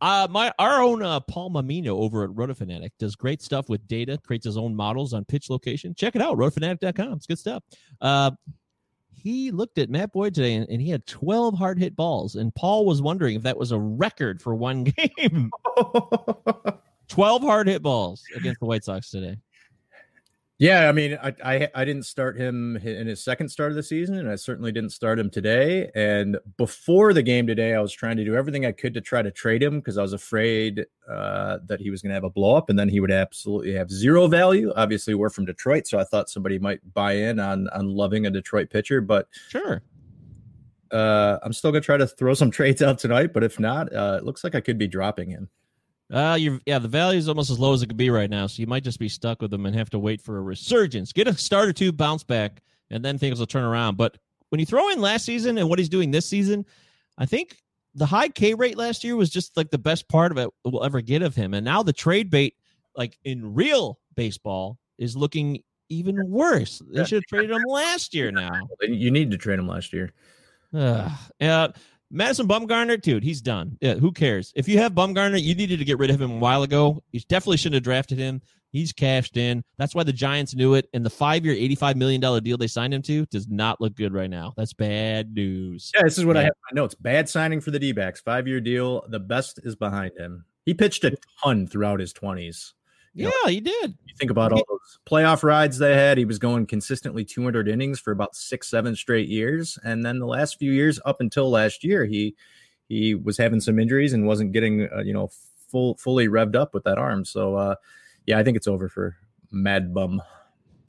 Uh, 0.00 0.26
my 0.30 0.50
our 0.58 0.80
own 0.80 1.02
uh, 1.02 1.20
Paul 1.20 1.50
Mamino 1.50 1.88
over 1.88 2.24
at 2.24 2.30
RotoFanatic 2.30 2.92
does 2.98 3.16
great 3.16 3.42
stuff 3.42 3.68
with 3.68 3.86
data. 3.86 4.18
Creates 4.24 4.46
his 4.46 4.56
own 4.56 4.74
models 4.74 5.12
on 5.12 5.26
pitch 5.26 5.50
location. 5.50 5.94
Check 5.94 6.16
it 6.16 6.22
out. 6.22 6.38
RotoFanatic.com. 6.38 7.12
It's 7.12 7.26
good 7.26 7.38
stuff. 7.38 7.62
Uh, 8.00 8.30
he 9.12 9.50
looked 9.50 9.76
at 9.76 9.90
Matt 9.90 10.12
Boyd 10.12 10.34
today 10.34 10.54
and, 10.54 10.66
and 10.70 10.80
he 10.80 10.88
had 10.88 11.04
12 11.06 11.54
hard 11.54 11.78
hit 11.78 11.94
balls. 11.94 12.36
And 12.36 12.54
Paul 12.54 12.86
was 12.86 13.02
wondering 13.02 13.36
if 13.36 13.42
that 13.42 13.58
was 13.58 13.72
a 13.72 13.78
record 13.78 14.40
for 14.40 14.54
one 14.54 14.84
game. 15.18 15.50
12 17.08 17.42
hard 17.42 17.66
hit 17.66 17.82
balls 17.82 18.24
against 18.34 18.60
the 18.60 18.66
White 18.66 18.84
Sox 18.84 19.10
today. 19.10 19.36
Yeah, 20.60 20.90
I 20.90 20.92
mean, 20.92 21.18
I, 21.22 21.34
I 21.42 21.68
I 21.74 21.84
didn't 21.86 22.02
start 22.04 22.36
him 22.36 22.76
in 22.76 23.06
his 23.06 23.24
second 23.24 23.48
start 23.48 23.72
of 23.72 23.76
the 23.76 23.82
season, 23.82 24.18
and 24.18 24.28
I 24.28 24.34
certainly 24.36 24.70
didn't 24.70 24.90
start 24.90 25.18
him 25.18 25.30
today. 25.30 25.90
And 25.94 26.36
before 26.58 27.14
the 27.14 27.22
game 27.22 27.46
today, 27.46 27.74
I 27.74 27.80
was 27.80 27.94
trying 27.94 28.18
to 28.18 28.26
do 28.26 28.34
everything 28.36 28.66
I 28.66 28.72
could 28.72 28.92
to 28.92 29.00
try 29.00 29.22
to 29.22 29.30
trade 29.30 29.62
him 29.62 29.78
because 29.80 29.96
I 29.96 30.02
was 30.02 30.12
afraid 30.12 30.84
uh, 31.08 31.60
that 31.64 31.80
he 31.80 31.88
was 31.88 32.02
going 32.02 32.10
to 32.10 32.14
have 32.14 32.24
a 32.24 32.30
blow 32.30 32.56
up, 32.56 32.68
and 32.68 32.78
then 32.78 32.90
he 32.90 33.00
would 33.00 33.10
absolutely 33.10 33.72
have 33.72 33.90
zero 33.90 34.26
value. 34.28 34.70
Obviously, 34.76 35.14
we're 35.14 35.30
from 35.30 35.46
Detroit, 35.46 35.86
so 35.86 35.98
I 35.98 36.04
thought 36.04 36.28
somebody 36.28 36.58
might 36.58 36.80
buy 36.92 37.12
in 37.14 37.40
on 37.40 37.66
on 37.70 37.88
loving 37.88 38.26
a 38.26 38.30
Detroit 38.30 38.68
pitcher, 38.68 39.00
but 39.00 39.28
Sure. 39.48 39.80
uh, 40.90 41.38
I'm 41.42 41.54
still 41.54 41.72
going 41.72 41.80
to 41.80 41.86
try 41.86 41.96
to 41.96 42.06
throw 42.06 42.34
some 42.34 42.50
trades 42.58 42.82
out 42.82 42.98
tonight. 42.98 43.32
But 43.32 43.44
if 43.44 43.58
not, 43.58 43.90
uh, 43.94 44.18
it 44.18 44.24
looks 44.26 44.44
like 44.44 44.54
I 44.54 44.60
could 44.60 44.76
be 44.76 44.88
dropping 44.88 45.30
him. 45.30 45.48
Uh, 46.12 46.36
you 46.38 46.60
yeah, 46.66 46.78
the 46.78 46.88
value 46.88 47.18
is 47.18 47.28
almost 47.28 47.50
as 47.50 47.58
low 47.58 47.72
as 47.72 47.82
it 47.82 47.86
could 47.86 47.96
be 47.96 48.10
right 48.10 48.30
now, 48.30 48.46
so 48.46 48.60
you 48.60 48.66
might 48.66 48.82
just 48.82 48.98
be 48.98 49.08
stuck 49.08 49.40
with 49.40 49.50
them 49.50 49.64
and 49.66 49.76
have 49.76 49.90
to 49.90 49.98
wait 49.98 50.20
for 50.20 50.38
a 50.38 50.42
resurgence. 50.42 51.12
Get 51.12 51.28
a 51.28 51.34
start 51.34 51.68
or 51.68 51.72
two, 51.72 51.92
bounce 51.92 52.24
back, 52.24 52.62
and 52.90 53.04
then 53.04 53.16
things 53.16 53.38
will 53.38 53.46
turn 53.46 53.62
around. 53.62 53.96
But 53.96 54.18
when 54.48 54.58
you 54.58 54.66
throw 54.66 54.88
in 54.88 55.00
last 55.00 55.24
season 55.24 55.56
and 55.58 55.68
what 55.68 55.78
he's 55.78 55.88
doing 55.88 56.10
this 56.10 56.26
season, 56.26 56.66
I 57.16 57.26
think 57.26 57.56
the 57.94 58.06
high 58.06 58.28
K 58.28 58.54
rate 58.54 58.76
last 58.76 59.04
year 59.04 59.14
was 59.14 59.30
just 59.30 59.56
like 59.56 59.70
the 59.70 59.78
best 59.78 60.08
part 60.08 60.32
of 60.32 60.38
it 60.38 60.50
we'll 60.64 60.84
ever 60.84 61.00
get 61.00 61.22
of 61.22 61.34
him. 61.34 61.54
And 61.54 61.64
now 61.64 61.82
the 61.82 61.92
trade 61.92 62.28
bait, 62.28 62.56
like 62.96 63.16
in 63.24 63.54
real 63.54 64.00
baseball, 64.16 64.78
is 64.98 65.16
looking 65.16 65.62
even 65.88 66.28
worse. 66.28 66.82
They 66.92 67.04
should 67.04 67.22
have 67.22 67.26
traded 67.26 67.50
him 67.50 67.64
last 67.66 68.14
year 68.14 68.30
now. 68.30 68.50
You 68.82 69.10
need 69.10 69.30
to 69.30 69.36
trade 69.36 69.58
him 69.58 69.68
last 69.68 69.92
year. 69.92 70.12
Ugh. 70.72 71.10
Uh, 71.40 71.68
Madison 72.10 72.48
Bumgarner, 72.48 73.00
dude, 73.00 73.22
he's 73.22 73.40
done. 73.40 73.78
Yeah, 73.80 73.94
who 73.94 74.10
cares? 74.10 74.52
If 74.56 74.68
you 74.68 74.78
have 74.78 74.92
Bumgarner, 74.92 75.40
you 75.40 75.54
needed 75.54 75.78
to 75.78 75.84
get 75.84 75.98
rid 75.98 76.10
of 76.10 76.20
him 76.20 76.32
a 76.32 76.38
while 76.38 76.62
ago. 76.64 77.02
You 77.12 77.20
definitely 77.28 77.58
shouldn't 77.58 77.76
have 77.76 77.84
drafted 77.84 78.18
him. 78.18 78.42
He's 78.72 78.92
cashed 78.92 79.36
in. 79.36 79.64
That's 79.78 79.94
why 79.94 80.04
the 80.04 80.12
Giants 80.12 80.54
knew 80.54 80.74
it. 80.74 80.88
And 80.92 81.04
the 81.04 81.10
five 81.10 81.44
year, 81.44 81.54
$85 81.54 81.96
million 81.96 82.42
deal 82.42 82.56
they 82.56 82.66
signed 82.66 82.94
him 82.94 83.02
to 83.02 83.26
does 83.26 83.48
not 83.48 83.80
look 83.80 83.94
good 83.94 84.12
right 84.12 84.30
now. 84.30 84.54
That's 84.56 84.72
bad 84.72 85.34
news. 85.34 85.90
Yeah, 85.94 86.02
this 86.04 86.18
is 86.18 86.24
what 86.24 86.36
I 86.36 86.42
have 86.42 86.52
in 86.70 86.76
my 86.76 86.80
notes. 86.82 86.94
Bad 86.94 87.28
signing 87.28 87.60
for 87.60 87.70
the 87.70 87.78
D 87.78 87.92
backs. 87.92 88.20
Five 88.20 88.46
year 88.46 88.60
deal. 88.60 89.04
The 89.08 89.20
best 89.20 89.60
is 89.64 89.74
behind 89.74 90.12
him. 90.16 90.44
He 90.66 90.74
pitched 90.74 91.04
a 91.04 91.16
ton 91.42 91.66
throughout 91.66 92.00
his 92.00 92.12
20s. 92.12 92.72
Yeah, 93.14 93.30
he 93.46 93.60
did. 93.60 93.94
You 94.06 94.14
think 94.18 94.30
about 94.30 94.52
all 94.52 94.64
those 94.68 94.98
playoff 95.04 95.42
rides 95.42 95.78
they 95.78 95.94
had. 95.94 96.16
He 96.16 96.24
was 96.24 96.38
going 96.38 96.66
consistently 96.66 97.24
200 97.24 97.68
innings 97.68 97.98
for 97.98 98.12
about 98.12 98.36
six, 98.36 98.68
seven 98.68 98.94
straight 98.94 99.28
years, 99.28 99.78
and 99.82 100.04
then 100.04 100.18
the 100.18 100.26
last 100.26 100.58
few 100.58 100.72
years, 100.72 101.00
up 101.04 101.20
until 101.20 101.50
last 101.50 101.82
year, 101.82 102.04
he 102.04 102.36
he 102.88 103.14
was 103.14 103.36
having 103.36 103.60
some 103.60 103.78
injuries 103.78 104.12
and 104.12 104.26
wasn't 104.26 104.52
getting 104.52 104.88
uh, 104.94 105.00
you 105.00 105.12
know 105.12 105.30
full 105.68 105.96
fully 105.96 106.28
revved 106.28 106.56
up 106.56 106.74
with 106.74 106.84
that 106.84 106.98
arm. 106.98 107.24
So 107.24 107.56
uh, 107.56 107.74
yeah, 108.26 108.38
I 108.38 108.44
think 108.44 108.56
it's 108.56 108.68
over 108.68 108.88
for 108.88 109.16
Mad 109.50 109.92
Bum. 109.92 110.22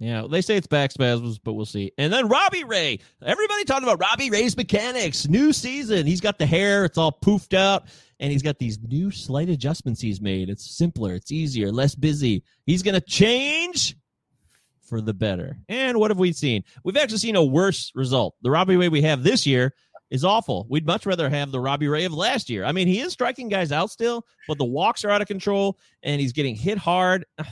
Yeah, 0.02 0.26
they 0.28 0.42
say 0.42 0.58
it's 0.58 0.66
back 0.66 0.92
spasms, 0.92 1.38
but 1.38 1.54
we'll 1.54 1.68
see. 1.68 1.92
And 2.00 2.12
then 2.12 2.28
Robbie 2.28 2.64
Ray. 2.64 2.98
Everybody 3.24 3.66
talking 3.66 3.84
about 3.84 4.00
Robbie 4.00 4.32
Ray's 4.32 4.58
mechanics. 4.58 5.28
New 5.28 5.54
season. 5.54 6.08
He's 6.08 6.20
got 6.20 6.40
the 6.40 6.46
hair, 6.48 6.86
it's 6.86 6.98
all 6.98 7.12
poofed 7.12 7.56
out, 7.56 7.86
and 8.22 8.32
he's 8.32 8.44
got 8.44 8.60
these 8.60 8.80
new 8.84 9.10
slight 9.10 9.50
adjustments 9.50 10.00
he's 10.00 10.22
made. 10.22 10.48
It's 10.48 10.78
simpler, 10.78 11.16
it's 11.16 11.32
easier, 11.32 11.72
less 11.72 11.96
busy. 11.96 12.44
He's 12.66 12.84
going 12.84 12.94
to 12.94 13.02
change 13.02 13.98
for 14.84 15.02
the 15.02 15.14
better. 15.14 15.58
And 15.68 15.98
what 15.98 16.12
have 16.12 16.20
we 16.20 16.32
seen? 16.32 16.64
We've 16.84 16.98
actually 16.98 17.18
seen 17.18 17.36
a 17.36 17.44
worse 17.44 17.92
result. 17.96 18.36
The 18.44 18.52
Robbie 18.52 18.78
Ray 18.78 18.90
we 18.90 19.02
have 19.02 19.24
this 19.24 19.48
year 19.48 19.74
is 20.12 20.24
awful. 20.24 20.68
We'd 20.70 20.86
much 20.86 21.06
rather 21.08 21.30
have 21.30 21.52
the 21.52 21.60
Robbie 21.60 21.88
Ray 21.88 22.06
of 22.06 22.14
last 22.14 22.50
year. 22.50 22.64
I 22.64 22.74
mean, 22.74 22.88
he 22.88 23.00
is 23.00 23.12
striking 23.12 23.50
guys 23.50 23.72
out 23.72 23.90
still, 23.90 24.26
but 24.48 24.60
the 24.60 24.66
walks 24.66 25.04
are 25.04 25.10
out 25.10 25.22
of 25.22 25.28
control 25.28 25.80
and 26.04 26.22
he's 26.22 26.34
getting 26.34 26.56
hit 26.56 26.78
hard. 26.78 27.26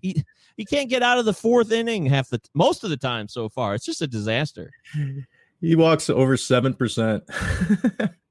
He, 0.00 0.22
he 0.58 0.66
can't 0.66 0.90
get 0.90 1.02
out 1.02 1.16
of 1.16 1.24
the 1.24 1.32
fourth 1.32 1.72
inning 1.72 2.04
half 2.04 2.28
the 2.28 2.38
most 2.52 2.84
of 2.84 2.90
the 2.90 2.96
time 2.98 3.26
so 3.26 3.48
far. 3.48 3.74
It's 3.74 3.86
just 3.86 4.02
a 4.02 4.06
disaster. 4.06 4.70
He 5.62 5.76
walks 5.76 6.10
over 6.10 6.36
seven 6.36 6.74
percent. 6.74 7.24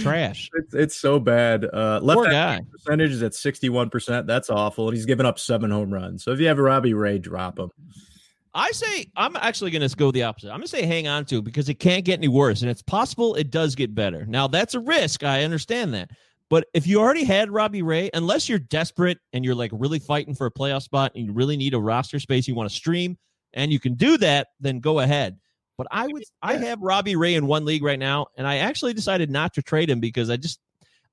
Trash. 0.00 0.50
It's, 0.54 0.74
it's 0.74 0.96
so 0.96 1.18
bad. 1.18 1.64
Uh, 1.64 2.00
left 2.02 2.30
guy. 2.30 2.60
percentage 2.70 3.12
is 3.12 3.22
at 3.22 3.32
61%. 3.32 4.26
That's 4.26 4.50
awful. 4.50 4.88
And 4.88 4.96
he's 4.96 5.06
given 5.06 5.24
up 5.24 5.38
seven 5.38 5.70
home 5.70 5.92
runs. 5.92 6.22
So 6.22 6.32
if 6.32 6.40
you 6.40 6.46
have 6.48 6.58
a 6.58 6.62
Robbie 6.62 6.94
Ray, 6.94 7.18
drop 7.18 7.58
him. 7.58 7.70
I 8.52 8.70
say 8.72 9.06
I'm 9.16 9.36
actually 9.36 9.70
going 9.70 9.88
to 9.88 9.96
go 9.96 10.10
the 10.10 10.24
opposite. 10.24 10.48
I'm 10.48 10.56
going 10.56 10.62
to 10.62 10.68
say 10.68 10.82
hang 10.82 11.06
on 11.06 11.24
to 11.26 11.38
it 11.38 11.44
because 11.44 11.68
it 11.68 11.74
can't 11.74 12.04
get 12.04 12.18
any 12.18 12.28
worse, 12.28 12.62
and 12.62 12.70
it's 12.70 12.82
possible 12.82 13.34
it 13.36 13.50
does 13.50 13.74
get 13.74 13.94
better. 13.94 14.26
Now 14.26 14.48
that's 14.48 14.74
a 14.74 14.80
risk. 14.80 15.22
I 15.22 15.44
understand 15.44 15.94
that, 15.94 16.10
but 16.48 16.66
if 16.74 16.86
you 16.86 17.00
already 17.00 17.22
had 17.22 17.50
Robbie 17.50 17.82
Ray, 17.82 18.10
unless 18.12 18.48
you're 18.48 18.58
desperate 18.58 19.18
and 19.32 19.44
you're 19.44 19.54
like 19.54 19.70
really 19.72 20.00
fighting 20.00 20.34
for 20.34 20.46
a 20.46 20.50
playoff 20.50 20.82
spot 20.82 21.12
and 21.14 21.24
you 21.24 21.32
really 21.32 21.56
need 21.56 21.74
a 21.74 21.78
roster 21.78 22.18
space, 22.18 22.48
you 22.48 22.56
want 22.56 22.68
to 22.68 22.74
stream, 22.74 23.16
and 23.54 23.72
you 23.72 23.78
can 23.78 23.94
do 23.94 24.16
that, 24.18 24.48
then 24.58 24.80
go 24.80 24.98
ahead. 24.98 25.38
But 25.80 25.86
I 25.90 26.08
would, 26.08 26.22
I 26.42 26.56
have 26.58 26.82
Robbie 26.82 27.16
Ray 27.16 27.36
in 27.36 27.46
one 27.46 27.64
league 27.64 27.82
right 27.82 27.98
now, 27.98 28.26
and 28.36 28.46
I 28.46 28.58
actually 28.58 28.92
decided 28.92 29.30
not 29.30 29.54
to 29.54 29.62
trade 29.62 29.88
him 29.88 29.98
because 29.98 30.28
I 30.28 30.36
just, 30.36 30.60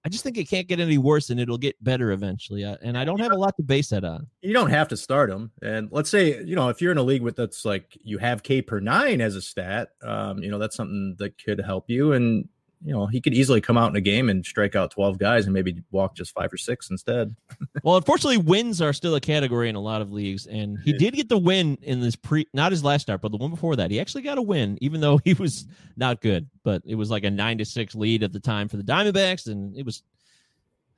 I 0.04 0.10
just 0.10 0.26
think 0.26 0.38
it 0.38 0.50
can't 0.50 0.68
get 0.68 0.82
any 0.82 0.98
worse, 0.98 1.30
and 1.30 1.40
it'll 1.40 1.58
get 1.58 1.82
better 1.82 2.12
eventually. 2.12 2.66
Uh, 2.66 2.76
and 2.82 2.98
I 2.98 3.06
don't 3.06 3.22
have 3.22 3.32
a 3.32 3.38
lot 3.38 3.56
to 3.56 3.64
base 3.64 3.88
that 3.92 4.04
on. 4.04 4.28
You 4.42 4.52
don't 4.52 4.70
have 4.70 4.90
to 4.90 4.98
start 4.98 5.30
him. 5.30 5.52
And 5.62 5.88
let's 5.90 6.10
say, 6.10 6.44
you 6.44 6.58
know, 6.58 6.68
if 6.68 6.82
you're 6.82 6.92
in 6.92 6.98
a 6.98 7.04
league 7.04 7.22
with 7.22 7.38
that's 7.38 7.64
like 7.64 7.98
you 8.04 8.18
have 8.18 8.44
K 8.44 8.62
per 8.62 8.82
nine 8.82 9.22
as 9.22 9.38
a 9.38 9.42
stat, 9.42 9.92
um, 10.04 10.40
you 10.40 10.52
know, 10.52 10.60
that's 10.60 10.76
something 10.76 11.16
that 11.20 11.42
could 11.42 11.62
help 11.62 11.90
you. 11.90 12.12
And, 12.12 12.50
you 12.84 12.94
know, 12.94 13.08
he 13.08 13.20
could 13.20 13.34
easily 13.34 13.60
come 13.60 13.78
out 13.78 13.90
in 13.90 13.96
a 13.96 14.02
game 14.02 14.30
and 14.30 14.46
strike 14.46 14.76
out 14.76 14.92
12 14.92 15.18
guys 15.18 15.46
and 15.46 15.54
maybe 15.54 15.82
walk 15.92 16.16
just 16.16 16.34
five 16.34 16.54
or 16.54 16.58
six 16.58 16.90
instead. 16.90 17.36
Well, 17.84 17.96
unfortunately, 17.96 18.38
wins 18.38 18.82
are 18.82 18.92
still 18.92 19.16
a 19.16 19.22
category 19.22 19.70
in 19.70 19.76
a 19.76 19.80
lot 19.80 20.02
of 20.02 20.12
leagues, 20.12 20.46
and 20.46 20.78
he 20.84 20.92
did 20.92 21.14
get 21.14 21.30
the 21.30 21.38
win 21.38 21.78
in 21.82 22.02
this 22.02 22.18
pre, 22.18 22.46
not 22.54 22.72
his 22.72 22.84
last 22.84 23.04
start, 23.04 23.22
but 23.22 23.32
the 23.32 23.38
one 23.38 23.52
before 23.52 23.78
that. 23.78 23.92
He 23.92 24.00
actually 24.02 24.24
got 24.24 24.38
a 24.38 24.42
win, 24.42 24.78
even 24.82 25.00
though 25.00 25.18
he 25.24 25.34
was 25.36 25.68
not 25.96 26.20
good. 26.20 26.50
But 26.64 26.82
it 26.86 26.96
was 26.96 27.10
like 27.10 27.24
a 27.24 27.32
nine 27.32 27.60
to 27.60 27.66
six 27.66 27.96
lead 27.96 28.24
at 28.24 28.34
the 28.34 28.42
time 28.42 28.68
for 28.68 28.76
the 28.76 28.84
Diamondbacks, 28.84 29.48
and 29.48 29.74
it 29.78 29.86
was 29.86 30.04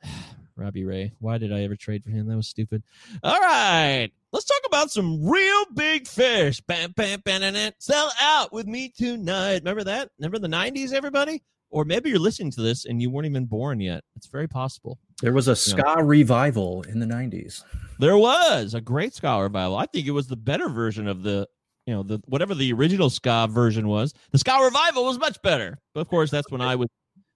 Robbie 0.56 0.86
Ray. 0.86 1.12
Why 1.20 1.38
did 1.38 1.54
I 1.54 1.62
ever 1.62 1.76
trade 1.76 2.04
for 2.04 2.10
him? 2.10 2.28
That 2.28 2.38
was 2.38 2.48
stupid. 2.48 2.82
All 3.22 3.40
right, 3.40 4.10
let's 4.32 4.46
talk 4.46 4.62
about 4.66 4.90
some 4.90 5.28
real 5.28 5.66
big 5.76 6.08
fish. 6.08 6.60
Bam, 6.62 6.94
bam, 6.94 7.22
bam, 7.24 7.42
bam, 7.42 7.54
bam. 7.54 7.72
Sell 7.78 8.12
out 8.20 8.52
with 8.52 8.66
me 8.66 8.90
tonight. 8.90 9.60
Remember 9.60 9.84
that? 9.84 10.10
Remember 10.18 10.40
the 10.40 10.48
'90s, 10.48 10.92
everybody? 10.94 11.44
Or 11.72 11.86
maybe 11.86 12.10
you're 12.10 12.20
listening 12.20 12.52
to 12.52 12.62
this 12.62 12.86
and 12.86 13.02
you 13.02 13.10
weren't 13.10 13.28
even 13.28 13.46
born 13.46 13.80
yet. 13.80 14.04
It's 14.16 14.28
very 14.28 14.48
possible. 14.48 14.98
There 15.22 15.34
was 15.34 15.48
a 15.48 15.56
ska 15.56 16.04
revival 16.04 16.84
in 16.84 17.00
the 17.00 17.06
90s. 17.06 17.64
There 18.00 18.18
was 18.18 18.74
a 18.74 18.82
great 18.82 19.14
ska 19.14 19.42
revival. 19.42 19.78
I 19.78 19.86
think 19.86 20.08
it 20.08 20.12
was 20.12 20.28
the 20.28 20.36
better 20.36 20.70
version 20.70 21.08
of 21.08 21.24
the, 21.24 21.48
you 21.86 21.94
know, 21.94 22.04
the 22.04 22.22
whatever 22.26 22.56
the 22.56 22.74
original 22.74 23.10
ska 23.10 23.48
version 23.50 23.88
was. 23.88 24.14
The 24.32 24.40
ska 24.40 24.58
revival 24.64 25.06
was 25.06 25.20
much 25.20 25.40
better. 25.44 25.78
But 25.94 26.02
of 26.02 26.08
course, 26.08 26.32
that's 26.32 26.50
when 26.50 26.62
I 26.62 26.76
was 26.76 26.88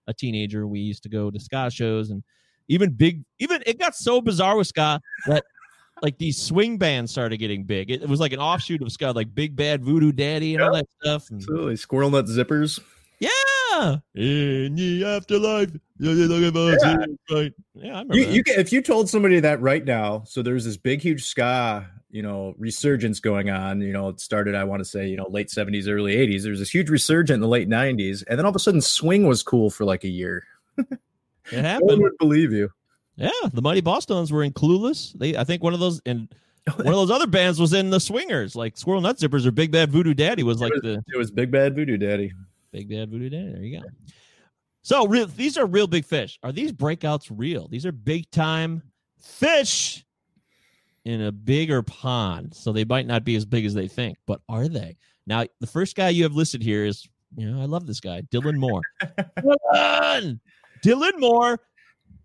a 0.08 0.14
teenager. 0.14 0.66
We 0.68 0.80
used 0.80 1.04
to 1.04 1.10
go 1.10 1.30
to 1.30 1.40
ska 1.40 1.70
shows 1.70 2.10
and 2.10 2.24
even 2.70 2.92
big, 2.92 3.24
even 3.40 3.62
it 3.66 3.78
got 3.78 3.96
so 3.96 4.22
bizarre 4.22 4.58
with 4.58 4.68
ska 4.68 5.00
that 5.28 5.44
like 6.02 6.18
these 6.18 6.42
swing 6.42 6.78
bands 6.78 7.12
started 7.12 7.38
getting 7.38 7.64
big. 7.64 7.92
It, 7.92 8.02
it 8.02 8.10
was 8.10 8.20
like 8.20 8.34
an 8.34 8.40
offshoot 8.40 8.82
of 8.82 8.92
ska, 8.92 9.12
like 9.12 9.34
Big 9.34 9.56
Bad 9.56 9.84
Voodoo 9.84 10.12
Daddy 10.12 10.56
and 10.56 10.64
all 10.64 10.74
that 10.74 10.88
stuff. 11.02 11.30
And, 11.30 11.40
Absolutely. 11.40 11.76
Squirrel 11.76 12.10
nut 12.10 12.26
zippers. 12.26 12.80
yeah, 13.20 13.30
in 14.16 14.76
the 14.76 15.04
afterlife. 15.06 15.72
Yeah, 16.00 16.12
yeah, 16.12 16.26
look 16.26 16.44
about 16.44 16.78
Yeah. 16.82 17.04
it, 17.04 17.34
right. 17.34 17.54
Yeah, 17.76 17.86
I 17.96 18.00
remember. 18.02 18.18
You, 18.18 18.26
you 18.26 18.44
can, 18.44 18.60
if 18.60 18.72
you 18.74 18.82
told 18.82 19.10
somebody 19.10 19.40
that 19.40 19.62
right 19.62 19.84
now, 19.86 20.24
so 20.26 20.42
there's 20.42 20.66
this 20.66 20.78
big, 20.78 21.02
huge 21.02 21.24
ska, 21.26 21.88
you 22.12 22.22
know, 22.22 22.56
resurgence 22.58 23.20
going 23.20 23.50
on. 23.50 23.80
You 23.82 23.94
know, 23.94 24.10
it 24.10 24.20
started, 24.20 24.56
I 24.56 24.64
want 24.66 24.82
to 24.82 24.86
say, 24.86 25.08
you 25.08 25.18
know, 25.18 25.28
late 25.30 25.48
70s, 25.48 25.88
early 25.88 26.16
80s. 26.16 26.44
There's 26.44 26.60
this 26.60 26.70
huge 26.74 26.90
resurgence 26.90 27.36
in 27.36 27.42
the 27.42 27.48
late 27.48 27.70
90s. 27.70 28.24
And 28.28 28.38
then 28.38 28.46
all 28.46 28.50
of 28.50 28.56
a 28.56 28.60
sudden, 28.60 28.82
swing 28.82 29.26
was 29.28 29.44
cool 29.44 29.70
for 29.70 29.86
like 29.86 30.04
a 30.04 30.10
year. 30.10 30.44
it 30.78 30.88
No 31.52 31.58
one 31.58 31.64
happened. 31.66 32.02
would 32.02 32.18
believe 32.20 32.52
you. 32.52 32.70
Yeah, 33.16 33.30
the 33.54 33.62
Mighty 33.62 33.82
Bosstones 33.82 34.32
were 34.32 34.44
in 34.44 34.54
Clueless. 34.54 35.14
They, 35.18 35.38
I 35.38 35.44
think, 35.44 35.62
one 35.64 35.74
of 35.76 35.80
those 35.80 36.02
and 36.06 36.28
one 36.78 36.88
of 36.88 36.94
those 36.94 37.12
other 37.12 37.28
bands 37.28 37.60
was 37.60 37.74
in 37.74 37.90
the 37.92 38.00
Swingers, 38.00 38.56
like 38.56 38.76
Squirrel 38.78 39.02
Nut 39.02 39.18
Zippers 39.18 39.46
or 39.46 39.52
Big 39.52 39.72
Bad 39.72 39.92
Voodoo 39.92 40.14
Daddy 40.16 40.42
was 40.44 40.60
like 40.62 40.72
the 40.82 41.04
It 41.14 41.18
was 41.18 41.30
Big 41.30 41.52
Bad 41.52 41.76
Voodoo 41.76 41.98
Daddy. 41.98 42.34
Big 42.74 42.90
Bad 42.90 43.10
Voodoo 43.10 43.30
Daddy. 43.30 43.52
There 43.54 43.64
you 43.64 43.80
go. 43.80 43.88
So 44.82 45.08
real, 45.08 45.28
these 45.28 45.58
are 45.58 45.66
real 45.66 45.88
big 45.88 46.04
fish. 46.04 46.38
Are 46.44 46.52
these 46.52 46.74
breakouts 46.74 47.32
real? 47.34 47.70
These 47.70 47.86
are 47.86 47.94
big 47.94 48.30
time 48.32 48.84
fish 49.22 50.04
in 51.06 51.22
a 51.22 51.32
bigger 51.32 51.84
pond. 51.84 52.54
So 52.54 52.74
they 52.74 52.84
might 52.84 53.08
not 53.08 53.24
be 53.24 53.36
as 53.36 53.46
big 53.46 53.66
as 53.66 53.74
they 53.74 53.88
think, 53.88 54.18
but 54.28 54.42
are 54.50 54.68
they? 54.68 54.98
Now, 55.26 55.46
the 55.62 55.68
first 55.68 55.96
guy 55.96 56.10
you 56.10 56.24
have 56.24 56.34
listed 56.34 56.62
here 56.62 56.84
is, 56.86 57.08
you 57.38 57.50
know, 57.50 57.62
I 57.62 57.66
love 57.66 57.88
this 57.88 58.02
guy, 58.02 58.24
Dylan 58.24 58.58
Moore. 58.58 58.82
Dylan! 59.38 60.40
Dylan 60.84 61.20
Moore, 61.20 61.60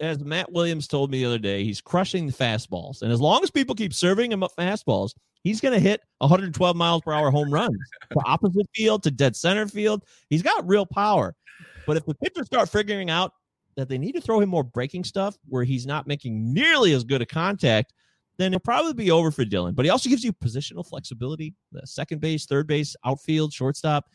as 0.00 0.20
Matt 0.20 0.52
Williams 0.52 0.86
told 0.86 1.10
me 1.10 1.18
the 1.18 1.26
other 1.26 1.38
day, 1.38 1.64
he's 1.64 1.80
crushing 1.80 2.26
the 2.26 2.32
fastballs. 2.32 3.02
And 3.02 3.12
as 3.12 3.20
long 3.20 3.42
as 3.42 3.50
people 3.50 3.74
keep 3.74 3.92
serving 3.92 4.30
him 4.30 4.42
up 4.42 4.52
fastballs, 4.56 5.14
he's 5.42 5.60
going 5.60 5.74
to 5.74 5.80
hit 5.80 6.00
112 6.18 6.76
miles 6.76 7.02
per 7.02 7.12
hour 7.12 7.30
home 7.30 7.52
runs 7.52 7.76
to 8.12 8.20
opposite 8.24 8.66
field, 8.74 9.02
to 9.04 9.10
dead 9.10 9.36
center 9.36 9.66
field. 9.66 10.04
He's 10.30 10.42
got 10.42 10.66
real 10.66 10.86
power. 10.86 11.34
But 11.86 11.96
if 11.96 12.06
the 12.06 12.14
pitchers 12.14 12.46
start 12.46 12.68
figuring 12.68 13.10
out 13.10 13.32
that 13.76 13.88
they 13.88 13.98
need 13.98 14.12
to 14.12 14.20
throw 14.20 14.40
him 14.40 14.48
more 14.48 14.64
breaking 14.64 15.04
stuff 15.04 15.36
where 15.48 15.64
he's 15.64 15.86
not 15.86 16.06
making 16.06 16.52
nearly 16.52 16.92
as 16.92 17.04
good 17.04 17.22
a 17.22 17.26
contact, 17.26 17.92
then 18.36 18.52
it'll 18.52 18.60
probably 18.60 18.92
be 18.92 19.10
over 19.10 19.30
for 19.30 19.44
Dylan. 19.44 19.74
But 19.74 19.84
he 19.84 19.90
also 19.90 20.08
gives 20.08 20.22
you 20.22 20.32
positional 20.32 20.86
flexibility, 20.86 21.54
the 21.72 21.86
second 21.86 22.20
base, 22.20 22.46
third 22.46 22.66
base, 22.66 22.94
outfield, 23.04 23.52
shortstop. 23.52 24.06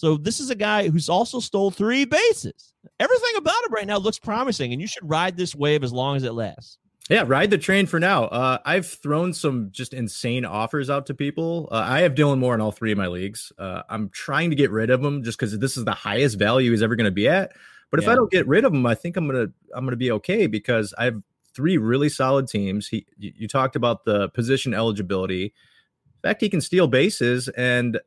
So 0.00 0.16
this 0.16 0.40
is 0.40 0.48
a 0.48 0.54
guy 0.54 0.88
who's 0.88 1.10
also 1.10 1.40
stole 1.40 1.70
three 1.70 2.06
bases. 2.06 2.72
Everything 2.98 3.36
about 3.36 3.62
him 3.66 3.74
right 3.74 3.86
now 3.86 3.98
looks 3.98 4.18
promising, 4.18 4.72
and 4.72 4.80
you 4.80 4.86
should 4.86 5.06
ride 5.06 5.36
this 5.36 5.54
wave 5.54 5.84
as 5.84 5.92
long 5.92 6.16
as 6.16 6.22
it 6.22 6.32
lasts. 6.32 6.78
Yeah, 7.10 7.24
ride 7.26 7.50
the 7.50 7.58
train 7.58 7.84
for 7.84 8.00
now. 8.00 8.24
Uh, 8.24 8.56
I've 8.64 8.86
thrown 8.86 9.34
some 9.34 9.68
just 9.72 9.92
insane 9.92 10.46
offers 10.46 10.88
out 10.88 11.04
to 11.08 11.14
people. 11.14 11.68
Uh, 11.70 11.84
I 11.84 12.00
have 12.00 12.14
Dylan 12.14 12.38
Moore 12.38 12.54
in 12.54 12.62
all 12.62 12.72
three 12.72 12.92
of 12.92 12.96
my 12.96 13.08
leagues. 13.08 13.52
Uh, 13.58 13.82
I'm 13.90 14.08
trying 14.08 14.48
to 14.48 14.56
get 14.56 14.70
rid 14.70 14.88
of 14.88 15.04
him 15.04 15.22
just 15.22 15.38
because 15.38 15.58
this 15.58 15.76
is 15.76 15.84
the 15.84 15.92
highest 15.92 16.38
value 16.38 16.70
he's 16.70 16.82
ever 16.82 16.96
going 16.96 17.04
to 17.04 17.10
be 17.10 17.28
at. 17.28 17.52
But 17.90 18.00
if 18.00 18.06
Yeah. 18.06 18.12
I 18.12 18.14
don't 18.14 18.30
get 18.30 18.48
rid 18.48 18.64
of 18.64 18.72
him, 18.72 18.86
I 18.86 18.94
think 18.94 19.18
I'm 19.18 19.26
gonna 19.26 19.48
I'm 19.74 19.84
gonna 19.84 19.96
be 19.96 20.12
okay 20.12 20.46
because 20.46 20.94
I 20.96 21.04
have 21.04 21.20
three 21.54 21.76
really 21.76 22.08
solid 22.08 22.48
teams. 22.48 22.88
He 22.88 23.04
you, 23.18 23.32
you 23.36 23.48
talked 23.48 23.76
about 23.76 24.06
the 24.06 24.30
position 24.30 24.72
eligibility. 24.72 25.44
In 25.44 26.22
fact, 26.22 26.40
he 26.40 26.48
can 26.48 26.62
steal 26.62 26.86
bases, 26.86 27.48
and 27.48 28.00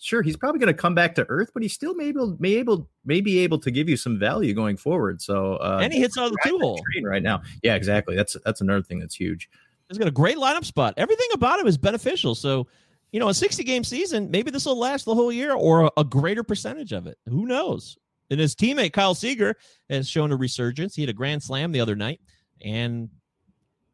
sure, 0.00 0.22
he's 0.22 0.36
probably 0.36 0.58
going 0.58 0.74
to 0.74 0.80
come 0.80 0.94
back 0.94 1.14
to 1.16 1.26
earth, 1.28 1.50
but 1.52 1.62
he 1.62 1.68
still 1.68 1.94
may 1.94 2.06
able 2.06 2.36
may 2.38 2.54
able 2.54 2.88
may 3.04 3.20
be 3.20 3.38
able 3.40 3.58
to 3.58 3.70
give 3.70 3.88
you 3.88 3.96
some 3.96 4.18
value 4.18 4.54
going 4.54 4.76
forward. 4.76 5.20
So 5.22 5.56
uh, 5.56 5.80
and 5.82 5.92
he 5.92 6.00
hits 6.00 6.18
out 6.18 6.26
of 6.26 6.32
the 6.32 6.38
two 6.44 6.58
hole. 6.58 6.80
right 7.04 7.22
now. 7.22 7.42
Yeah, 7.62 7.74
exactly. 7.74 8.16
That's 8.16 8.36
that's 8.44 8.60
another 8.60 8.82
thing 8.82 8.98
that's 8.98 9.14
huge. 9.14 9.48
He's 9.88 9.98
got 9.98 10.08
a 10.08 10.12
great 10.12 10.36
lineup 10.36 10.64
spot. 10.64 10.94
Everything 10.96 11.28
about 11.32 11.60
him 11.60 11.66
is 11.66 11.78
beneficial. 11.78 12.34
So, 12.34 12.66
you 13.12 13.20
know, 13.20 13.28
a 13.28 13.34
60 13.34 13.62
game 13.62 13.84
season, 13.84 14.30
maybe 14.30 14.50
this 14.50 14.66
will 14.66 14.78
last 14.78 15.04
the 15.04 15.14
whole 15.14 15.30
year 15.30 15.52
or 15.52 15.84
a, 15.84 15.90
a 15.98 16.04
greater 16.04 16.42
percentage 16.42 16.92
of 16.92 17.06
it. 17.06 17.18
Who 17.28 17.46
knows? 17.46 17.96
And 18.30 18.40
his 18.40 18.56
teammate 18.56 18.92
Kyle 18.92 19.14
Seager 19.14 19.54
has 19.88 20.08
shown 20.08 20.32
a 20.32 20.36
resurgence. 20.36 20.96
He 20.96 21.02
had 21.02 21.10
a 21.10 21.14
grand 21.14 21.42
slam 21.42 21.70
the 21.70 21.80
other 21.80 21.94
night, 21.94 22.20
and 22.64 23.08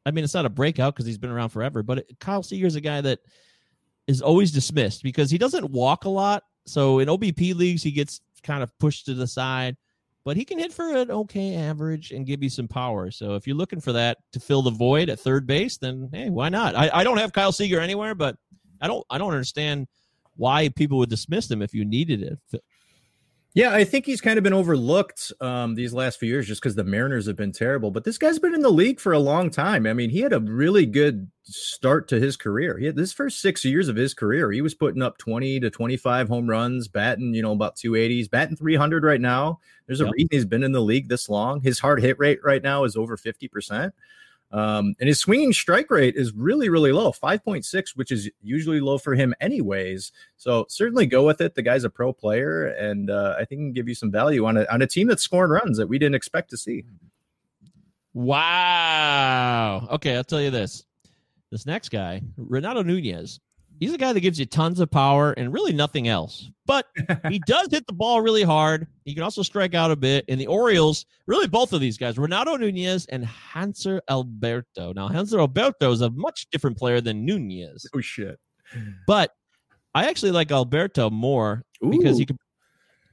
I 0.07 0.11
mean 0.11 0.25
it's 0.25 0.33
not 0.33 0.47
a 0.47 0.51
breakout 0.51 0.95
because 0.95 1.07
he's 1.07 1.19
been 1.19 1.31
around 1.31 1.51
forever, 1.51 1.83
but 1.83 1.99
it, 1.99 2.17
Kyle 2.19 2.43
Seager's 2.43 2.75
a 2.75 2.81
guy 2.81 3.03
that 3.03 3.21
is 4.07 4.23
always 4.23 4.51
dismissed 4.53 5.03
because 5.03 5.31
he 5.31 5.39
doesn't 5.39 5.71
walk 5.71 6.05
a 6.05 6.09
lot. 6.09 6.43
So 6.67 6.99
in 6.99 7.09
OBP 7.09 7.55
leagues, 7.55 7.83
he 7.83 7.91
gets 7.91 8.21
kind 8.43 8.63
of 8.63 8.77
pushed 8.79 9.07
to 9.07 9.15
the 9.15 9.27
side, 9.27 9.77
but 10.25 10.37
he 10.37 10.45
can 10.45 10.59
hit 10.59 10.73
for 10.73 10.97
an 10.97 11.11
okay 11.11 11.57
average 11.57 12.13
and 12.13 12.27
give 12.27 12.43
you 12.43 12.49
some 12.49 12.69
power. 12.69 13.11
So 13.11 13.35
if 13.35 13.47
you're 13.47 13.57
looking 13.57 13.81
for 13.81 13.93
that 13.93 14.19
to 14.33 14.41
fill 14.41 14.63
the 14.63 14.71
void 14.71 15.09
at 15.09 15.21
third 15.21 15.47
base, 15.47 15.79
then 15.79 16.09
hey, 16.13 16.31
why 16.31 16.49
not? 16.49 16.75
I, 16.75 16.91
I 16.93 17.05
don't 17.05 17.19
have 17.19 17.33
Kyle 17.33 17.53
Seager 17.53 17.81
anywhere, 17.81 18.15
but 18.15 18.37
I 18.81 18.89
don't 18.89 19.05
I 19.11 19.19
don't 19.19 19.33
understand 19.33 19.87
why 20.37 20.69
people 20.71 20.99
would 20.99 21.11
dismiss 21.11 21.51
him 21.51 21.63
if 21.63 21.75
you 21.75 21.85
needed 21.85 22.23
it. 22.23 22.63
Yeah, 23.55 23.75
I 23.75 23.85
think 23.85 24.07
he's 24.07 24.23
kind 24.23 24.39
of 24.39 24.43
been 24.45 24.55
overlooked 24.55 25.31
um, 25.43 25.75
these 25.75 25.93
last 25.93 26.19
few 26.19 26.29
years 26.29 26.47
just 26.47 26.63
because 26.63 26.75
the 26.75 26.85
Mariners 26.85 27.27
have 27.27 27.37
been 27.37 27.53
terrible. 27.53 27.91
But 27.91 28.03
this 28.05 28.17
guy's 28.17 28.39
been 28.39 28.55
in 28.55 28.63
the 28.63 28.71
league 28.71 28.99
for 28.99 29.13
a 29.13 29.19
long 29.19 29.51
time. 29.51 29.87
I 29.87 29.93
mean, 29.93 30.09
he 30.09 30.21
had 30.21 30.33
a 30.33 30.41
really 30.41 30.87
good 30.87 31.31
start 31.43 32.09
to 32.09 32.19
his 32.19 32.35
career. 32.39 32.79
He 32.79 32.87
had 32.87 32.97
this 32.97 33.13
first 33.13 33.41
six 33.43 33.63
years 33.63 33.89
of 33.89 33.97
his 33.97 34.15
career, 34.15 34.51
he 34.53 34.63
was 34.63 34.75
putting 34.75 35.03
up 35.03 35.19
20 35.19 35.61
to 35.61 35.69
25 35.71 36.29
home 36.29 36.49
runs, 36.49 36.89
batting, 36.89 37.35
you 37.35 37.43
know, 37.43 37.53
about 37.53 37.77
280s, 37.77 38.31
batting 38.31 38.57
300 38.57 39.05
right 39.05 39.21
now. 39.21 39.61
There's 39.87 40.01
a 40.01 40.05
Yep. 40.05 40.13
reason 40.15 40.29
he's 40.31 40.45
been 40.47 40.63
in 40.63 40.73
the 40.73 40.81
league 40.81 41.09
this 41.11 41.29
long. 41.29 41.61
His 41.61 41.79
hard 41.79 42.01
hit 42.01 42.19
rate 42.19 42.41
right 42.43 42.63
now 42.63 42.85
is 42.85 42.97
over 42.97 43.19
50%. 43.19 43.93
Um, 44.53 44.95
and 45.01 45.09
his 45.09 45.19
swinging 45.19 45.55
strike 45.55 45.91
rate 45.91 46.15
is 46.15 46.33
really, 46.35 46.69
really 46.69 46.93
low, 46.93 47.11
5.6, 47.11 47.97
which 47.97 48.13
is 48.13 48.31
usually 48.43 48.81
low 48.81 48.99
for 48.99 49.15
him, 49.15 49.35
anyways. 49.41 50.13
So 50.37 50.67
certainly 50.69 51.07
go 51.07 51.25
with 51.25 51.41
it. 51.41 51.55
The 51.55 51.63
guy's 51.63 51.85
a 51.85 51.91
pro 51.91 52.13
player, 52.13 52.67
and 52.67 53.09
uh, 53.09 53.35
I 53.39 53.47
think 53.47 53.63
can 53.63 53.73
give 53.73 53.89
you 53.89 53.95
some 53.95 54.11
value 54.11 54.45
on 54.47 54.57
a, 54.57 54.67
on 54.71 54.83
a 54.83 54.87
team 54.87 55.09
that's 55.09 55.23
scoring 55.23 55.51
runs 55.51 55.79
that 55.79 55.89
we 55.89 55.99
didn't 55.99 56.15
expect 56.15 56.51
to 56.51 56.57
see. 56.57 56.85
Wow. 58.15 59.89
Okay, 59.93 60.17
I'll 60.17 60.25
tell 60.25 60.41
you 60.41 60.51
this. 60.51 60.85
This 61.51 61.67
next 61.67 61.91
guy, 61.91 62.23
Renato 62.37 62.83
Nunez, 62.83 63.41
he's 63.83 63.93
a 63.93 63.99
guy 63.99 64.13
that 64.13 64.21
gives 64.21 64.39
you 64.39 64.47
tons 64.47 64.79
of 64.79 64.89
power 64.89 65.33
and 65.33 65.53
really 65.53 65.73
nothing 65.73 66.07
else. 66.07 66.49
But 66.67 66.87
he 67.29 67.41
does 67.49 67.67
hit 67.73 67.85
the 67.89 67.93
ball 67.93 68.21
really 68.21 68.45
hard. 68.45 68.87
He 69.05 69.13
can 69.13 69.25
also 69.25 69.43
strike 69.43 69.75
out 69.75 69.91
a 69.91 69.97
bit. 69.97 70.25
And 70.29 70.41
the 70.41 70.47
Orioles, 70.47 71.05
really 71.27 71.49
both 71.49 71.73
of 71.73 71.81
these 71.81 71.99
guys, 71.99 72.17
Renato 72.17 72.57
Nunez 72.57 73.07
and 73.07 73.27
Hanser 73.27 74.01
Alberto. 74.09 74.93
Now, 74.93 75.09
Hanser 75.09 75.41
Alberto 75.41 75.91
is 75.91 76.01
a 76.01 76.11
much 76.11 76.47
different 76.53 76.79
player 76.79 77.01
than 77.01 77.25
Nunez. 77.27 77.85
Oh, 77.93 78.01
shit. 78.01 78.39
But 79.09 79.33
I 79.97 80.09
actually 80.09 80.31
like 80.31 80.53
Alberto 80.53 81.11
more 81.11 81.65
because 81.91 82.17
he 82.17 82.25
can 82.25 82.39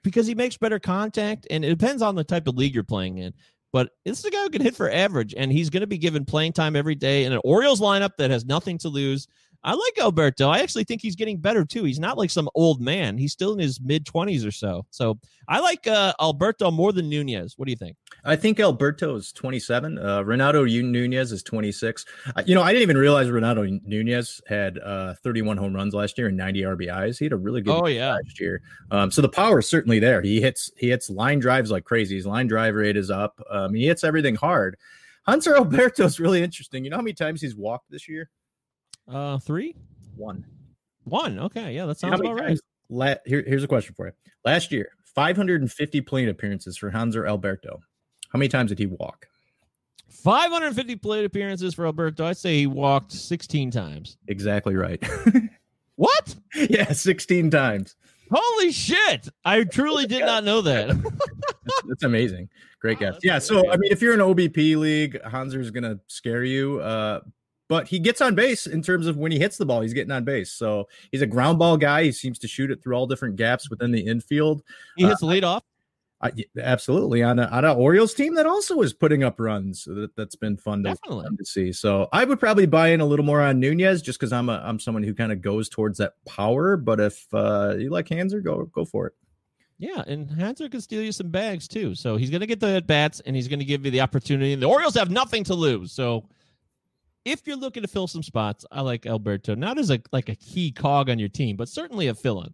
because 0.03 0.27
he 0.27 0.35
makes 0.35 0.55
better 0.55 0.79
contact 0.79 1.47
and 1.49 1.65
it 1.65 1.69
depends 1.69 2.01
on 2.01 2.15
the 2.15 2.23
type 2.23 2.47
of 2.47 2.55
league 2.55 2.75
you're 2.75 2.83
playing 2.83 3.17
in. 3.17 3.33
But 3.71 3.89
this 4.05 4.19
is 4.19 4.25
a 4.25 4.31
guy 4.31 4.43
who 4.43 4.49
can 4.49 4.61
hit 4.61 4.75
for 4.75 4.89
average, 4.89 5.35
and 5.37 5.51
he's 5.51 5.69
going 5.69 5.81
to 5.81 5.87
be 5.87 5.97
given 5.97 6.25
playing 6.25 6.53
time 6.53 6.75
every 6.75 6.95
day 6.95 7.25
in 7.25 7.33
an 7.33 7.41
Orioles 7.43 7.81
lineup 7.81 8.11
that 8.17 8.31
has 8.31 8.45
nothing 8.45 8.77
to 8.79 8.89
lose. 8.89 9.27
I 9.63 9.73
like 9.73 9.99
Alberto. 9.99 10.47
I 10.47 10.59
actually 10.59 10.85
think 10.85 11.01
he's 11.01 11.15
getting 11.17 11.37
better 11.37 11.65
too. 11.65 11.83
He's 11.83 11.99
not 11.99 12.17
like 12.17 12.29
some 12.29 12.47
old 12.55 12.79
man. 12.79 13.17
He's 13.17 13.33
still 13.33 13.51
in 13.53 13.59
his 13.59 13.79
mid 13.81 14.05
twenties 14.05 14.45
or 14.45 14.51
so. 14.51 14.85
So 14.89 15.19
I 15.49 15.59
like 15.59 15.85
uh, 15.85 16.13
Alberto 16.21 16.71
more 16.71 16.93
than 16.93 17.09
Nunez. 17.09 17.55
What 17.57 17.65
do 17.65 17.71
you 17.71 17.75
think? 17.77 17.97
I 18.23 18.35
think 18.35 18.59
Alberto 18.59 19.15
is 19.15 19.33
27. 19.33 19.97
Uh, 19.97 20.21
Renato 20.23 20.63
Nunez 20.63 21.31
is 21.31 21.43
26. 21.43 22.05
Uh, 22.35 22.43
you 22.45 22.55
know, 22.55 22.61
I 22.61 22.71
didn't 22.71 22.83
even 22.83 22.97
realize 22.97 23.29
Renato 23.29 23.63
Nunez 23.83 24.39
had 24.47 24.77
uh, 24.79 25.15
31 25.23 25.57
home 25.57 25.73
runs 25.73 25.93
last 25.93 26.17
year 26.17 26.27
and 26.27 26.37
90 26.37 26.61
RBIs. 26.61 27.17
He 27.19 27.25
had 27.25 27.33
a 27.33 27.37
really 27.37 27.61
good 27.61 27.71
Oh, 27.75 27.87
yeah. 27.87 28.13
last 28.13 28.39
year. 28.39 28.61
Um, 28.91 29.09
so 29.11 29.21
the 29.21 29.29
power 29.29 29.59
is 29.59 29.67
certainly 29.67 29.99
there. 29.99 30.21
He 30.21 30.39
hits 30.39 30.71
he 30.77 30.89
hits 30.89 31.09
line 31.09 31.39
drives 31.39 31.71
like 31.71 31.83
crazy. 31.83 32.15
His 32.15 32.25
line 32.27 32.47
drive 32.47 32.75
rate 32.75 32.95
is 32.97 33.09
up. 33.11 33.41
Um, 33.49 33.73
he 33.73 33.87
hits 33.87 34.03
everything 34.03 34.35
hard. 34.35 34.77
Hanser 35.27 35.55
Alberto 35.55 36.05
is 36.05 36.19
really 36.19 36.41
interesting. 36.43 36.83
You 36.83 36.91
know 36.91 36.95
how 36.97 37.01
many 37.03 37.13
times 37.13 37.41
he's 37.41 37.55
walked 37.55 37.89
this 37.91 38.07
year? 38.07 38.29
Uh, 39.09 39.39
three, 39.39 39.75
One. 40.15 40.45
one. 41.05 41.39
Okay, 41.39 41.73
yeah, 41.73 41.85
that 41.85 41.97
sounds 41.97 42.19
about 42.19 42.39
right. 42.39 42.59
La- 42.89 43.15
here, 43.25 43.43
here's 43.45 43.63
a 43.63 43.67
question 43.67 43.95
for 43.95 44.07
you. 44.07 44.13
Last 44.45 44.71
year, 44.71 44.91
550 45.15 46.01
plate 46.01 46.29
appearances 46.29 46.77
for 46.77 46.91
Hanser 46.91 47.27
Alberto. 47.27 47.79
How 48.31 48.37
many 48.37 48.49
times 48.49 48.69
did 48.69 48.79
he 48.79 48.85
walk? 48.85 49.27
550 50.09 50.95
plate 50.97 51.25
appearances 51.25 51.73
for 51.73 51.85
Alberto. 51.85 52.25
I'd 52.25 52.37
say 52.37 52.57
he 52.57 52.67
walked 52.67 53.11
16 53.11 53.71
times. 53.71 54.17
Exactly 54.27 54.75
right. 54.75 55.03
What? 55.99 56.33
yeah, 56.55 56.93
16 56.93 57.51
times. 57.51 57.97
Holy 58.31 58.71
shit! 58.71 59.27
I 59.43 59.65
truly 59.65 60.05
did 60.07 60.21
not 60.21 60.45
know 60.45 60.61
that. 60.61 60.87
That's, 61.03 61.81
that's 61.89 62.03
amazing. 62.03 62.47
Great 62.79 62.99
guess. 62.99 63.17
Yeah. 63.21 63.37
So. 63.39 63.69
I 63.69 63.75
mean, 63.75 63.91
if 63.91 64.01
you're 64.01 64.13
an 64.13 64.21
OBP 64.21 64.77
league, 64.77 65.19
Hanser's 65.25 65.71
going 65.71 65.83
to 65.83 65.99
scare 66.07 66.45
you. 66.45 66.79
Uh, 66.79 67.19
but 67.69 67.87
he 67.87 67.99
gets 67.99 68.19
on 68.19 68.35
base 68.35 68.67
in 68.67 68.81
terms 68.81 69.07
of 69.07 69.15
when 69.15 69.31
he 69.31 69.39
hits 69.39 69.57
the 69.57 69.65
ball, 69.65 69.79
he's 69.81 69.93
getting 69.93 70.11
on 70.11 70.25
base. 70.25 70.51
So 70.51 70.89
he's 71.11 71.21
a 71.21 71.27
ground 71.27 71.59
ball 71.59 71.77
guy. 71.77 72.03
He 72.03 72.11
seems 72.11 72.39
to 72.39 72.47
shoot 72.47 72.71
it 72.71 72.83
through 72.83 72.95
all 72.95 73.07
different 73.07 73.35
gaps 73.37 73.69
within 73.69 73.91
the 73.91 74.01
infield. 74.01 74.63
he 74.97 75.05
hits 75.05 75.21
the 75.21 75.27
lead 75.27 75.43
off. 75.43 75.63
I, 76.21 76.31
absolutely 76.61 77.23
on 77.23 77.39
a, 77.39 77.45
on 77.45 77.63
an 77.63 77.77
Orioles 77.77 78.13
team 78.13 78.33
that 78.35 78.45
also 78.45 78.81
is 78.81 78.91
putting 78.91 79.23
up 79.23 79.39
runs. 79.39 79.85
That, 79.85 80.13
that's 80.17 80.35
been 80.35 80.57
fun 80.57 80.83
to, 80.83 80.95
fun 81.07 81.37
to 81.37 81.45
see. 81.45 81.71
So 81.71 82.09
I 82.11 82.25
would 82.25 82.39
probably 82.41 82.65
buy 82.65 82.89
in 82.89 82.99
a 82.99 83.05
little 83.05 83.23
more 83.23 83.39
on 83.39 83.59
Nunez 83.59 84.01
just 84.01 84.19
because 84.19 84.33
I'm 84.33 84.49
a 84.49 84.61
I'm 84.65 84.79
someone 84.79 85.03
who 85.03 85.13
kind 85.13 85.31
of 85.31 85.41
goes 85.41 85.69
towards 85.69 85.97
that 85.99 86.13
power. 86.25 86.75
But 86.75 86.99
if 86.99 87.25
uh, 87.33 87.75
you 87.77 87.89
like 87.89 88.07
Hanser, 88.07 88.43
go 88.43 88.65
go 88.65 88.83
for 88.83 89.07
it. 89.07 89.13
Yeah, 89.77 90.03
and 90.07 90.27
Hanser 90.27 90.69
can 90.69 90.81
steal 90.81 91.01
you 91.01 91.13
some 91.13 91.29
bags 91.29 91.69
too. 91.69 91.95
So 91.95 92.17
he's 92.17 92.29
going 92.29 92.41
to 92.41 92.47
get 92.47 92.59
the 92.59 92.75
at 92.75 92.85
bats 92.85 93.21
and 93.21 93.33
he's 93.33 93.47
going 93.47 93.59
to 93.59 93.65
give 93.65 93.85
you 93.85 93.91
the 93.91 94.01
opportunity. 94.01 94.51
And 94.51 94.61
the 94.61 94.67
Orioles 94.67 94.95
have 94.95 95.09
nothing 95.09 95.45
to 95.45 95.53
lose. 95.53 95.93
So 95.93 96.25
if 97.31 97.45
you're 97.45 97.55
looking 97.55 97.83
to 97.83 97.87
fill 97.87 98.07
some 98.07 98.23
spots, 98.23 98.65
I 98.71 98.81
like 98.81 99.05
Alberto. 99.05 99.55
Not 99.55 99.77
as 99.77 99.91
a 99.91 100.01
like 100.11 100.29
a 100.29 100.35
key 100.35 100.71
cog 100.71 101.09
on 101.09 101.19
your 101.19 101.29
team, 101.29 101.55
but 101.55 101.69
certainly 101.69 102.07
a 102.07 102.15
fill-in. 102.15 102.53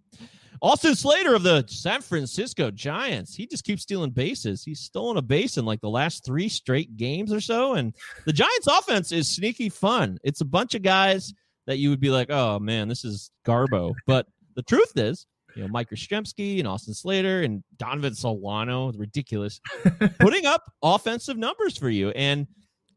Austin 0.61 0.95
Slater 0.95 1.36
of 1.36 1.43
the 1.43 1.65
San 1.67 2.01
Francisco 2.01 2.71
Giants. 2.71 3.36
He 3.36 3.45
just 3.45 3.63
keeps 3.63 3.84
stealing 3.84 4.11
bases. 4.11 4.63
He's 4.63 4.80
stolen 4.80 5.17
a 5.17 5.21
base 5.21 5.57
in 5.57 5.65
like 5.65 5.82
the 5.82 5.89
last 5.89 6.26
three 6.26 6.49
straight 6.49 6.95
games 6.97 7.32
or 7.32 7.41
so. 7.41 7.73
And 7.73 7.93
the 8.26 8.34
Giants 8.34 8.67
offense 8.67 9.11
is 9.11 9.28
sneaky 9.28 9.69
fun. 9.69 10.17
It's 10.23 10.41
a 10.41 10.45
bunch 10.45 10.76
of 10.76 10.82
guys 10.82 11.34
that 11.67 11.78
you 11.78 11.89
would 11.89 11.99
be 11.99 12.09
like, 12.09 12.30
oh 12.30 12.59
man, 12.59 12.88
this 12.88 13.03
is 13.03 13.32
Garbo. 13.45 13.93
But 14.07 14.28
the 14.55 14.63
truth 14.63 14.93
is, 14.95 15.26
you 15.55 15.63
know, 15.63 15.67
Mike 15.67 15.89
Yastrzemski 15.89 16.59
and 16.59 16.67
Austin 16.67 16.93
Slater 16.93 17.41
and 17.41 17.63
Donovan 17.78 18.13
Solano, 18.13 18.91
ridiculous, 18.93 19.59
putting 20.19 20.45
up 20.45 20.63
offensive 20.82 21.38
numbers 21.38 21.78
for 21.78 21.89
you. 21.89 22.09
And 22.09 22.47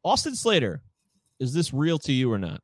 Austin 0.05 0.35
Slater, 0.35 0.83
is 1.41 1.53
this 1.55 1.73
real 1.73 1.99
to 2.01 2.13
you 2.13 2.33
or 2.33 2.39
not? 2.39 2.63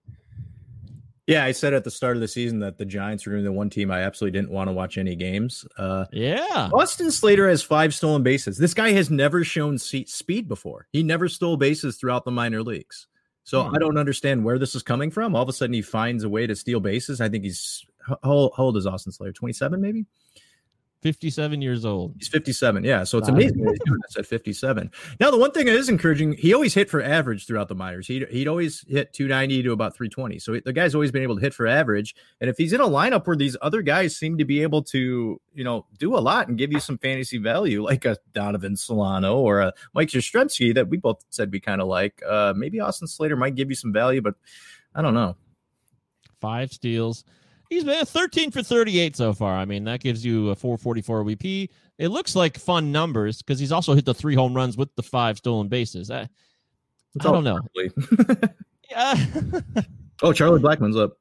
Yeah, 1.27 1.43
I 1.45 1.53
said 1.53 1.73
at 1.73 1.85
the 1.85 1.91
start 1.91 2.17
of 2.19 2.21
the 2.21 2.29
season 2.29 2.59
that 2.61 2.77
the 2.77 2.85
Giants 2.85 3.25
were 3.25 3.33
going 3.33 3.43
to 3.45 3.49
be 3.49 3.53
the 3.55 3.57
one 3.57 3.71
team 3.71 3.91
I 3.91 4.03
absolutely 4.03 4.39
didn't 4.39 4.53
want 4.53 4.69
to 4.69 4.75
watch 4.75 4.99
any 4.99 5.17
games. 5.17 5.65
Uh, 5.79 6.05
Yeah. 6.13 6.69
Austin 6.73 7.11
Slater 7.11 7.49
has 7.49 7.63
five 7.63 7.95
stolen 7.95 8.23
bases. 8.23 8.59
This 8.59 8.75
guy 8.75 8.93
has 8.93 9.11
never 9.11 9.43
shown 9.43 9.79
speed 9.79 10.49
before. 10.49 10.87
He 10.93 11.03
never 11.03 11.29
stole 11.31 11.57
bases 11.57 11.97
throughout 11.97 12.27
the 12.27 12.31
minor 12.31 12.63
leagues. 12.63 13.07
So 13.43 13.63
Hmm. 13.63 13.75
I 13.75 13.79
don't 13.79 13.97
understand 13.97 14.45
where 14.45 14.59
this 14.59 14.75
is 14.75 14.83
coming 14.83 15.11
from. 15.11 15.35
All 15.35 15.43
of 15.43 15.49
a 15.49 15.53
sudden, 15.55 15.73
he 15.73 15.81
finds 15.83 16.25
a 16.25 16.29
way 16.29 16.47
to 16.47 16.55
steal 16.55 16.81
bases. 16.81 17.23
I 17.23 17.31
think 17.31 17.45
he's 17.45 17.87
how, 18.07 18.17
how 18.23 18.65
old 18.65 18.77
is 18.77 18.87
Austin 18.87 19.13
Slater? 19.13 19.33
Twenty 19.33 19.55
seven, 19.55 19.81
maybe. 19.81 20.05
57 21.05 21.61
years 21.61 21.85
old. 21.85 22.15
He's 22.19 22.29
57. 22.29 22.83
Yeah. 22.83 23.05
So 23.05 23.19
it's 23.19 23.29
amazing 23.29 23.63
that 23.63 23.73
he's 23.73 23.81
doing 23.85 24.01
this 24.09 24.17
at 24.17 24.25
57. 24.25 24.91
Now, 25.21 25.31
the 25.31 25.37
one 25.37 25.51
thing 25.51 25.67
that 25.67 25.75
is 25.75 25.91
encouraging, 25.91 26.33
he 26.33 26.55
always 26.55 26.73
hit 26.73 26.89
for 26.89 27.03
average 27.03 27.47
throughout 27.47 27.69
the 27.69 27.75
minors. 27.75 28.07
He'd, 28.07 28.27
he'd 28.31 28.49
always 28.49 28.87
hit 28.89 29.13
290 29.13 29.65
to 29.65 29.73
about 29.73 29.95
320. 29.95 30.39
So 30.39 30.59
the 30.65 30.73
guy's 30.73 30.95
always 30.95 31.13
been 31.13 31.23
able 31.23 31.35
to 31.35 31.43
hit 31.43 31.53
for 31.53 31.67
average. 31.67 32.15
And 32.41 32.49
if 32.49 32.57
he's 32.57 32.73
in 32.73 32.81
a 32.81 32.87
lineup 32.87 33.27
where 33.27 33.37
these 33.37 33.55
other 33.61 33.83
guys 33.83 34.17
seem 34.17 34.39
to 34.39 34.47
be 34.47 34.63
able 34.63 34.83
to, 34.85 35.39
you 35.53 35.63
know, 35.63 35.85
do 35.99 36.17
a 36.17 36.21
lot 36.21 36.49
and 36.49 36.57
give 36.57 36.73
you 36.73 36.81
some 36.81 36.97
fantasy 36.97 37.37
value, 37.37 37.85
like 37.85 38.07
a 38.07 38.17
Donovan 38.33 38.75
Solano 38.75 39.37
or 39.37 39.61
a 39.61 39.75
Mike 39.93 40.09
Yastrzemski 40.09 40.75
that 40.75 40.89
we 40.89 40.97
both 40.97 41.23
said 41.29 41.53
we 41.53 41.61
kind 41.61 41.83
of 41.83 41.87
like, 41.87 42.23
uh, 42.27 42.55
maybe 42.57 42.81
Austin 42.81 43.09
Slater 43.09 43.37
might 43.37 43.57
give 43.57 43.69
you 43.69 43.77
some 43.77 43.93
value, 43.93 44.23
but 44.23 44.37
I 44.95 45.03
don't 45.03 45.13
know. 45.13 45.37
Five 46.41 46.73
steals. 46.73 47.27
He's 47.71 47.85
been 47.85 48.05
13 48.05 48.51
for 48.51 48.63
38 48.63 49.17
so 49.17 49.33
far. 49.33 49.55
I 49.55 49.65
mean, 49.65 49.85
that 49.85 50.01
gives 50.01 50.25
you 50.25 50.51
a 50.51 50.55
444 50.55 51.25
WP. 51.25 51.69
It 51.99 52.09
looks 52.09 52.37
like 52.37 52.59
fun 52.59 52.93
numbers 52.93 53.43
because 53.43 53.59
he's 53.59 53.73
also 53.73 53.95
hit 53.95 54.05
the 54.05 54.15
three 54.15 54.35
home 54.35 54.55
runs 54.55 54.77
with 54.77 54.95
the 54.97 55.03
five 55.03 55.39
stolen 55.39 55.69
bases. 55.69 56.11
Uh, 56.11 56.27
I, 57.21 57.29
I 57.29 57.33
don't 57.33 57.45
know. 57.45 57.61
Yeah. 58.91 59.15
oh, 60.23 60.33
Charlie 60.33 60.61
Blackmon's 60.61 60.97
up. 60.97 61.17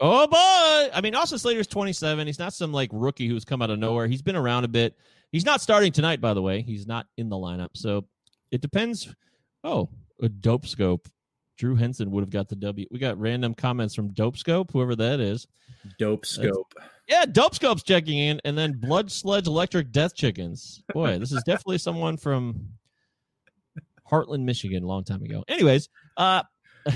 Oh 0.00 0.26
boy! 0.26 0.90
I 0.94 1.00
mean, 1.02 1.14
Austin 1.14 1.38
Slater's 1.38 1.66
27. 1.66 2.26
He's 2.26 2.38
not 2.38 2.52
some 2.52 2.72
like 2.72 2.90
rookie 2.92 3.28
who's 3.28 3.44
come 3.44 3.62
out 3.62 3.70
of 3.70 3.78
nowhere. 3.78 4.06
He's 4.06 4.22
been 4.22 4.36
around 4.36 4.64
a 4.64 4.68
bit. 4.68 4.96
He's 5.30 5.44
not 5.44 5.60
starting 5.60 5.92
tonight, 5.92 6.20
by 6.20 6.34
the 6.34 6.42
way. 6.42 6.60
He's 6.60 6.86
not 6.86 7.06
in 7.16 7.28
the 7.28 7.36
lineup, 7.36 7.70
so 7.74 8.04
it 8.50 8.60
depends. 8.60 9.14
Oh, 9.64 9.88
a 10.20 10.28
dope 10.28 10.66
scope. 10.66 11.08
Drew 11.58 11.76
Henson 11.76 12.10
would 12.10 12.22
have 12.22 12.30
got 12.30 12.48
the 12.48 12.56
W. 12.56 12.86
We 12.90 12.98
got 12.98 13.18
random 13.20 13.54
comments 13.54 13.94
from 13.94 14.08
Dope 14.12 14.36
Scope, 14.36 14.72
whoever 14.72 14.96
that 14.96 15.20
is. 15.20 15.46
Dope 15.98 16.26
scope. 16.26 16.74
Yeah, 17.08 17.24
Dope 17.26 17.54
Scope's 17.54 17.82
checking 17.82 18.18
in, 18.18 18.40
and 18.44 18.56
then 18.56 18.72
Blood 18.72 19.10
Sledge 19.10 19.46
Electric 19.46 19.92
Death 19.92 20.14
Chickens. 20.14 20.82
Boy, 20.92 21.18
this 21.18 21.32
is 21.32 21.42
definitely 21.44 21.78
someone 21.78 22.16
from 22.16 22.68
Hartland, 24.10 24.44
Michigan, 24.44 24.82
a 24.82 24.86
long 24.86 25.04
time 25.04 25.22
ago. 25.22 25.44
Anyways, 25.48 25.88
uh, 26.16 26.42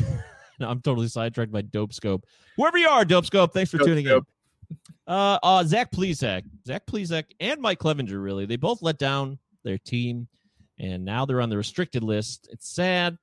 no, 0.58 0.68
I'm 0.68 0.80
totally 0.80 1.08
sidetracked 1.08 1.52
by 1.52 1.62
Dope 1.62 1.92
Scope. 1.92 2.24
Whoever 2.56 2.78
you 2.78 2.88
are, 2.88 3.04
Dope 3.04 3.26
Scope, 3.26 3.52
thanks 3.52 3.70
for 3.70 3.78
Dope 3.78 3.88
tuning 3.88 4.06
Scope. 4.06 4.26
in. 4.70 4.76
Uh, 5.06 5.38
uh, 5.42 5.64
Zach 5.64 5.90
Plesac, 5.92 6.42
Zach 6.66 6.86
Plesac, 6.86 7.24
and 7.40 7.60
Mike 7.60 7.78
Clevinger. 7.78 8.22
Really, 8.22 8.46
they 8.46 8.56
both 8.56 8.82
let 8.82 8.98
down 8.98 9.38
their 9.64 9.78
team, 9.78 10.28
and 10.78 11.04
now 11.04 11.24
they're 11.24 11.40
on 11.40 11.50
the 11.50 11.56
restricted 11.56 12.02
list. 12.02 12.48
It's 12.50 12.68
sad. 12.68 13.16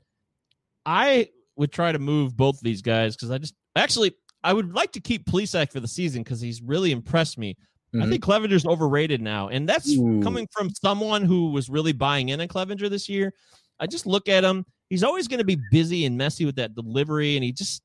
I 0.85 1.29
would 1.55 1.71
try 1.71 1.91
to 1.91 1.99
move 1.99 2.35
both 2.35 2.59
these 2.61 2.81
guys 2.81 3.15
because 3.15 3.31
I 3.31 3.37
just 3.37 3.53
actually 3.75 4.13
I 4.43 4.53
would 4.53 4.73
like 4.73 4.91
to 4.93 4.99
keep 4.99 5.25
Plesac 5.25 5.71
for 5.71 5.79
the 5.79 5.87
season 5.87 6.23
because 6.23 6.41
he's 6.41 6.61
really 6.61 6.91
impressed 6.91 7.37
me. 7.37 7.55
I 7.95 7.97
Mhm. 8.05 8.09
think 8.09 8.23
Clevinger's 8.23 8.65
overrated 8.65 9.21
now, 9.21 9.49
and 9.49 9.69
that's 9.69 9.89
Ooh. 9.95 10.19
coming 10.23 10.47
from 10.51 10.69
someone 10.71 11.23
who 11.23 11.51
was 11.51 11.69
really 11.69 11.93
buying 11.93 12.29
in 12.29 12.41
on 12.41 12.47
Clevenger 12.47 12.89
this 12.89 13.07
year. 13.07 13.33
I 13.79 13.85
just 13.87 14.05
look 14.07 14.27
at 14.27 14.43
him; 14.43 14.65
he's 14.89 15.03
always 15.03 15.27
going 15.27 15.37
to 15.39 15.45
be 15.45 15.55
busy 15.55 16.05
and 16.05 16.17
messy 16.17 16.43
with 16.45 16.55
that 16.55 16.73
delivery, 16.75 17.35
and 17.35 17.43
he 17.43 17.51
just 17.51 17.83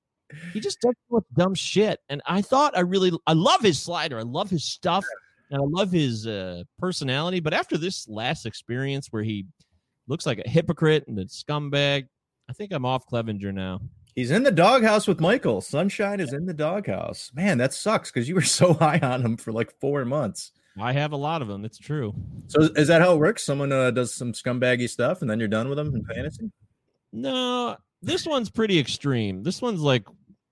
he 0.54 0.60
just 0.60 0.80
does 0.80 0.94
dumb 1.34 1.54
shit. 1.54 2.00
And 2.08 2.22
I 2.26 2.40
thought 2.40 2.76
I 2.76 2.80
really 2.80 3.12
I 3.26 3.34
love 3.34 3.60
his 3.60 3.78
slider, 3.80 4.18
I 4.18 4.22
love 4.22 4.48
his 4.48 4.64
stuff, 4.64 5.04
and 5.50 5.60
I 5.60 5.64
love 5.64 5.92
his 5.92 6.26
uh, 6.26 6.64
personality. 6.78 7.40
But 7.40 7.52
after 7.52 7.76
this 7.76 8.08
last 8.08 8.46
experience 8.46 9.08
where 9.10 9.22
he 9.22 9.44
looks 10.08 10.24
like 10.24 10.40
a 10.44 10.48
hypocrite 10.48 11.04
and 11.06 11.18
a 11.18 11.26
scumbag, 11.26 12.06
I 12.48 12.52
think 12.52 12.72
I'm 12.72 12.84
off 12.86 13.06
Clevinger 13.06 13.52
now. 13.52 13.80
He's 14.14 14.30
in 14.30 14.42
the 14.42 14.50
doghouse 14.50 15.06
with 15.06 15.20
Michael. 15.20 15.60
Sunshine 15.60 16.18
is 16.18 16.32
in 16.32 16.46
the 16.46 16.54
doghouse. 16.54 17.30
Man, 17.34 17.58
that 17.58 17.72
sucks 17.72 18.10
because 18.10 18.28
you 18.28 18.34
were 18.34 18.42
so 18.60 18.74
high 18.74 18.98
on 19.00 19.22
him 19.22 19.36
for 19.36 19.52
like 19.52 19.72
four 19.80 20.04
months. 20.04 20.52
I 20.80 20.92
have 20.92 21.12
a 21.12 21.16
lot 21.16 21.42
of 21.42 21.48
them. 21.48 21.64
It's 21.64 21.78
true. 21.78 22.14
So 22.46 22.62
is- 22.62 22.88
that 22.88 23.00
how 23.02 23.14
it 23.14 23.18
works? 23.18 23.44
Someone 23.44 23.72
uh, 23.72 23.90
does 23.90 24.14
some 24.14 24.32
scumbaggy 24.32 24.88
stuff 24.88 25.20
and 25.22 25.30
then 25.30 25.38
you're 25.38 25.48
done 25.48 25.68
with 25.68 25.76
them 25.76 25.94
in 25.94 26.04
fantasy? 26.04 26.50
No, 27.12 27.76
this 28.02 28.26
one's 28.26 28.50
pretty 28.50 28.78
extreme. 28.78 29.42
This 29.42 29.60
one's 29.62 29.80
like 29.80 30.04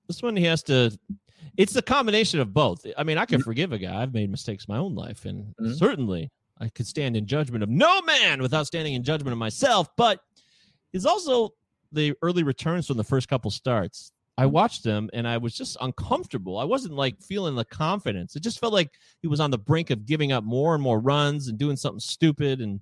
this 0.09 0.23
one 0.23 0.37
he 0.37 0.45
has 0.45 0.63
to 0.65 0.97
it's 1.57 1.75
a 1.77 1.83
combination 1.83 2.39
of 2.41 2.53
both. 2.53 2.85
I 2.99 3.03
mean, 3.05 3.17
I 3.19 3.25
can 3.25 3.41
forgive 3.43 3.73
a 3.73 3.79
guy. 3.79 4.03
I've 4.03 4.13
made 4.13 4.31
mistakes 4.31 4.67
in 4.69 4.75
my 4.75 4.79
own 4.79 4.95
life 4.95 5.25
and 5.25 5.55
Mhm. 5.61 5.77
certainly 5.79 6.31
I 6.61 6.69
could 6.69 6.87
stand 6.87 7.17
in 7.17 7.27
judgment 7.27 7.63
of 7.63 7.69
no 7.71 8.01
man 8.03 8.43
without 8.43 8.67
standing 8.67 8.95
in 8.95 9.03
judgment 9.03 9.33
of 9.33 9.39
myself, 9.39 9.89
but 9.97 10.21
it's 10.93 11.05
also 11.07 11.51
the 11.93 12.14
early 12.22 12.43
returns 12.43 12.87
from 12.87 12.97
the 12.97 13.05
first 13.05 13.28
couple 13.28 13.51
starts. 13.51 14.12
I 14.39 14.45
mm-hmm. 14.45 14.53
watched 14.53 14.84
him 14.84 15.09
and 15.12 15.26
I 15.26 15.39
was 15.39 15.55
just 15.55 15.76
uncomfortable. 15.80 16.59
I 16.59 16.64
wasn't 16.64 16.95
like 16.95 17.22
feeling 17.22 17.55
the 17.55 17.64
confidence. 17.64 18.37
It 18.37 18.43
just 18.43 18.61
felt 18.61 18.72
like 18.72 18.91
he 19.22 19.28
was 19.28 19.41
on 19.41 19.51
the 19.51 19.59
brink 19.59 19.91
of 19.91 20.07
giving 20.07 20.32
up 20.32 20.45
more 20.45 20.74
and 20.74 20.82
more 20.82 21.01
runs 21.01 21.49
and 21.49 21.59
doing 21.59 21.76
something 21.76 22.01
stupid 22.01 22.61
and 22.61 22.80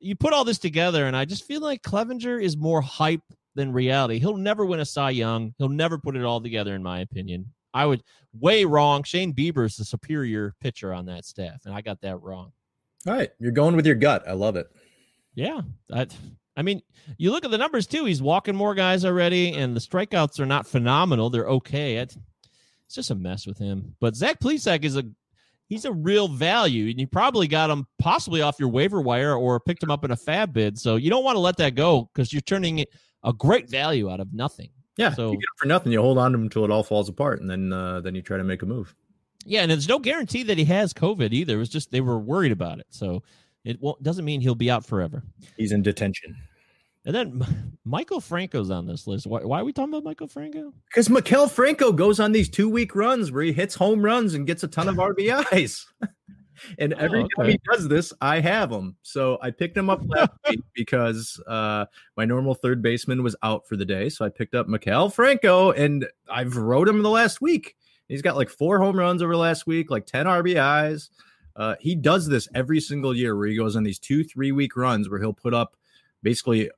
you 0.00 0.14
put 0.14 0.32
all 0.32 0.44
this 0.44 0.58
together, 0.58 1.06
and 1.06 1.16
I 1.16 1.24
just 1.24 1.44
feel 1.44 1.60
like 1.60 1.82
Clevinger 1.82 2.42
is 2.42 2.56
more 2.56 2.80
hype 2.80 3.22
than 3.54 3.72
reality. 3.72 4.18
He'll 4.18 4.36
never 4.36 4.66
win 4.66 4.80
a 4.80 4.84
Cy 4.84 5.10
Young. 5.10 5.54
He'll 5.58 5.68
never 5.68 5.98
put 5.98 6.16
it 6.16 6.24
all 6.24 6.40
together, 6.40 6.74
in 6.74 6.82
my 6.82 7.00
opinion. 7.00 7.52
I 7.72 7.86
would 7.86 8.02
way 8.38 8.64
wrong. 8.64 9.02
Shane 9.02 9.32
Bieber 9.32 9.66
is 9.66 9.76
the 9.76 9.84
superior 9.84 10.54
pitcher 10.60 10.92
on 10.92 11.06
that 11.06 11.24
staff, 11.24 11.62
and 11.64 11.74
I 11.74 11.80
got 11.80 12.00
that 12.02 12.20
wrong. 12.22 12.52
All 13.06 13.14
right. 13.14 13.30
You're 13.38 13.52
going 13.52 13.76
with 13.76 13.86
your 13.86 13.94
gut. 13.94 14.24
I 14.28 14.32
love 14.32 14.56
it. 14.56 14.66
Yeah, 15.34 15.60
I, 15.92 16.06
I 16.56 16.62
mean, 16.62 16.82
you 17.18 17.30
look 17.30 17.44
at 17.44 17.50
the 17.50 17.58
numbers 17.58 17.86
too. 17.86 18.04
He's 18.04 18.22
walking 18.22 18.56
more 18.56 18.74
guys 18.74 19.04
already, 19.04 19.52
and 19.52 19.76
the 19.76 19.80
strikeouts 19.80 20.40
are 20.40 20.46
not 20.46 20.66
phenomenal. 20.66 21.30
They're 21.30 21.48
okay. 21.48 21.96
It, 21.96 22.16
it's 22.86 22.94
just 22.94 23.10
a 23.10 23.14
mess 23.14 23.46
with 23.46 23.58
him. 23.58 23.94
But 24.00 24.16
Zach 24.16 24.40
Plesac 24.40 24.84
is 24.84 24.96
a 24.96 25.04
he's 25.68 25.84
a 25.84 25.92
real 25.92 26.28
value, 26.28 26.90
and 26.90 26.98
you 26.98 27.06
probably 27.06 27.48
got 27.48 27.70
him 27.70 27.86
possibly 27.98 28.40
off 28.42 28.56
your 28.58 28.68
waiver 28.68 29.00
wire 29.00 29.34
or 29.34 29.60
picked 29.60 29.82
him 29.82 29.90
up 29.90 30.04
in 30.04 30.10
a 30.10 30.16
fab 30.16 30.52
bid. 30.52 30.78
So 30.78 30.96
you 30.96 31.10
don't 31.10 31.24
want 31.24 31.36
to 31.36 31.40
let 31.40 31.58
that 31.58 31.74
go 31.74 32.08
because 32.12 32.32
you're 32.32 32.40
turning 32.42 32.84
a 33.22 33.32
great 33.32 33.68
value 33.68 34.10
out 34.10 34.20
of 34.20 34.32
nothing. 34.32 34.70
Yeah. 34.96 35.12
So- 35.12 35.32
you 35.32 35.36
get 35.36 35.42
him 35.42 35.56
for 35.58 35.66
nothing. 35.66 35.92
You 35.92 36.00
hold 36.00 36.18
on 36.18 36.32
to 36.32 36.38
him 36.38 36.44
until 36.44 36.64
it 36.64 36.70
all 36.70 36.82
falls 36.82 37.08
apart 37.08 37.40
and 37.40 37.50
then 37.50 37.72
uh, 37.72 38.00
then 38.00 38.14
you 38.14 38.22
try 38.22 38.38
to 38.38 38.44
make 38.44 38.62
a 38.62 38.66
move. 38.66 38.94
Yeah, 39.44 39.60
and 39.62 39.70
there's 39.70 39.88
no 39.88 40.00
guarantee 40.00 40.42
that 40.44 40.58
he 40.58 40.64
has 40.64 40.92
COVID 40.92 41.32
either. 41.32 41.54
It 41.54 41.58
was 41.58 41.68
just 41.68 41.90
they 41.92 42.00
were 42.00 42.18
worried 42.18 42.50
about 42.52 42.80
it. 42.80 42.86
So 42.90 43.22
it 43.66 43.80
won't, 43.80 44.02
doesn't 44.02 44.24
mean 44.24 44.40
he'll 44.40 44.54
be 44.54 44.70
out 44.70 44.84
forever. 44.86 45.22
He's 45.56 45.72
in 45.72 45.82
detention. 45.82 46.36
And 47.04 47.14
then 47.14 47.78
Maikel 47.86 48.22
Franco's 48.22 48.70
on 48.70 48.86
this 48.86 49.06
list. 49.06 49.26
Why, 49.26 49.40
why 49.40 49.60
are 49.60 49.64
we 49.64 49.72
talking 49.72 49.92
about 49.92 50.04
Michael 50.04 50.28
Franco? 50.28 50.72
Because 50.88 51.08
Maikel 51.08 51.50
Franco 51.50 51.92
goes 51.92 52.20
on 52.20 52.32
these 52.32 52.48
two 52.48 52.68
week 52.68 52.94
runs 52.94 53.30
where 53.32 53.42
he 53.42 53.52
hits 53.52 53.74
home 53.74 54.02
runs 54.02 54.34
and 54.34 54.46
gets 54.46 54.62
a 54.62 54.68
ton 54.68 54.88
of 54.88 54.96
RBIs. 54.96 55.84
and 56.78 56.92
every 56.94 57.22
Oh, 57.22 57.28
time 57.36 57.50
he 57.50 57.60
does 57.70 57.88
this, 57.88 58.12
I 58.20 58.40
have 58.40 58.70
him. 58.70 58.96
So 59.02 59.38
I 59.42 59.50
picked 59.50 59.76
him 59.76 59.90
up 59.90 60.00
last 60.08 60.30
week 60.48 60.60
because 60.74 61.40
uh, 61.46 61.86
my 62.16 62.24
normal 62.24 62.54
third 62.54 62.82
baseman 62.82 63.22
was 63.22 63.36
out 63.42 63.66
for 63.68 63.76
the 63.76 63.84
day. 63.84 64.08
So 64.08 64.24
I 64.24 64.28
picked 64.28 64.54
up 64.54 64.66
Maikel 64.68 65.12
Franco 65.12 65.72
and 65.72 66.06
I've 66.30 66.56
rode 66.56 66.88
him 66.88 67.02
the 67.02 67.10
last 67.10 67.40
week. 67.40 67.76
He's 68.08 68.22
got 68.22 68.36
like 68.36 68.48
four 68.48 68.78
home 68.78 68.96
runs 68.98 69.22
over 69.22 69.36
last 69.36 69.66
week, 69.66 69.90
like 69.90 70.06
10 70.06 70.26
RBIs. 70.26 71.10
Uh, 71.56 71.74
he 71.80 71.94
does 71.94 72.28
this 72.28 72.48
every 72.54 72.80
single 72.80 73.16
year 73.16 73.36
where 73.36 73.48
he 73.48 73.56
goes 73.56 73.76
on 73.76 73.82
these 73.82 73.98
two, 73.98 74.22
three 74.22 74.52
week 74.52 74.76
runs 74.76 75.08
where 75.08 75.18
he'll 75.18 75.32
put 75.32 75.54
up 75.54 75.76
basically 76.22 76.70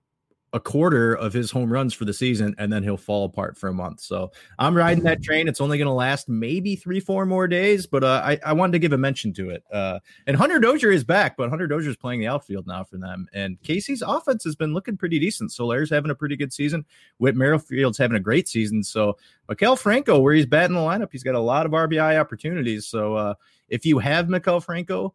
a 0.55 0.61
quarter 0.61 1.15
of 1.15 1.33
his 1.33 1.51
home 1.51 1.71
runs 1.71 1.93
for 1.93 2.07
the 2.07 2.13
season 2.13 2.55
and 2.59 2.73
then 2.73 2.83
he'll 2.83 2.97
fall 2.97 3.27
apart 3.27 3.57
for 3.59 3.69
a 3.69 3.75
month. 3.75 4.01
So 4.01 4.33
I'm 4.59 4.75
riding 4.75 5.05
that 5.05 5.23
train. 5.23 5.47
It's 5.47 5.61
only 5.61 5.77
going 5.77 5.87
to 5.87 5.93
last 5.93 6.29
maybe 6.29 6.75
three, 6.75 7.01
four 7.01 7.27
more 7.27 7.47
days, 7.47 7.87
but 7.87 8.03
uh, 8.03 8.23
I, 8.25 8.39
I 8.45 8.53
wanted 8.55 8.73
to 8.73 8.79
give 8.79 8.95
a 8.95 8.99
mention 8.99 9.35
to 9.35 9.51
it. 9.51 9.63
Uh, 9.71 9.99
and 10.27 10.37
Hunter 10.37 10.59
Dozier 10.59 10.91
is 10.91 11.05
back, 11.05 11.37
but 11.37 11.51
Hunter 11.51 11.67
Dozier 11.67 11.91
is 11.91 11.99
playing 11.99 12.21
the 12.21 12.29
outfield 12.29 12.67
now 12.67 12.83
for 12.83 12.97
them. 12.97 13.29
And 13.35 13.61
KC's 13.63 14.03
offense 14.03 14.43
has 14.45 14.57
been 14.57 14.73
looking 14.73 14.97
pretty 14.97 15.19
decent. 15.19 15.53
Soler's 15.53 15.91
having 15.91 16.11
a 16.11 16.15
pretty 16.15 16.37
good 16.37 16.53
season. 16.53 16.87
Whit 17.19 17.37
Merrifield's 17.37 17.99
having 17.99 18.17
a 18.17 18.21
great 18.21 18.49
season. 18.49 18.83
So 18.83 19.19
Maikel 19.51 19.79
Franco, 19.79 20.19
where 20.19 20.35
he's 20.35 20.47
batting 20.47 20.77
the 20.77 20.81
lineup, 20.81 21.09
he's 21.13 21.23
got 21.23 21.35
a 21.35 21.41
lot 21.41 21.67
of 21.67 21.73
RBI 21.73 22.19
opportunities. 22.19 22.87
So 22.87 23.17
uh, 23.17 23.35
if 23.69 23.85
you 23.85 23.99
have 23.99 24.27
Maikel 24.27 24.63
Franco, 24.63 25.15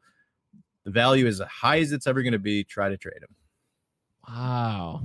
the 0.84 0.92
value 0.92 1.28
is 1.28 1.42
as 1.42 1.48
high 1.48 1.80
as 1.80 1.92
it's 1.92 2.08
ever 2.08 2.22
going 2.22 2.34
to 2.34 2.40
be. 2.40 2.64
Try 2.64 2.90
to 2.90 2.98
trade 2.98 3.22
him. 3.22 3.36
Wow. 4.28 5.02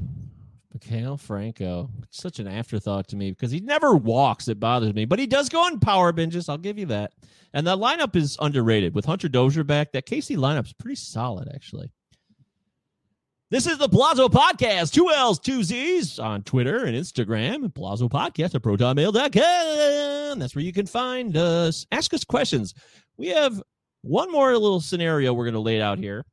Maikel 0.77 1.19
Franco, 1.19 1.91
such 2.11 2.39
an 2.39 2.47
afterthought 2.47 3.09
to 3.09 3.17
me 3.17 3.31
because 3.31 3.51
he 3.51 3.61
never 3.61 3.95
walks. 3.95 4.49
It 4.49 4.61
bothers 4.61 4.95
me. 4.95 5.05
But 5.05 5.19
he 5.19 5.27
does 5.27 5.49
go 5.49 5.65
on 5.65 5.81
power 5.81 6.13
binges. 6.13 6.49
I'll 6.49 6.59
give 6.59 6.79
you 6.79 6.87
that. 6.87 7.13
And 7.55 7.67
that 7.67 7.79
lineup 7.79 8.15
is 8.15 8.37
underrated. 8.41 8.95
With 8.95 9.05
Hunter 9.05 9.29
Dozier 9.29 9.65
back, 9.65 9.93
that 9.93 10.07
KC 10.07 10.37
lineup's 10.37 10.73
pretty 10.73 10.97
solid, 10.97 11.49
actually. 11.55 11.91
This 13.51 13.67
is 13.67 13.79
the 13.79 13.89
Palazzo 13.89 14.29
Podcast, 14.29 14.93
two 14.93 15.09
L's, 15.11 15.39
two 15.39 15.63
Z's 15.65 16.19
on 16.19 16.43
Twitter 16.43 16.85
and 16.85 16.95
Instagram. 16.95 17.75
Palazzo 17.75 18.07
Podcast 18.07 18.55
at 18.55 18.61
protonmail.com. 18.61 20.39
That's 20.39 20.55
where 20.55 20.65
you 20.65 20.73
can 20.75 20.85
find 20.85 21.35
us. 21.35 21.87
Ask 21.91 22.13
us 22.13 22.25
questions. 22.25 22.75
We 23.19 23.29
have 23.29 23.63
one 24.03 24.33
more 24.33 24.57
little 24.57 24.81
scenario 24.81 25.33
we're 25.35 25.45
going 25.45 25.55
to 25.55 25.61
lay 25.61 25.83
out 25.83 25.99
here 25.99 26.25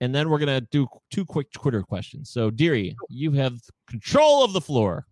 and 0.00 0.14
then 0.14 0.28
we're 0.28 0.38
gonna 0.38 0.60
do 0.60 0.86
two 1.10 1.24
quick 1.24 1.50
Twitter 1.52 1.82
questions. 1.82 2.30
So, 2.30 2.50
Deary, 2.50 2.94
you 3.08 3.32
have 3.32 3.54
control 3.88 4.44
of 4.44 4.52
the 4.52 4.60
floor. 4.60 5.06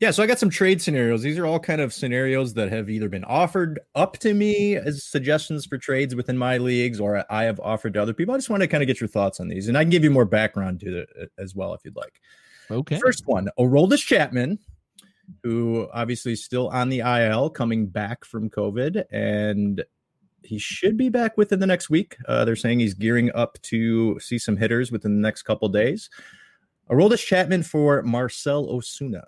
Yeah, 0.00 0.10
so 0.10 0.22
I 0.22 0.26
got 0.26 0.38
some 0.38 0.50
trade 0.50 0.82
scenarios. 0.82 1.22
These 1.22 1.38
are 1.38 1.46
all 1.46 1.58
kind 1.58 1.80
of 1.80 1.94
scenarios 1.94 2.52
that 2.54 2.70
have 2.70 2.90
either 2.90 3.08
been 3.08 3.24
offered 3.24 3.80
up 3.94 4.18
to 4.18 4.34
me 4.34 4.76
as 4.76 5.04
suggestions 5.04 5.64
for 5.64 5.78
trades 5.78 6.14
within 6.14 6.36
my 6.36 6.58
leagues, 6.58 7.00
or 7.00 7.24
I 7.30 7.44
have 7.44 7.60
offered 7.60 7.94
to 7.94 8.02
other 8.02 8.12
people. 8.12 8.34
I 8.34 8.38
just 8.38 8.50
want 8.50 8.62
to 8.62 8.66
kind 8.66 8.82
of 8.82 8.88
get 8.88 9.00
your 9.00 9.08
thoughts 9.08 9.40
on 9.40 9.48
these, 9.48 9.68
and 9.68 9.78
I 9.78 9.84
can 9.84 9.90
give 9.90 10.04
you 10.04 10.10
more 10.10 10.26
background 10.26 10.80
to 10.80 10.98
it 10.98 11.30
as 11.38 11.54
well 11.54 11.72
if 11.72 11.80
you'd 11.84 11.96
like. 11.96 12.20
Okay. 12.70 12.98
First 12.98 13.22
one, 13.26 13.48
Aroldis 13.58 14.04
Chapman, 14.04 14.58
who 15.44 15.88
obviously 15.94 16.32
is 16.32 16.44
still 16.44 16.68
on 16.68 16.88
the 16.90 16.98
IL, 16.98 17.48
coming 17.48 17.86
back 17.86 18.24
from 18.24 18.50
COVID, 18.50 19.04
and 19.12 19.82
he 20.46 20.58
should 20.58 20.96
be 20.96 21.08
back 21.08 21.36
within 21.36 21.60
the 21.60 21.66
next 21.66 21.90
week. 21.90 22.16
Uh, 22.26 22.44
they're 22.44 22.56
saying 22.56 22.80
he's 22.80 22.94
gearing 22.94 23.30
up 23.34 23.60
to 23.62 24.18
see 24.20 24.38
some 24.38 24.56
hitters 24.56 24.92
within 24.92 25.14
the 25.14 25.20
next 25.20 25.42
couple 25.42 25.68
days. 25.68 26.10
Aroldis 26.90 27.24
Chapman 27.24 27.62
for 27.62 28.02
Marcell 28.02 28.66
Ozuna. 28.68 29.24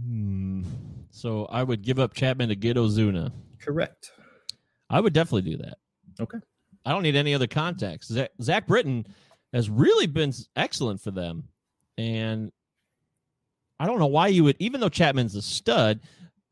Hmm. 0.00 0.62
So 1.10 1.46
I 1.46 1.62
would 1.62 1.82
give 1.82 1.98
up 1.98 2.14
Chapman 2.14 2.48
to 2.48 2.56
get 2.56 2.76
Ozuna. 2.76 3.32
Correct. 3.60 4.12
I 4.90 5.00
would 5.00 5.12
definitely 5.12 5.50
do 5.50 5.56
that. 5.58 5.78
Okay. 6.20 6.38
I 6.84 6.90
don't 6.90 7.02
need 7.02 7.16
any 7.16 7.34
other 7.34 7.46
contacts. 7.46 8.08
Zach, 8.08 8.30
Zach 8.42 8.66
Britton 8.66 9.06
has 9.52 9.70
really 9.70 10.06
been 10.06 10.32
excellent 10.56 11.00
for 11.00 11.10
them, 11.10 11.48
and 11.96 12.50
I 13.78 13.86
don't 13.86 13.98
know 13.98 14.06
why 14.06 14.28
you 14.28 14.44
would. 14.44 14.56
Even 14.58 14.80
though 14.80 14.88
Chapman's 14.88 15.34
a 15.36 15.42
stud, 15.42 16.00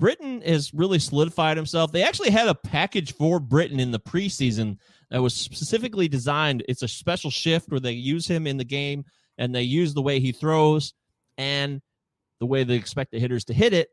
Britton 0.00 0.40
has 0.42 0.72
really 0.74 0.98
solidified 0.98 1.56
himself. 1.56 1.92
They 1.92 2.02
actually 2.02 2.30
had 2.30 2.48
a 2.48 2.54
package 2.54 3.14
for 3.14 3.38
Britton 3.38 3.78
in 3.78 3.90
the 3.92 4.00
preseason 4.00 4.78
that 5.10 5.20
was 5.22 5.34
specifically 5.34 6.08
designed. 6.08 6.64
It's 6.68 6.82
a 6.82 6.88
special 6.88 7.30
shift 7.30 7.70
where 7.70 7.78
they 7.80 7.92
use 7.92 8.26
him 8.26 8.46
in 8.46 8.56
the 8.56 8.64
game 8.64 9.04
and 9.38 9.54
they 9.54 9.62
use 9.62 9.92
the 9.94 10.02
way 10.02 10.18
he 10.18 10.32
throws. 10.32 10.94
and 11.38 11.80
the 12.40 12.46
way 12.46 12.64
they 12.64 12.74
expect 12.74 13.10
the 13.12 13.18
hitters 13.20 13.44
to 13.44 13.52
hit 13.54 13.72
it 13.74 13.88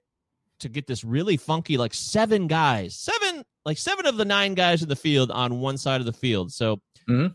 to 0.59 0.69
get 0.69 0.87
this 0.87 1.03
really 1.03 1.35
funky, 1.37 1.77
like 1.77 1.93
seven 1.93 2.47
guys, 2.47 2.95
seven, 2.95 3.43
like 3.65 3.77
seven 3.77 4.05
of 4.05 4.15
the 4.17 4.23
nine 4.25 4.53
guys 4.53 4.81
in 4.81 4.87
the 4.89 4.95
field 4.95 5.29
on 5.31 5.59
one 5.59 5.77
side 5.77 5.99
of 5.99 6.05
the 6.05 6.13
field. 6.13 6.51
So 6.53 6.81
Mhm. 7.09 7.33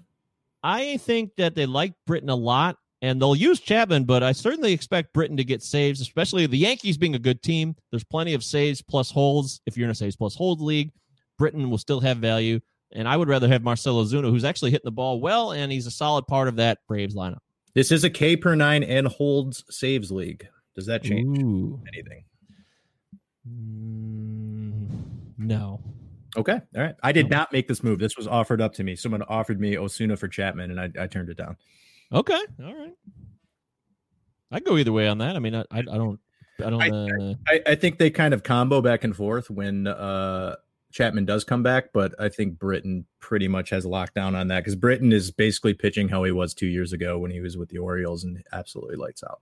I 0.62 0.97
think 0.99 1.37
that 1.37 1.55
they 1.55 1.66
like 1.66 1.93
Britton 2.07 2.31
a 2.31 2.35
lot 2.35 2.77
and 3.03 3.21
they'll 3.21 3.35
use 3.35 3.59
Chapman, 3.59 4.05
but 4.05 4.23
I 4.23 4.31
certainly 4.31 4.73
expect 4.73 5.13
Britton 5.13 5.37
to 5.37 5.45
get 5.45 5.61
saves, 5.61 6.01
especially 6.01 6.47
the 6.47 6.57
Yankees 6.57 6.97
being 6.97 7.17
a 7.17 7.19
good 7.19 7.43
team. 7.43 7.75
There's 7.91 8.05
plenty 8.05 8.33
of 8.33 8.45
saves 8.45 8.81
plus 8.81 9.11
holds. 9.11 9.61
If 9.67 9.77
you're 9.77 9.87
in 9.87 9.91
a 9.91 9.95
saves 9.95 10.15
plus 10.15 10.37
hold 10.37 10.61
league, 10.61 10.93
Britton 11.37 11.69
will 11.69 11.79
still 11.79 12.01
have 12.01 12.19
value. 12.19 12.61
And 12.93 13.09
I 13.09 13.17
would 13.17 13.29
rather 13.29 13.49
have 13.49 13.65
Marcell 13.65 14.05
Ozuna, 14.05 14.31
who's 14.31 14.45
actually 14.45 14.71
hitting 14.71 14.85
the 14.85 14.93
ball 14.93 15.21
well, 15.21 15.51
and 15.53 15.73
he's 15.73 15.87
a 15.87 15.91
solid 15.91 16.27
part 16.29 16.47
of 16.47 16.57
that 16.57 16.79
Braves 16.87 17.17
lineup. 17.17 17.39
This 17.75 17.91
is 17.91 18.05
a 18.05 18.11
K 18.11 18.37
per 18.37 18.55
nine 18.55 18.85
and 18.85 19.09
holds 19.09 19.65
saves 19.69 20.13
league. 20.13 20.47
Does 20.77 20.87
that 20.87 21.03
change 21.03 21.39
Ooh. 21.39 21.81
anything? 21.93 22.25
Mm, 23.49 24.87
no. 25.39 25.81
Okay. 26.37 26.61
All 26.77 26.83
right. 26.83 26.95
I 27.03 27.13
did 27.13 27.31
not 27.31 27.53
make 27.53 27.67
this 27.67 27.83
move. 27.83 27.99
This 27.99 28.17
was 28.17 28.29
offered 28.29 28.61
up 28.61 28.75
to 28.75 28.85
me. 28.85 28.95
Someone 28.95 29.23
offered 29.23 29.61
me 29.61 29.75
Ozuna 29.75 30.19
for 30.19 30.29
Chapman, 30.29 30.71
and 30.71 30.81
I, 30.81 31.03
I 31.03 31.07
turned 31.09 31.31
it 31.31 31.37
down. 31.37 31.57
Okay. 32.13 32.41
All 32.63 32.75
right. 32.75 32.95
I 34.51 34.61
go 34.61 34.77
either 34.77 34.93
way 34.93 35.09
on 35.09 35.19
that. 35.19 35.35
I 35.35 35.39
mean, 35.39 35.55
I, 35.55 35.65
I, 35.71 35.79
I 35.79 35.83
don't, 35.83 36.21
I 36.65 36.71
don't. 36.71 36.83
I- 36.83 36.91
uh, 36.91 37.35
I, 37.49 37.73
I 37.73 37.75
think 37.75 37.99
they 37.99 38.11
kind 38.11 38.35
of 38.35 38.43
combo 38.43 38.81
back 38.83 39.03
and 39.05 39.17
forth 39.17 39.49
when 39.51 39.87
uh, 39.87 40.57
Chapman 40.93 41.25
does 41.25 41.43
come 41.45 41.63
back, 41.63 41.87
but 41.95 42.15
I 42.19 42.29
think 42.29 42.59
Britton 42.59 43.07
pretty 43.19 43.49
much 43.49 43.71
has 43.71 43.87
lockdown 43.87 44.37
on 44.39 44.49
that 44.49 44.61
because 44.61 44.77
Britton 44.77 45.11
is 45.13 45.31
basically 45.31 45.73
pitching 45.75 46.09
how 46.09 46.23
he 46.25 46.33
was 46.33 46.53
two 46.53 46.67
years 46.67 46.93
ago 46.93 47.19
when 47.19 47.31
he 47.31 47.41
was 47.41 47.57
with 47.57 47.71
the 47.71 47.79
Orioles 47.79 48.25
and 48.25 48.43
absolutely 48.53 48.97
lights 48.97 49.25
out. 49.25 49.41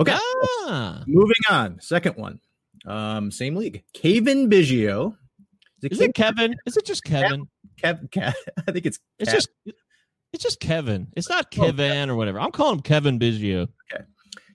Okay. 0.00 0.16
Ah, 0.16 1.04
Moving 1.06 1.36
on. 1.50 1.80
Second 1.80 2.16
one. 2.16 2.40
Um, 2.86 3.30
same 3.30 3.54
league. 3.56 3.84
Kevin 3.92 4.48
Biggio. 4.50 5.16
Is 5.82 5.92
is 5.92 6.00
it 6.00 6.14
Kevin? 6.14 6.56
Is 6.66 6.76
it 6.76 6.84
just 6.84 7.04
Kevin? 7.04 7.48
Kev, 7.82 8.08
Kev, 8.10 8.34
I 8.66 8.72
think 8.72 8.86
it's 8.86 8.98
It's 9.20 9.30
Kev. 9.30 9.34
just, 9.34 9.48
it's 10.32 10.42
just 10.42 10.60
Kevin. 10.60 11.08
It's 11.16 11.28
not 11.28 11.46
Oh, 11.46 11.64
Kevin 11.66 12.10
or 12.10 12.16
whatever. 12.16 12.40
I'm 12.40 12.50
calling 12.52 12.76
him 12.76 12.82
Kevin 12.82 13.18
Biggio. 13.18 13.68
Okay. 13.92 14.04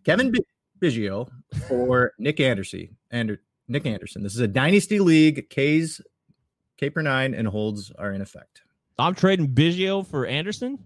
Kevin 0.03 0.31
Bi- 0.31 0.39
Biggio 0.81 1.29
for 1.67 2.13
Nick 2.19 2.39
Anderson. 2.39 2.95
And 3.11 3.37
Nick 3.67 3.85
Anderson. 3.85 4.23
This 4.23 4.33
is 4.35 4.39
a 4.41 4.47
dynasty 4.47 4.99
league. 4.99 5.49
K's 5.49 6.01
K 6.77 6.89
per 6.89 7.01
nine 7.01 7.33
and 7.33 7.47
holds 7.47 7.91
are 7.97 8.11
in 8.11 8.21
effect. 8.21 8.61
I'm 8.99 9.15
trading 9.15 9.47
Biggio 9.47 10.05
for 10.05 10.25
Anderson. 10.25 10.77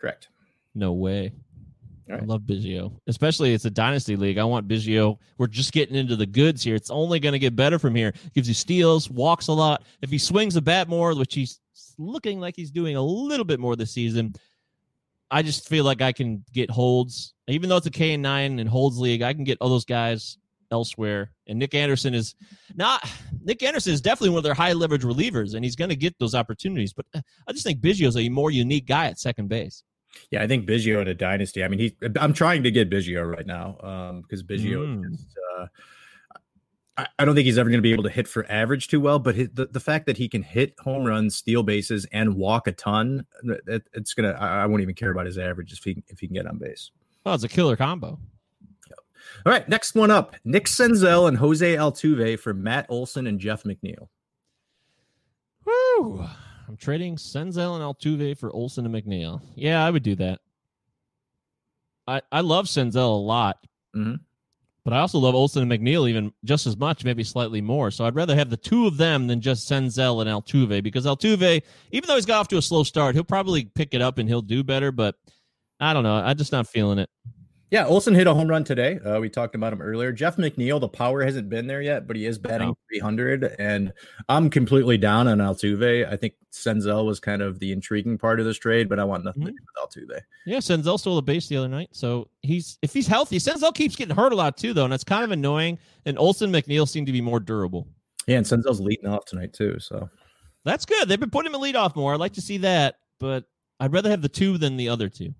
Correct. 0.00 0.28
No 0.74 0.92
way. 0.92 1.32
All 2.10 2.16
I 2.16 2.20
love 2.24 2.42
Biggio, 2.42 2.92
especially 3.06 3.52
it's 3.52 3.66
a 3.66 3.70
dynasty 3.70 4.16
league. 4.16 4.38
I 4.38 4.44
want 4.44 4.66
Biggio. 4.66 5.18
We're 5.36 5.46
just 5.46 5.72
getting 5.72 5.94
into 5.94 6.16
the 6.16 6.24
goods 6.24 6.62
here. 6.62 6.74
It's 6.74 6.90
only 6.90 7.20
going 7.20 7.34
to 7.34 7.38
get 7.38 7.54
better 7.54 7.78
from 7.78 7.94
here. 7.94 8.14
Gives 8.34 8.48
you 8.48 8.54
steals, 8.54 9.10
walks 9.10 9.48
a 9.48 9.52
lot. 9.52 9.84
If 10.00 10.08
he 10.10 10.16
swings 10.16 10.54
the 10.54 10.62
bat 10.62 10.88
more, 10.88 11.14
which 11.14 11.34
he's 11.34 11.60
looking 11.98 12.40
like 12.40 12.54
he's 12.56 12.70
doing 12.70 12.96
a 12.96 13.02
little 13.02 13.44
bit 13.44 13.60
more 13.60 13.76
this 13.76 13.92
season, 13.92 14.34
I 15.30 15.42
just 15.42 15.68
feel 15.68 15.84
like 15.84 16.00
I 16.00 16.12
can 16.12 16.44
get 16.52 16.70
holds. 16.70 17.34
Even 17.48 17.68
though 17.68 17.76
it's 17.76 17.86
a 17.86 17.90
K 17.90 18.14
and 18.14 18.22
nine 18.22 18.58
and 18.58 18.68
holds 18.68 18.98
league, 18.98 19.22
I 19.22 19.34
can 19.34 19.44
get 19.44 19.58
all 19.60 19.68
those 19.68 19.84
guys 19.84 20.38
elsewhere. 20.70 21.32
And 21.46 21.58
Nick 21.58 21.74
Anderson 21.74 22.14
is 22.14 22.34
not. 22.74 23.08
Nick 23.42 23.62
Anderson 23.62 23.92
is 23.92 24.00
definitely 24.00 24.30
one 24.30 24.38
of 24.38 24.44
their 24.44 24.54
high 24.54 24.72
leverage 24.72 25.02
relievers, 25.02 25.54
and 25.54 25.64
he's 25.64 25.76
going 25.76 25.90
to 25.90 25.96
get 25.96 26.18
those 26.18 26.34
opportunities. 26.34 26.92
But 26.92 27.06
uh, 27.14 27.20
I 27.46 27.52
just 27.52 27.64
think 27.64 27.80
Biggio's 27.80 28.16
a 28.16 28.28
more 28.28 28.50
unique 28.50 28.86
guy 28.86 29.06
at 29.06 29.18
second 29.18 29.48
base. 29.48 29.82
Yeah, 30.30 30.42
I 30.42 30.46
think 30.46 30.66
Biggio 30.66 31.02
in 31.02 31.08
a 31.08 31.14
dynasty. 31.14 31.62
I 31.62 31.68
mean, 31.68 31.80
he. 31.80 31.96
I'm 32.18 32.32
trying 32.32 32.62
to 32.62 32.70
get 32.70 32.90
Biggio 32.90 33.30
right 33.30 33.46
now 33.46 33.76
um, 33.82 34.22
because 34.22 34.42
Biggio. 34.42 34.86
Mm. 34.86 35.12
Is, 35.12 35.26
uh, 35.58 35.66
I, 37.18 37.24
don't 37.24 37.36
think 37.36 37.46
he's 37.46 37.58
ever 37.58 37.70
going 37.70 37.78
to 37.78 37.82
be 37.82 37.92
able 37.92 38.02
to 38.02 38.10
hit 38.10 38.26
for 38.26 38.44
average 38.50 38.88
too 38.88 39.00
well, 39.00 39.18
but 39.20 39.36
his, 39.36 39.48
the 39.54 39.66
the 39.66 39.78
fact 39.80 40.06
that 40.06 40.16
he 40.16 40.28
can 40.28 40.42
hit 40.42 40.74
home 40.80 41.04
runs, 41.04 41.36
steal 41.36 41.62
bases, 41.62 42.06
and 42.10 42.34
walk 42.34 42.66
a 42.66 42.72
ton, 42.72 43.24
it, 43.68 43.84
it's 43.92 44.14
gonna. 44.14 44.32
I, 44.32 44.62
I 44.62 44.66
won't 44.66 44.82
even 44.82 44.94
care 44.96 45.10
about 45.10 45.26
his 45.26 45.38
average 45.38 45.72
if 45.72 45.84
he 45.84 46.02
if 46.08 46.18
he 46.18 46.26
can 46.26 46.34
get 46.34 46.46
on 46.46 46.58
base. 46.58 46.90
Oh, 47.24 47.34
it's 47.34 47.44
a 47.44 47.48
killer 47.48 47.76
combo. 47.76 48.18
All 49.46 49.52
right, 49.52 49.68
next 49.68 49.94
one 49.94 50.10
up: 50.10 50.34
Nick 50.44 50.64
Senzel 50.64 51.28
and 51.28 51.36
Jose 51.36 51.76
Altuve 51.76 52.38
for 52.40 52.52
Matt 52.52 52.86
Olson 52.88 53.26
and 53.26 53.38
Jeff 53.38 53.62
McNeil. 53.62 54.08
Woo! 55.64 56.26
I'm 56.66 56.76
trading 56.76 57.16
Senzel 57.16 57.74
and 57.74 57.82
Altuve 57.84 58.36
for 58.36 58.50
Olson 58.52 58.84
and 58.86 58.94
McNeil. 58.94 59.40
Yeah, 59.54 59.84
I 59.84 59.90
would 59.90 60.02
do 60.02 60.16
that. 60.16 60.40
I 62.06 62.22
I 62.32 62.40
love 62.40 62.66
Senzel 62.66 62.96
a 62.96 63.22
lot, 63.22 63.58
Mhm. 63.94 64.20
But 64.88 64.96
I 64.96 65.00
also 65.00 65.18
love 65.18 65.34
Olson 65.34 65.70
and 65.70 65.70
McNeil 65.70 66.08
even 66.08 66.32
just 66.44 66.66
as 66.66 66.74
much, 66.74 67.04
maybe 67.04 67.22
slightly 67.22 67.60
more. 67.60 67.90
So 67.90 68.06
I'd 68.06 68.14
rather 68.14 68.34
have 68.34 68.48
the 68.48 68.56
two 68.56 68.86
of 68.86 68.96
them 68.96 69.26
than 69.26 69.38
just 69.38 69.68
Senzel 69.68 70.22
and 70.22 70.30
Altuve 70.30 70.82
because 70.82 71.04
Altuve, 71.04 71.60
even 71.92 72.08
though 72.08 72.14
he's 72.14 72.24
got 72.24 72.40
off 72.40 72.48
to 72.48 72.56
a 72.56 72.62
slow 72.62 72.84
start, 72.84 73.14
he'll 73.14 73.22
probably 73.22 73.66
pick 73.66 73.92
it 73.92 74.00
up 74.00 74.16
and 74.16 74.26
he'll 74.26 74.40
do 74.40 74.64
better. 74.64 74.90
But 74.90 75.14
I 75.78 75.92
don't 75.92 76.04
know. 76.04 76.14
I'm 76.14 76.38
just 76.38 76.52
not 76.52 76.66
feeling 76.66 76.98
it. 77.00 77.10
Yeah, 77.70 77.84
Olson 77.86 78.14
hit 78.14 78.26
a 78.26 78.32
home 78.32 78.48
run 78.48 78.64
today. 78.64 78.98
Uh, 79.00 79.20
we 79.20 79.28
talked 79.28 79.54
about 79.54 79.74
him 79.74 79.82
earlier. 79.82 80.10
Jeff 80.10 80.36
McNeil, 80.36 80.80
the 80.80 80.88
power 80.88 81.22
hasn't 81.22 81.50
been 81.50 81.66
there 81.66 81.82
yet, 81.82 82.06
but 82.06 82.16
he 82.16 82.24
is 82.24 82.38
batting 82.38 82.68
No. 82.68 82.78
300. 82.90 83.56
And 83.58 83.92
I'm 84.30 84.48
completely 84.48 84.96
down 84.96 85.28
on 85.28 85.36
Altuve. 85.38 86.10
I 86.10 86.16
think 86.16 86.32
Senzel 86.50 87.04
was 87.04 87.20
kind 87.20 87.42
of 87.42 87.58
the 87.58 87.72
intriguing 87.72 88.16
part 88.16 88.40
of 88.40 88.46
this 88.46 88.56
trade, 88.56 88.88
but 88.88 88.98
I 88.98 89.04
want 89.04 89.22
nothing 89.24 89.44
to 89.44 89.50
do 89.50 89.56
with 89.94 90.08
Altuve. 90.10 90.20
Yeah, 90.46 90.58
Senzel 90.58 90.98
stole 90.98 91.18
a 91.18 91.22
base 91.22 91.46
the 91.48 91.58
other 91.58 91.68
night, 91.68 91.90
so 91.92 92.30
he's 92.40 92.78
if 92.80 92.94
he's 92.94 93.06
healthy. 93.06 93.38
Senzel 93.38 93.74
keeps 93.74 93.96
getting 93.96 94.16
hurt 94.16 94.32
a 94.32 94.36
lot 94.36 94.56
too, 94.56 94.72
though, 94.72 94.86
and 94.86 94.94
it's 94.94 95.04
kind 95.04 95.24
of 95.24 95.30
annoying. 95.30 95.78
And 96.06 96.18
Olson 96.18 96.50
McNeil 96.50 96.88
seem 96.88 97.04
to 97.04 97.12
be 97.12 97.20
more 97.20 97.38
durable. 97.38 97.86
Yeah, 98.26 98.38
and 98.38 98.46
Senzel's 98.46 98.80
leading 98.80 99.10
off 99.10 99.26
tonight 99.26 99.52
too. 99.52 99.78
So 99.78 100.08
That's 100.64 100.86
good. 100.86 101.06
They've 101.06 101.20
been 101.20 101.28
putting 101.30 101.52
him 101.52 101.60
in 101.62 101.72
leadoff 101.72 101.96
more. 101.96 102.14
I'd 102.14 102.20
like 102.20 102.32
to 102.34 102.40
see 102.42 102.56
that, 102.58 102.96
but 103.20 103.44
I'd 103.78 103.92
rather 103.92 104.08
have 104.08 104.22
the 104.22 104.28
two 104.30 104.56
than 104.56 104.78
the 104.78 104.88
other 104.88 105.10
two. 105.10 105.34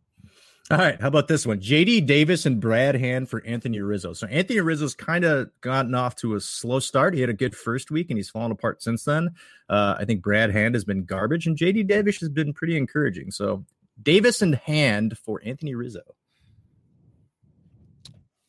All 0.70 0.78
right, 0.78 1.00
how 1.00 1.08
about 1.08 1.28
this 1.28 1.46
one? 1.46 1.60
JD 1.60 2.06
Davis 2.06 2.44
and 2.44 2.60
Brad 2.60 2.94
Hand 2.94 3.28
for 3.30 3.42
Anthony 3.44 3.80
Rizzo. 3.80 4.12
So 4.12 4.26
Anthony 4.26 4.60
Rizzo's 4.60 4.94
kind 4.94 5.24
of 5.24 5.50
gotten 5.60 5.94
off 5.94 6.14
to 6.16 6.34
a 6.34 6.40
slow 6.40 6.78
start. 6.78 7.14
He 7.14 7.20
had 7.20 7.30
a 7.30 7.34
good 7.34 7.56
first 7.56 7.90
week 7.90 8.10
and 8.10 8.18
he's 8.18 8.28
fallen 8.28 8.52
apart 8.52 8.82
since 8.82 9.04
then. 9.04 9.30
Uh, 9.68 9.96
I 9.98 10.04
think 10.04 10.22
Brad 10.22 10.50
Hand 10.50 10.74
has 10.74 10.84
been 10.84 11.04
garbage 11.04 11.46
and 11.46 11.56
JD 11.56 11.86
Davis 11.86 12.18
has 12.20 12.28
been 12.28 12.52
pretty 12.52 12.76
encouraging. 12.76 13.30
So 13.30 13.64
Davis 14.02 14.42
and 14.42 14.54
Hand 14.56 15.16
for 15.18 15.40
Anthony 15.44 15.74
Rizzo. 15.74 16.02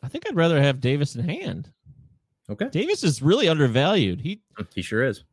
I 0.02 0.08
think 0.08 0.28
I'd 0.28 0.36
rather 0.36 0.62
have 0.62 0.80
Davis 0.80 1.16
in 1.16 1.28
hand. 1.28 1.72
Okay. 2.50 2.70
Davis 2.70 3.04
is 3.04 3.22
really 3.22 3.48
undervalued. 3.48 4.22
He, 4.22 4.42
He 4.74 4.82
sure 4.82 5.04
is. 5.04 5.24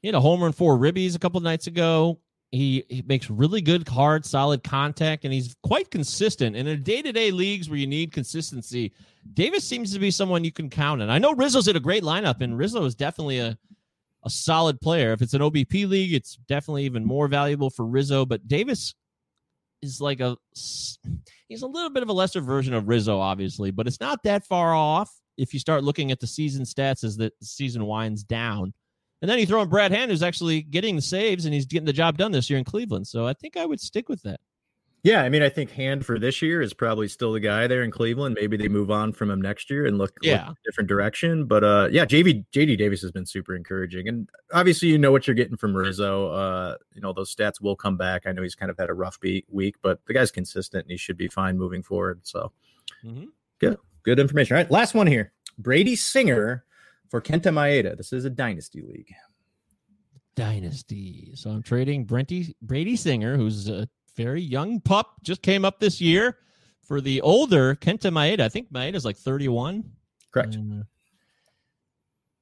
he 0.00 0.08
had 0.08 0.14
a 0.14 0.20
home 0.20 0.42
run 0.42 0.52
for 0.52 0.78
ribbies 0.78 1.14
a 1.14 1.18
couple 1.18 1.40
nights 1.40 1.66
ago. 1.66 2.18
He, 2.50 2.84
he 2.88 3.02
makes 3.06 3.28
really 3.28 3.60
good, 3.60 3.86
hard, 3.86 4.24
solid 4.24 4.64
contact, 4.64 5.24
and 5.24 5.34
he's 5.34 5.54
quite 5.62 5.90
consistent. 5.90 6.56
And 6.56 6.66
in 6.66 6.82
day 6.82 7.02
to 7.02 7.12
day 7.12 7.30
leagues 7.30 7.68
where 7.68 7.78
you 7.78 7.86
need 7.86 8.12
consistency, 8.12 8.92
Davis 9.34 9.64
seems 9.64 9.92
to 9.92 9.98
be 9.98 10.10
someone 10.10 10.44
you 10.44 10.52
can 10.52 10.70
count 10.70 11.02
on. 11.02 11.10
I 11.10 11.18
know 11.18 11.34
Rizzo's 11.34 11.68
in 11.68 11.76
a 11.76 11.80
great 11.80 12.02
lineup, 12.02 12.40
and 12.40 12.56
Rizzo 12.56 12.84
is 12.84 12.94
definitely 12.94 13.38
a, 13.38 13.58
a 14.24 14.30
solid 14.30 14.80
player. 14.80 15.12
If 15.12 15.20
it's 15.20 15.34
an 15.34 15.42
OBP 15.42 15.88
league, 15.88 16.14
it's 16.14 16.36
definitely 16.48 16.84
even 16.84 17.04
more 17.04 17.28
valuable 17.28 17.68
for 17.68 17.84
Rizzo. 17.84 18.24
But 18.24 18.48
Davis 18.48 18.94
is 19.82 20.00
like 20.00 20.20
a 20.20 20.36
he's 21.48 21.62
a 21.62 21.66
little 21.66 21.90
bit 21.90 22.02
of 22.02 22.08
a 22.08 22.12
lesser 22.12 22.40
version 22.40 22.74
of 22.74 22.88
Rizzo, 22.88 23.18
obviously, 23.20 23.70
but 23.70 23.86
it's 23.86 24.00
not 24.00 24.22
that 24.24 24.46
far 24.46 24.74
off 24.74 25.12
if 25.36 25.54
you 25.54 25.60
start 25.60 25.84
looking 25.84 26.10
at 26.10 26.20
the 26.20 26.26
season 26.26 26.64
stats 26.64 27.04
as 27.04 27.16
the 27.16 27.32
season 27.42 27.86
winds 27.86 28.24
down. 28.24 28.72
And 29.20 29.28
then 29.28 29.38
you 29.38 29.46
throw 29.46 29.62
in 29.62 29.68
Brad 29.68 29.90
Hand, 29.92 30.10
who's 30.10 30.22
actually 30.22 30.62
getting 30.62 30.94
the 30.96 31.02
saves 31.02 31.44
and 31.44 31.52
he's 31.52 31.66
getting 31.66 31.86
the 31.86 31.92
job 31.92 32.16
done 32.18 32.30
this 32.32 32.48
year 32.48 32.58
in 32.58 32.64
Cleveland. 32.64 33.06
So 33.06 33.26
I 33.26 33.32
think 33.32 33.56
I 33.56 33.66
would 33.66 33.80
stick 33.80 34.08
with 34.08 34.22
that. 34.22 34.38
Yeah, 35.04 35.22
I 35.22 35.28
mean, 35.28 35.42
I 35.42 35.48
think 35.48 35.70
Hand 35.70 36.04
for 36.04 36.18
this 36.18 36.42
year 36.42 36.60
is 36.60 36.74
probably 36.74 37.06
still 37.06 37.32
the 37.32 37.38
guy 37.40 37.68
there 37.68 37.84
in 37.84 37.90
Cleveland. 37.92 38.36
Maybe 38.38 38.56
they 38.56 38.66
move 38.68 38.90
on 38.90 39.12
from 39.12 39.30
him 39.30 39.40
next 39.40 39.70
year 39.70 39.86
and 39.86 39.96
look, 39.96 40.10
look 40.22 40.24
Yeah. 40.26 40.50
a 40.50 40.54
different 40.66 40.88
direction. 40.88 41.46
But 41.46 41.62
uh, 41.62 41.88
yeah, 41.92 42.04
JV 42.04 42.44
JD 42.52 42.76
Davis 42.78 43.00
has 43.02 43.12
been 43.12 43.24
super 43.24 43.54
encouraging, 43.54 44.08
and 44.08 44.28
obviously 44.52 44.88
you 44.88 44.98
know 44.98 45.12
what 45.12 45.26
you're 45.28 45.36
getting 45.36 45.56
from 45.56 45.74
Rizzo. 45.74 46.30
Uh, 46.32 46.76
you 46.94 47.00
know 47.00 47.12
those 47.12 47.32
stats 47.34 47.60
will 47.60 47.76
come 47.76 47.96
back. 47.96 48.22
I 48.26 48.32
know 48.32 48.42
he's 48.42 48.56
kind 48.56 48.70
of 48.72 48.76
had 48.78 48.90
a 48.90 48.94
rough 48.94 49.20
beat 49.20 49.46
week, 49.48 49.76
but 49.82 50.04
the 50.06 50.14
guy's 50.14 50.32
consistent 50.32 50.84
and 50.86 50.90
he 50.90 50.96
should 50.96 51.16
be 51.16 51.28
fine 51.28 51.56
moving 51.56 51.82
forward. 51.82 52.20
So 52.24 52.50
Mhm. 53.04 53.28
good 54.02 54.18
information. 54.18 54.56
All 54.56 54.62
right, 54.62 54.70
last 54.70 54.94
one 54.94 55.06
here: 55.06 55.32
Brady 55.58 55.94
Singer 55.94 56.64
for 57.08 57.20
Kenta 57.20 57.52
Maeda. 57.52 57.96
This 57.96 58.12
is 58.12 58.24
a 58.24 58.30
dynasty 58.30 58.82
league. 58.82 59.12
Dynasty. 60.36 61.32
So 61.34 61.50
I'm 61.50 61.62
trading 61.62 62.04
Brenty, 62.04 62.54
Brady 62.62 62.96
Singer, 62.96 63.36
who's 63.36 63.68
a 63.68 63.88
very 64.16 64.42
young 64.42 64.80
pup, 64.80 65.14
just 65.22 65.42
came 65.42 65.64
up 65.64 65.80
this 65.80 66.00
year 66.00 66.38
for 66.82 67.00
the 67.00 67.20
older 67.20 67.74
Kenta 67.76 68.10
Maeda. 68.10 68.40
I 68.40 68.48
think 68.48 68.72
Maeda's 68.72 69.04
like 69.04 69.16
31. 69.16 69.84
Correct. 70.32 70.56
Uh, 70.56 70.82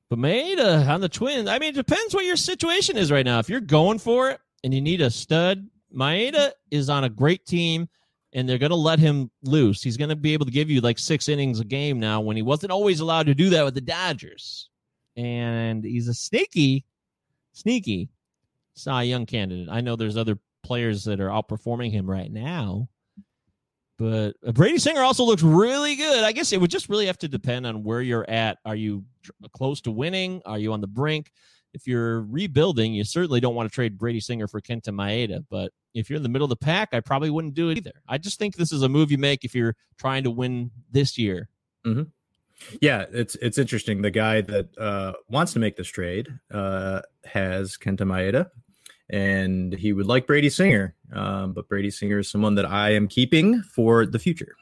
but 0.09 0.19
Maeda 0.19 0.89
on 0.89 1.01
the 1.01 1.09
Twins, 1.09 1.49
I 1.49 1.59
mean, 1.59 1.71
it 1.71 1.75
depends 1.75 2.15
what 2.15 2.25
your 2.25 2.37
situation 2.37 2.97
is 2.97 3.11
right 3.11 3.25
now. 3.25 3.39
If 3.39 3.49
you're 3.49 3.61
going 3.61 3.99
for 3.99 4.31
it 4.31 4.41
and 4.63 4.73
you 4.73 4.81
need 4.81 5.01
a 5.01 5.11
stud, 5.11 5.67
Maeda 5.95 6.53
is 6.71 6.89
on 6.89 7.05
a 7.05 7.09
great 7.09 7.45
team 7.45 7.89
and 8.33 8.49
they're 8.49 8.59
going 8.59 8.71
to 8.71 8.77
let 8.77 8.99
him 8.99 9.31
loose. 9.43 9.83
He's 9.83 9.97
going 9.97 10.11
to 10.11 10.17
be 10.17 10.33
able 10.33 10.47
to 10.47 10.53
give 10.53 10.71
you 10.71 10.81
like 10.81 10.99
six 10.99 11.29
innings 11.29 11.61
a 11.61 11.65
game 11.65 11.99
now 11.99 12.21
when 12.21 12.37
he 12.37 12.43
wasn't 12.43 12.73
always 12.73 13.01
allowed 13.01 13.27
to 13.27 13.35
do 13.35 13.51
that 13.51 13.65
with 13.65 13.75
the 13.75 13.81
Dodgers. 13.81 14.69
And 15.17 15.85
he's 15.85 16.09
a 16.09 16.15
sneaky, 16.15 16.85
sneaky 17.53 18.11
Cy 18.75 19.05
Young 19.05 19.27
candidate. 19.27 19.69
I 19.71 19.81
know 19.81 19.97
there's 19.97 20.17
other 20.17 20.39
players 20.63 21.05
that 21.05 21.21
are 21.21 21.29
outperforming 21.29 21.93
him 21.93 22.11
right 22.11 22.31
now, 22.31 22.89
but 23.99 24.35
Brady 24.53 24.79
Singer 24.79 25.01
also 25.01 25.25
looks 25.25 25.43
really 25.43 25.97
good. 25.97 26.23
I 26.23 26.33
guess 26.33 26.53
it 26.53 26.61
would 26.61 26.71
just 26.71 26.91
really 26.91 27.07
have 27.07 27.19
to 27.19 27.29
depend 27.29 27.67
on 27.67 27.83
where 27.83 28.03
you're 28.03 28.29
at. 28.29 28.59
Are 28.67 28.77
you 28.77 29.05
close 29.53 29.81
to 29.83 29.91
winning? 29.91 30.43
Are 30.45 30.59
you 30.59 30.75
on 30.75 30.83
the 30.83 30.87
brink? 30.87 31.33
If 31.73 31.87
you're 31.87 32.23
rebuilding, 32.23 32.93
you 32.93 33.05
certainly 33.05 33.41
don't 33.41 33.55
want 33.55 33.71
to 33.71 33.75
trade 33.75 33.97
Brady 33.97 34.21
Singer 34.21 34.49
for 34.49 34.61
Kenta 34.61 34.89
Maeda. 34.89 35.45
But 35.51 35.73
if 35.97 36.11
you're 36.11 36.19
in 36.19 36.23
the 36.23 36.29
middle 36.29 36.45
of 36.45 36.51
the 36.51 36.57
pack, 36.57 36.91
I 36.93 37.01
probably 37.01 37.31
wouldn't 37.31 37.55
do 37.55 37.71
it 37.71 37.79
either. 37.79 38.03
I 38.07 38.19
just 38.19 38.39
think 38.39 38.57
this 38.57 38.73
is 38.73 38.83
a 38.83 38.89
move 38.89 39.11
you 39.11 39.19
make 39.19 39.45
if 39.45 39.55
you're 39.55 39.75
trying 39.99 40.25
to 40.25 40.31
win 40.31 40.71
this 40.91 41.17
year. 41.17 41.49
Yeah, 42.81 43.07
it's 43.13 43.35
it's 43.37 43.59
interesting. 43.59 44.03
The 44.03 44.11
guy 44.11 44.41
that 44.43 44.79
uh, 44.79 45.13
wants 45.29 45.53
to 45.55 45.59
make 45.59 45.77
this 45.77 45.89
trade 45.89 46.29
uh, 46.51 47.03
has 47.25 47.77
Kenta 47.77 48.03
Maeda, 48.03 48.51
and 49.11 49.73
he 49.73 49.93
would 49.93 50.07
like 50.07 50.27
Brady 50.27 50.51
Singer. 50.51 50.95
Um, 51.13 51.53
but 51.53 51.69
Brady 51.69 51.91
Singer 51.91 52.19
is 52.19 52.31
someone 52.31 52.55
that 52.57 52.67
I 52.67 52.91
am 52.91 53.09
keeping 53.09 53.63
for 53.63 54.07
the 54.07 54.19
future. 54.19 54.55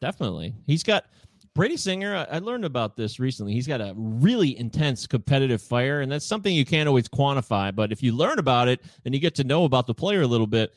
Definitely. 0.00 0.54
He's 0.66 0.82
got 0.82 1.06
Brady 1.56 1.78
Singer. 1.78 2.26
I, 2.30 2.38
learned 2.38 2.66
about 2.66 2.96
this 2.96 3.18
recently. 3.18 3.54
He's 3.54 3.66
got 3.66 3.80
a 3.80 3.94
really 3.96 4.58
intense 4.58 5.06
competitive 5.06 5.62
fire, 5.62 6.02
and 6.02 6.12
that's 6.12 6.26
something 6.26 6.54
you 6.54 6.66
can't 6.66 6.86
always 6.86 7.08
quantify. 7.08 7.74
But 7.74 7.92
if 7.92 8.02
you 8.02 8.12
learn 8.12 8.38
about 8.38 8.68
it 8.68 8.82
and 9.06 9.14
you 9.14 9.20
get 9.20 9.34
to 9.36 9.44
know 9.44 9.64
about 9.64 9.86
the 9.86 9.94
player 9.94 10.20
a 10.20 10.26
little 10.26 10.46
bit, 10.46 10.74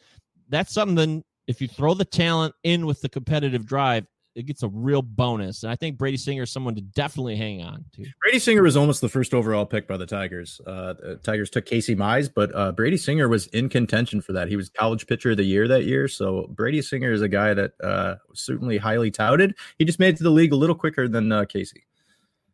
that's 0.48 0.74
something. 0.74 1.22
If 1.48 1.60
you 1.60 1.68
throw 1.68 1.96
the 1.96 2.06
talent 2.06 2.56
in 2.64 2.86
with 2.86 3.02
the 3.02 3.10
competitive 3.10 3.66
drive, 3.66 4.08
it 4.40 4.44
gets 4.46 4.64
a 4.64 4.70
real 4.70 5.02
bonus. 5.02 5.64
And 5.64 5.72
I 5.72 5.76
think 5.76 5.98
Brady 5.98 6.16
Singer 6.16 6.44
is 6.44 6.52
someone 6.52 6.74
to 6.76 6.82
definitely 6.82 7.36
hang 7.36 7.62
on 7.62 7.84
to. 7.96 8.06
Brady 8.22 8.40
Singer 8.40 8.64
was 8.64 8.78
almost 8.78 9.02
the 9.02 9.10
first 9.10 9.34
overall 9.34 9.66
pick 9.66 9.86
by 9.86 9.98
the 9.98 10.06
Tigers. 10.06 10.62
Uh, 10.66 10.94
the 10.94 11.16
Tigers 11.18 11.50
took 11.50 11.66
Casey 11.66 11.94
Mize, 11.94 12.30
but 12.34 12.56
uh, 12.56 12.72
Brady 12.72 12.96
Singer 12.96 13.28
was 13.28 13.48
in 13.48 13.68
contention 13.68 14.22
for 14.22 14.32
that. 14.32 14.48
He 14.48 14.56
was 14.56 14.70
college 14.70 15.06
pitcher 15.08 15.32
of 15.32 15.38
the 15.38 15.44
year 15.44 15.68
that 15.68 15.84
year. 15.84 16.08
So 16.08 16.48
Brady 16.50 16.82
Singer 16.82 17.12
is 17.12 17.22
a 17.22 17.28
guy 17.28 17.54
that 17.54 17.74
uh, 17.84 18.16
was 18.30 18.40
certainly 18.40 18.78
highly 18.78 19.12
touted. 19.12 19.56
He 19.78 19.84
just 19.84 20.00
made 20.00 20.16
it 20.16 20.18
to 20.18 20.24
the 20.24 20.32
league 20.32 20.54
a 20.54 20.56
little 20.56 20.76
quicker 20.76 21.10
than 21.10 21.32
uh, 21.32 21.44
Casey. 21.44 21.84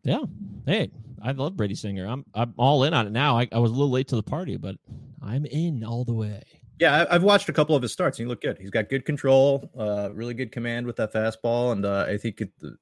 Yeah. 0.03 0.23
Hey, 0.65 0.91
I 1.21 1.31
love 1.31 1.55
Brady 1.55 1.75
Singer. 1.75 2.07
I'm 2.07 2.25
I'm 2.33 2.53
all 2.57 2.83
in 2.83 2.93
on 2.93 3.07
it 3.07 3.11
now. 3.11 3.37
I, 3.37 3.47
I 3.51 3.59
was 3.59 3.71
a 3.71 3.73
little 3.73 3.91
late 3.91 4.07
to 4.09 4.15
the 4.15 4.23
party, 4.23 4.57
but 4.57 4.75
I'm 5.21 5.45
in 5.45 5.83
all 5.83 6.03
the 6.03 6.13
way. 6.13 6.43
Yeah, 6.79 7.05
I've 7.09 7.23
watched 7.23 7.47
a 7.47 7.53
couple 7.53 7.75
of 7.75 7.81
his 7.81 7.93
starts. 7.93 8.19
And 8.19 8.25
he 8.25 8.29
looked 8.29 8.43
good. 8.43 8.57
He's 8.57 8.69
got 8.69 8.89
good 8.89 9.05
control, 9.05 9.69
uh, 9.77 10.09
really 10.13 10.33
good 10.33 10.51
command 10.51 10.85
with 10.85 10.97
that 10.97 11.13
fastball, 11.13 11.71
and 11.71 11.85
uh, 11.85 12.05
I 12.07 12.17
think 12.17 12.41
it, 12.41 12.51
the 12.59 12.77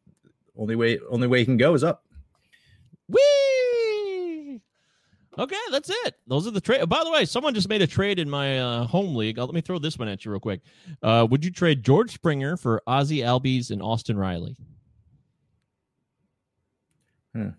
only 0.58 0.76
way 0.76 1.00
only 1.10 1.28
way 1.28 1.40
he 1.40 1.46
can 1.46 1.58
go 1.58 1.74
is 1.74 1.84
up. 1.84 2.04
Whee! 3.08 4.62
Okay, 5.38 5.56
that's 5.72 5.90
it. 5.90 6.16
Those 6.28 6.46
are 6.46 6.52
the 6.52 6.62
trade. 6.62 6.88
By 6.88 7.04
the 7.04 7.12
way, 7.12 7.26
someone 7.26 7.56
just 7.56 7.68
made 7.68 7.82
a 7.82 7.88
trade 7.88 8.20
in 8.20 8.30
my 8.30 8.60
uh, 8.60 8.86
home 8.86 9.16
league. 9.16 9.40
Uh, 9.40 9.46
let 9.46 9.56
me 9.56 9.62
throw 9.62 9.80
this 9.80 9.98
one 9.98 10.08
at 10.08 10.24
you 10.24 10.32
real 10.32 10.40
quick. 10.40 10.62
Uh, 11.02 11.28
would 11.30 11.44
you 11.44 11.52
trade 11.52 11.84
George 11.84 12.12
Springer 12.12 12.56
for 12.56 12.82
Ozzy 12.88 13.24
Albies 13.24 13.72
and 13.72 13.82
Austin 13.82 14.18
Riley? 14.18 14.56
Hmm. 17.34 17.50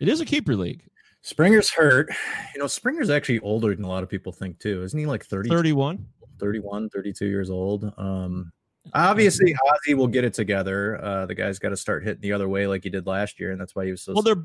It 0.00 0.08
is 0.08 0.20
a 0.20 0.24
keeper 0.24 0.56
league. 0.56 0.82
Springer's 1.22 1.70
hurt. 1.70 2.10
You 2.54 2.60
know, 2.60 2.66
Springer's 2.66 3.10
actually 3.10 3.40
older 3.40 3.74
than 3.74 3.84
a 3.84 3.88
lot 3.88 4.02
of 4.02 4.08
people 4.08 4.32
think 4.32 4.58
too. 4.58 4.82
Isn't 4.82 4.98
he 4.98 5.06
like 5.06 5.24
30, 5.24 5.48
31. 5.48 6.06
31, 6.38 6.88
32 6.90 7.26
years 7.26 7.50
old? 7.50 7.92
Um, 7.98 8.52
obviously, 8.94 9.54
Ozzy 9.54 9.94
will 9.94 10.06
get 10.06 10.24
it 10.24 10.34
together. 10.34 11.02
Uh, 11.02 11.26
the 11.26 11.34
guy's 11.34 11.58
got 11.58 11.70
to 11.70 11.76
start 11.76 12.04
hitting 12.04 12.22
the 12.22 12.32
other 12.32 12.48
way 12.48 12.66
like 12.66 12.84
he 12.84 12.90
did 12.90 13.06
last 13.06 13.38
year, 13.38 13.52
and 13.52 13.60
that's 13.60 13.74
why 13.74 13.84
he 13.84 13.90
was 13.90 14.02
so. 14.02 14.14
Well, 14.14 14.22
they're 14.22 14.44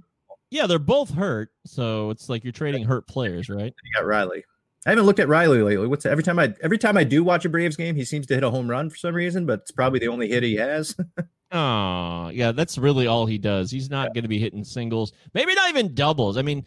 yeah, 0.52 0.68
they're 0.68 0.80
both 0.80 1.10
hurt, 1.10 1.50
so 1.66 2.10
it's 2.12 2.30
like 2.30 2.44
you're 2.44 2.54
trading 2.54 2.84
hurt 2.84 3.08
players, 3.08 3.50
right? 3.50 3.74
you 3.84 3.92
got 3.96 4.06
Riley. 4.06 4.44
I 4.86 4.92
haven't 4.92 5.06
looked 5.06 5.20
at 5.20 5.28
Riley 5.28 5.62
lately. 5.64 5.88
What's 5.88 6.06
every 6.06 6.24
time 6.24 6.38
I 6.38 6.54
every 6.62 6.78
time 6.78 6.96
I 6.96 7.04
do 7.04 7.24
watch 7.24 7.46
a 7.46 7.50
Braves 7.50 7.76
game, 7.76 7.96
he 7.96 8.06
seems 8.06 8.28
to 8.28 8.36
hit 8.36 8.44
a 8.44 8.52
home 8.52 8.70
run 8.70 8.90
for 8.90 8.98
some 8.98 9.16
reason, 9.16 9.46
but 9.46 9.62
it's 9.62 9.72
probably 9.72 10.00
the 10.00 10.10
only 10.10 10.30
hit 10.30 10.44
he 10.44 10.56
has. 10.56 10.96
Oh, 11.52 12.32
yeah, 12.34 12.52
that's 12.52 12.78
really 12.78 13.08
all 13.08 13.26
he 13.28 13.38
does. 13.38 13.72
He's 13.72 13.90
not 13.90 14.14
going 14.14 14.24
to 14.24 14.28
be 14.28 14.40
hitting 14.40 14.64
singles, 14.64 15.14
maybe 15.34 15.54
not 15.54 15.70
even 15.70 15.94
doubles. 15.94 16.38
I 16.38 16.42
mean, 16.42 16.66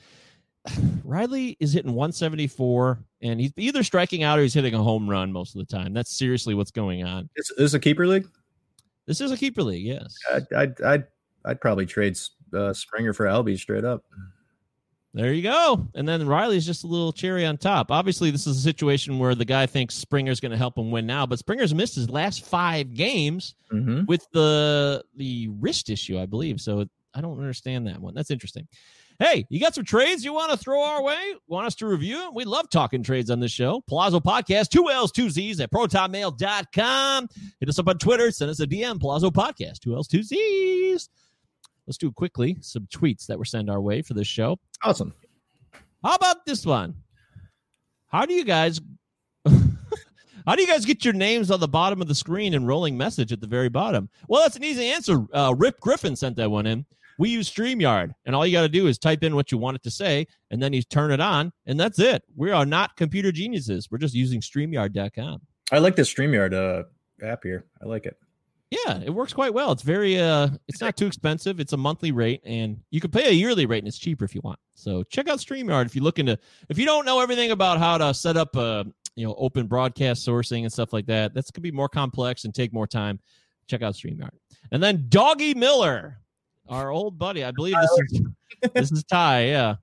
Riley 1.05 1.57
is 1.61 1.73
hitting 1.73 1.93
174, 1.93 2.99
and 3.21 3.41
he's 3.41 3.53
either 3.57 3.83
striking 3.83 4.23
out 4.23 4.39
or 4.39 4.43
he's 4.43 4.55
hitting 4.55 4.75
a 4.75 4.83
home 4.83 5.11
run 5.11 5.33
most 5.33 5.55
of 5.55 5.67
the 5.67 5.77
time. 5.77 5.93
That's 5.93 6.17
seriously 6.17 6.55
what's 6.55 6.71
going 6.71 7.05
on. 7.05 7.29
Is 7.37 7.53
this 7.59 7.75
a 7.75 7.81
keeper 7.81 8.07
league? 8.07 8.29
This 9.07 9.21
is 9.21 9.31
a 9.31 9.37
keeper 9.37 9.63
league, 9.63 9.85
yes. 9.85 10.17
I'd 10.33 10.53
I'd 10.55 10.81
I'd, 10.83 11.05
I'd 11.45 11.61
probably 11.61 11.85
trade 11.85 12.17
uh, 12.55 12.73
Springer 12.73 13.13
for 13.13 13.27
Albie 13.27 13.59
straight 13.59 13.85
up. 13.85 14.05
There 15.19 15.33
you 15.33 15.43
go. 15.43 15.89
And 15.97 16.07
then 16.07 16.25
Riley's 16.29 16.65
just 16.65 16.85
a 16.85 16.87
little 16.87 17.13
cherry 17.13 17.45
on 17.45 17.57
top. 17.59 17.91
Obviously, 17.91 18.31
this 18.31 18.47
is 18.47 18.57
a 18.57 18.61
situation 18.61 19.19
where 19.19 19.35
the 19.35 19.45
guy 19.45 19.67
thinks 19.67 19.97
Springer's 19.97 20.39
going 20.39 20.53
to 20.53 20.57
help 20.57 20.79
him 20.79 20.93
win 20.93 21.07
now, 21.07 21.27
but 21.27 21.41
Springer's 21.41 21.75
missed 21.75 21.97
his 21.97 22.09
last 22.09 22.45
five 22.47 22.95
games 22.95 23.57
Mm-hmm. 23.73 24.05
with 24.07 24.27
the 24.33 25.05
the 25.17 25.49
wrist 25.61 25.91
issue, 25.91 26.19
I 26.21 26.25
believe. 26.27 26.61
So 26.61 26.87
I 27.15 27.21
don't 27.21 27.39
understand 27.39 27.87
that 27.89 28.01
one. 28.01 28.15
That's 28.15 28.31
interesting. 28.31 28.67
Hey, 29.19 29.45
you 29.51 29.59
got 29.59 29.75
some 29.75 29.85
trades 29.85 30.25
you 30.25 30.33
want 30.33 30.53
to 30.53 30.57
throw 30.57 30.81
our 30.81 31.03
way? 31.03 31.35
Want 31.49 31.67
us 31.67 31.75
to 31.77 31.87
review 31.87 32.29
it? 32.29 32.35
We 32.35 32.45
love 32.45 32.71
talking 32.71 33.03
trades 33.03 33.29
on 33.31 33.41
this 33.41 33.51
show. 33.51 33.83
Palazzo 33.89 34.21
Podcast, 34.21 34.69
two 34.69 34.89
L's, 34.89 35.11
two 35.11 35.29
Z's 35.29 35.59
at 35.61 35.73
protonmail.com. 35.73 37.29
Hit 37.61 37.69
us 37.69 37.79
up 37.81 37.89
on 37.89 37.99
Twitter. 37.99 38.31
Send 38.31 38.51
us 38.53 38.61
a 38.61 38.67
DM, 38.67 39.01
Palazzo 39.01 39.31
Podcast, 39.31 39.81
two 39.81 39.95
L's, 39.95 40.07
two 40.07 40.23
Z's. 40.23 41.09
Let's 41.89 41.97
do 41.97 42.13
quickly 42.13 42.59
some 42.61 42.87
tweets 42.95 43.27
that 43.27 43.39
were 43.39 43.47
sent 43.47 43.71
our 43.71 43.81
way 43.81 44.03
for 44.03 44.13
this 44.13 44.27
show. 44.27 44.59
Awesome. 44.85 45.15
How 46.05 46.15
about 46.17 46.45
this 46.45 46.67
one? 46.67 46.95
How 48.09 48.27
do 48.27 48.35
you 48.35 48.45
guys 48.45 48.79
how 50.47 50.55
do 50.55 50.61
you 50.61 50.69
guys 50.69 50.85
get 50.85 51.03
your 51.03 51.15
names 51.15 51.51
on 51.51 51.61
the 51.61 51.67
bottom 51.67 52.03
of 52.03 52.09
the 52.09 52.15
screen 52.15 52.53
and 52.53 52.67
rolling 52.67 52.99
message 52.99 53.33
at 53.33 53.41
the 53.41 53.47
very 53.47 53.71
bottom? 53.71 54.11
Well, 54.29 54.43
that's 54.43 54.57
an 54.57 54.65
easy 54.65 54.85
answer. 54.91 55.25
Uh, 55.33 55.55
Rip 55.57 55.81
Griffin 55.81 56.15
sent 56.15 56.37
that 56.37 56.51
one 56.51 56.67
in. 56.67 56.85
We 57.19 57.31
use 57.31 57.51
StreamYard, 57.51 58.13
and 58.27 58.37
all 58.37 58.47
you 58.47 58.53
got 58.53 58.63
to 58.63 58.69
do 58.69 58.87
is 58.87 58.99
type 58.99 59.25
in 59.25 59.35
what 59.35 59.51
you 59.51 59.57
want 59.59 59.77
it 59.77 59.83
to 59.85 59.91
say, 59.91 60.27
and 60.51 60.63
then 60.63 60.73
you 60.75 60.83
turn 60.83 61.11
it 61.11 61.21
on, 61.21 61.53
and 61.67 61.81
that's 61.81 61.99
it. 61.99 62.23
We 62.37 62.53
are 62.53 62.65
not 62.65 62.97
computer 62.97 63.33
geniuses. 63.33 63.91
We're 63.91 63.99
just 63.99 64.15
using 64.15 64.41
StreamYard.com. 64.41 65.41
I 65.73 65.79
like 65.79 65.97
this 65.97 66.13
StreamYard 66.13 66.53
uh, 66.55 66.85
app 67.27 67.43
here. 67.43 67.65
I 67.83 67.87
like 67.87 68.07
it. 68.07 68.17
Yeah, 68.71 69.01
it 69.03 69.11
works 69.11 69.33
quite 69.33 69.55
well. 69.55 69.73
It's 69.73 69.83
very 69.83 70.19
uh 70.19 70.49
it's 70.69 70.81
not 70.81 70.97
too 70.97 71.07
expensive. 71.07 71.59
It's 71.59 71.73
a 71.73 71.77
monthly 71.77 72.13
rate 72.13 72.43
and 72.45 72.79
you 72.91 73.01
can 73.01 73.11
pay 73.11 73.29
a 73.29 73.33
yearly 73.33 73.65
rate 73.65 73.79
and 73.79 73.89
it's 73.89 73.99
cheaper 73.99 74.25
if 74.25 74.35
you 74.35 74.43
want. 74.45 74.59
So 74.75 75.03
check 75.05 75.29
out 75.29 75.39
StreamYard 75.39 75.87
if 75.87 75.97
you're 75.97 76.05
looking 76.05 76.27
to 76.27 76.39
if 76.69 76.79
you 76.79 76.85
don't 76.85 77.07
know 77.07 77.21
everything 77.21 77.51
about 77.51 77.79
how 77.79 77.97
to 77.97 78.13
set 78.13 78.37
up 78.37 78.55
uh 78.57 78.85
you 79.17 79.27
know 79.27 79.35
open 79.39 79.67
broadcast 79.67 80.27
sourcing 80.27 80.63
and 80.63 80.73
stuff 80.73 80.93
like 80.93 81.07
that. 81.07 81.33
That's 81.33 81.51
gonna 81.51 81.63
be 81.63 81.71
more 81.71 81.89
complex 81.89 82.45
and 82.45 82.55
take 82.55 82.73
more 82.73 82.87
time. 82.87 83.21
Check 83.69 83.83
out 83.83 83.95
StreamYard. 83.95 84.31
And 84.71 84.83
then 84.83 85.07
Doggy 85.09 85.55
Miller, 85.55 86.19
our 86.69 86.91
old 86.91 87.19
buddy. 87.19 87.45
I 87.45 87.53
believe 87.53 87.77
this 87.81 87.99
is 88.11 88.23
this 88.75 88.93
is 88.93 89.05
Ty, 89.05 89.47
yeah. 89.47 89.77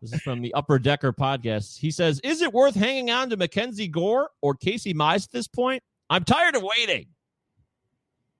This 0.00 0.14
is 0.14 0.22
from 0.22 0.42
the 0.42 0.52
Upper 0.54 0.80
Decker 0.80 1.12
podcast. 1.12 1.78
He 1.78 1.92
says, 1.92 2.18
Is 2.24 2.42
it 2.42 2.52
worth 2.52 2.74
hanging 2.74 3.12
on 3.12 3.30
to 3.30 3.36
Mackenzie 3.36 3.86
Gore 3.86 4.30
or 4.40 4.54
Casey 4.54 4.92
Mize 4.92 5.24
at 5.24 5.30
this 5.30 5.46
point? 5.46 5.80
I'm 6.10 6.24
tired 6.24 6.56
of 6.56 6.62
waiting. 6.62 7.06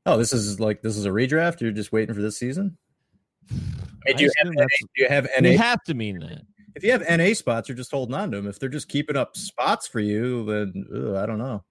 Oh, 0.05 0.17
this 0.17 0.33
is 0.33 0.59
like 0.59 0.83
this 0.83 0.97
is 0.97 1.07
a 1.07 1.11
redraft. 1.11 1.61
You're 1.61 1.71
just 1.71 1.93
waiting 1.93 2.15
for 2.15 2.23
this 2.23 2.39
season. 2.39 2.77
I 3.51 3.55
mean, 3.55 4.15
I 4.15 4.19
do 4.19 4.25
you 4.25 4.31
have 4.37 4.47
NA, 4.55 4.65
do 4.81 5.03
you 5.03 5.09
have 5.09 5.29
You 5.45 5.59
have 5.59 5.83
to 5.85 5.95
mean 5.95 6.19
that. 6.21 6.43
if 6.75 6.83
you 6.83 6.91
have 6.91 7.09
NA 7.09 7.35
spots, 7.35 7.69
you're 7.69 7.77
just 7.77 7.93
holding 7.93 8.15
on 8.15 8.33
to 8.33 8.37
them. 8.39 8.49
If 8.49 8.59
they're 8.59 8.69
just 8.69 8.89
keeping 8.89 9.17
up 9.17 9.37
spots 9.37 9.87
for 9.87 10.01
you, 10.01 10.45
then 10.45 10.85
ugh, 10.93 11.15
I 11.15 11.25
don't 11.27 11.39
know. 11.39 11.63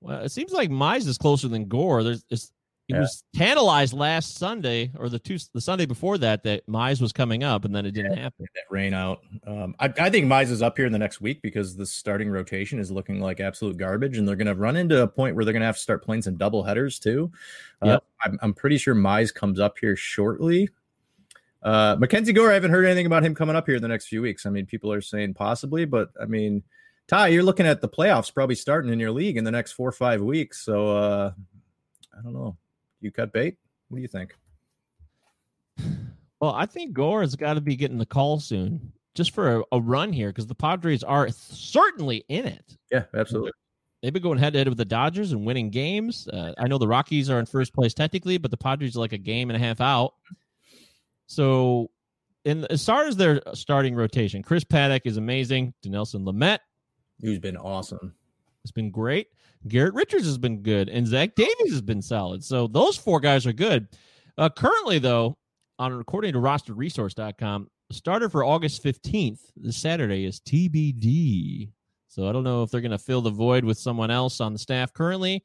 Well, 0.00 0.22
it 0.22 0.30
seems 0.30 0.52
like 0.52 0.70
Mize 0.70 1.06
is 1.06 1.18
closer 1.18 1.46
than 1.46 1.68
Gore. 1.68 2.02
There's 2.02 2.24
it's, 2.30 2.50
he 2.88 2.94
Yeah. 2.94 3.00
was 3.00 3.24
tantalized 3.34 3.92
last 3.92 4.36
Sunday 4.36 4.92
or 4.96 5.08
the 5.08 5.18
two 5.18 5.38
the 5.52 5.60
Sunday 5.60 5.86
before 5.86 6.18
that 6.18 6.42
that 6.44 6.66
Mize 6.68 7.00
was 7.00 7.12
coming 7.12 7.42
up 7.42 7.64
and 7.64 7.74
then 7.74 7.84
it 7.84 7.92
didn't 7.92 8.16
happen. 8.16 8.46
That 8.54 8.64
rain 8.70 8.94
out. 8.94 9.20
Um, 9.46 9.74
I, 9.80 9.92
I 9.98 10.10
think 10.10 10.26
Mize 10.26 10.50
is 10.50 10.62
up 10.62 10.76
here 10.76 10.86
in 10.86 10.92
the 10.92 10.98
next 10.98 11.20
week 11.20 11.42
because 11.42 11.76
the 11.76 11.84
starting 11.86 12.30
rotation 12.30 12.78
is 12.78 12.90
looking 12.90 13.20
like 13.20 13.40
absolute 13.40 13.76
garbage, 13.76 14.18
and 14.18 14.26
they're 14.28 14.36
going 14.36 14.46
to 14.46 14.54
run 14.54 14.76
into 14.76 15.02
a 15.02 15.08
point 15.08 15.34
where 15.34 15.44
they're 15.44 15.52
going 15.52 15.62
to 15.62 15.66
have 15.66 15.76
to 15.76 15.82
start 15.82 16.04
playing 16.04 16.22
some 16.22 16.36
double 16.36 16.62
headers 16.62 16.98
too. 16.98 17.30
Uh, 17.82 17.86
Yep. 17.86 18.04
I'm, 18.24 18.38
I'm 18.42 18.54
pretty 18.54 18.78
sure 18.78 18.94
Mize 18.94 19.34
comes 19.34 19.58
up 19.60 19.78
here 19.80 19.96
shortly. 19.96 20.68
Uh, 21.62 21.96
Mackenzie 21.98 22.32
Gore, 22.32 22.50
I 22.50 22.54
haven't 22.54 22.70
heard 22.70 22.84
anything 22.84 23.06
about 23.06 23.24
him 23.24 23.34
coming 23.34 23.56
up 23.56 23.66
here 23.66 23.74
in 23.76 23.82
the 23.82 23.88
next 23.88 24.06
few 24.06 24.22
weeks. 24.22 24.46
I 24.46 24.50
mean, 24.50 24.66
people 24.66 24.92
are 24.92 25.00
saying 25.00 25.34
possibly, 25.34 25.84
but 25.84 26.10
I 26.20 26.26
mean, 26.26 26.62
Ty, 27.08 27.28
you're 27.28 27.42
looking 27.42 27.66
at 27.66 27.80
the 27.80 27.88
playoffs 27.88 28.32
probably 28.32 28.54
starting 28.54 28.92
in 28.92 29.00
your 29.00 29.10
league 29.10 29.36
in 29.36 29.42
the 29.44 29.50
next 29.50 29.72
four 29.72 29.88
or 29.88 29.92
five 29.92 30.20
weeks. 30.22 30.60
So 30.64 30.96
uh, 30.96 31.32
I 32.16 32.22
don't 32.22 32.32
know. 32.34 32.56
You 33.00 33.10
cut 33.10 33.32
bait? 33.32 33.56
What 33.88 33.96
do 33.96 34.02
you 34.02 34.08
think? 34.08 34.34
Well, 36.40 36.52
I 36.52 36.66
think 36.66 36.92
Gore 36.92 37.22
has 37.22 37.34
got 37.34 37.54
to 37.54 37.60
be 37.60 37.76
getting 37.76 37.98
the 37.98 38.06
call 38.06 38.40
soon 38.40 38.92
just 39.14 39.30
for 39.30 39.56
a, 39.56 39.62
a 39.72 39.80
run 39.80 40.12
here 40.12 40.28
because 40.28 40.46
the 40.46 40.54
Padres 40.54 41.02
are 41.02 41.28
certainly 41.30 42.24
in 42.28 42.44
it. 42.46 42.76
Yeah, 42.92 43.04
absolutely. 43.14 43.52
they've 44.02 44.12
been 44.12 44.22
going 44.22 44.38
head 44.38 44.52
to 44.52 44.58
head 44.58 44.68
with 44.68 44.78
the 44.78 44.84
Dodgers 44.84 45.32
and 45.32 45.46
winning 45.46 45.70
games. 45.70 46.28
Uh, 46.28 46.52
I 46.58 46.68
know 46.68 46.78
the 46.78 46.88
Rockies 46.88 47.30
are 47.30 47.38
in 47.38 47.46
first 47.46 47.72
place 47.72 47.94
technically, 47.94 48.38
but 48.38 48.50
the 48.50 48.56
Padres 48.56 48.96
are 48.96 49.00
like 49.00 49.14
a 49.14 49.18
game 49.18 49.50
and 49.50 49.56
a 49.56 49.64
half 49.66 49.80
out. 49.80 50.14
So, 51.26 51.90
in 52.44 52.64
as 52.66 52.84
far 52.84 53.06
as 53.06 53.16
their 53.16 53.40
starting 53.54 53.94
rotation, 53.94 54.42
Chris 54.42 54.62
Paddack 54.62 55.00
is 55.04 55.16
amazing. 55.16 55.74
Dinelson 55.84 56.24
Lamet 56.24 56.58
Who's 57.20 57.38
been 57.38 57.56
awesome. 57.56 58.14
Has 58.66 58.72
been 58.72 58.90
great. 58.90 59.28
Garrett 59.68 59.94
Richards 59.94 60.26
has 60.26 60.38
been 60.38 60.62
good, 60.62 60.88
and 60.88 61.06
Zach 61.06 61.34
Davies 61.34 61.72
has 61.72 61.82
been 61.82 62.02
solid. 62.02 62.44
So 62.44 62.66
those 62.66 62.96
four 62.96 63.20
guys 63.20 63.46
are 63.46 63.52
good. 63.52 63.88
Uh, 64.38 64.48
currently, 64.48 64.98
though, 64.98 65.36
on 65.78 65.98
according 65.98 66.32
to 66.34 66.38
RosterResource.com, 66.38 67.68
starter 67.90 68.28
for 68.28 68.44
August 68.44 68.82
fifteenth, 68.82 69.40
this 69.56 69.76
Saturday, 69.76 70.24
is 70.24 70.40
TBD. 70.40 71.70
So 72.08 72.28
I 72.28 72.32
don't 72.32 72.44
know 72.44 72.62
if 72.62 72.70
they're 72.70 72.80
going 72.80 72.90
to 72.92 72.98
fill 72.98 73.22
the 73.22 73.30
void 73.30 73.64
with 73.64 73.78
someone 73.78 74.10
else 74.10 74.40
on 74.40 74.52
the 74.52 74.58
staff 74.58 74.92
currently. 74.92 75.44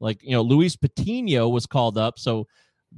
Like 0.00 0.22
you 0.22 0.32
know, 0.32 0.42
Luis 0.42 0.76
Patino 0.76 1.48
was 1.48 1.66
called 1.66 1.98
up, 1.98 2.18
so 2.18 2.46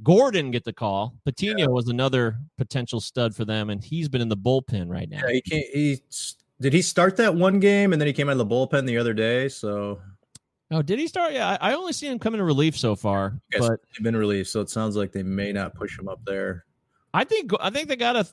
Gordon 0.03 0.51
get 0.51 0.63
the 0.63 0.73
call. 0.73 1.15
Patino 1.25 1.69
was 1.69 1.87
another 1.87 2.37
potential 2.57 2.99
stud 2.99 3.35
for 3.35 3.45
them, 3.45 3.69
and 3.69 3.83
he's 3.83 4.09
been 4.09 4.21
in 4.21 4.29
the 4.29 4.37
bullpen 4.37 4.89
right 4.89 5.09
now. 5.09 5.21
Yeah, 5.27 5.33
he 5.33 5.41
can't. 5.41 5.65
He 5.73 6.01
did 6.61 6.73
he 6.73 6.81
start 6.81 7.17
that 7.17 7.35
one 7.35 7.59
game 7.59 7.91
and 7.91 8.01
then 8.01 8.07
he 8.07 8.13
came 8.13 8.29
out 8.29 8.33
of 8.33 8.37
the 8.37 8.45
bullpen 8.45 8.85
the 8.85 8.97
other 8.97 9.13
day. 9.13 9.49
So 9.49 9.99
Oh, 10.73 10.81
did 10.81 10.99
he 10.99 11.07
start? 11.07 11.33
Yeah, 11.33 11.57
I, 11.61 11.71
I 11.71 11.73
only 11.73 11.91
see 11.91 12.07
him 12.07 12.17
coming 12.17 12.37
to 12.37 12.45
relief 12.45 12.77
so 12.77 12.95
far, 12.95 13.37
yes, 13.51 13.67
but 13.67 13.81
they've 13.91 14.03
been 14.03 14.15
released. 14.15 14.53
So 14.53 14.61
it 14.61 14.69
sounds 14.69 14.95
like 14.95 15.11
they 15.11 15.23
may 15.23 15.51
not 15.51 15.75
push 15.75 15.99
him 15.99 16.07
up 16.07 16.23
there. 16.25 16.65
I 17.13 17.25
think 17.25 17.51
I 17.59 17.69
think 17.69 17.89
they 17.89 17.97
got 17.97 18.15
a. 18.15 18.25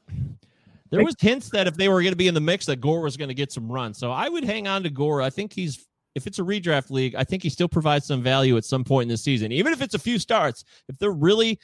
There 0.91 1.05
was 1.05 1.17
hints 1.19 1.51
that 1.51 1.67
if 1.67 1.77
they 1.77 1.89
were 1.89 2.01
going 2.01 2.13
to 2.13 2.17
be 2.17 2.29
in 2.29 2.35
the 2.35 2.41
mix, 2.41 2.65
that 2.67 2.77
Gore 2.77 3.01
was 3.01 3.17
going 3.17 3.29
to 3.29 3.35
get 3.35 3.53
some 3.53 3.71
runs. 3.71 3.99
So 3.99 4.11
I 4.11 4.29
would 4.29 4.45
hang 4.45 4.69
on 4.69 4.85
to 4.85 4.91
Gore. 4.91 5.21
I 5.21 5.31
think 5.31 5.53
he's 5.53 5.85
if 6.15 6.27
it's 6.27 6.39
a 6.39 6.43
redraft 6.43 6.91
league, 6.91 7.17
I 7.17 7.25
think 7.25 7.43
he 7.43 7.51
still 7.51 7.69
provides 7.69 8.07
some 8.07 8.23
value 8.23 8.57
at 8.57 8.65
some 8.65 8.85
point 8.85 9.05
in 9.05 9.09
the 9.09 9.17
season, 9.17 9.51
even 9.51 9.73
if 9.73 9.83
it's 9.83 9.95
a 9.95 9.99
few 9.99 10.19
starts. 10.19 10.65
If 10.89 10.97
they're 10.99 11.11
really, 11.11 11.59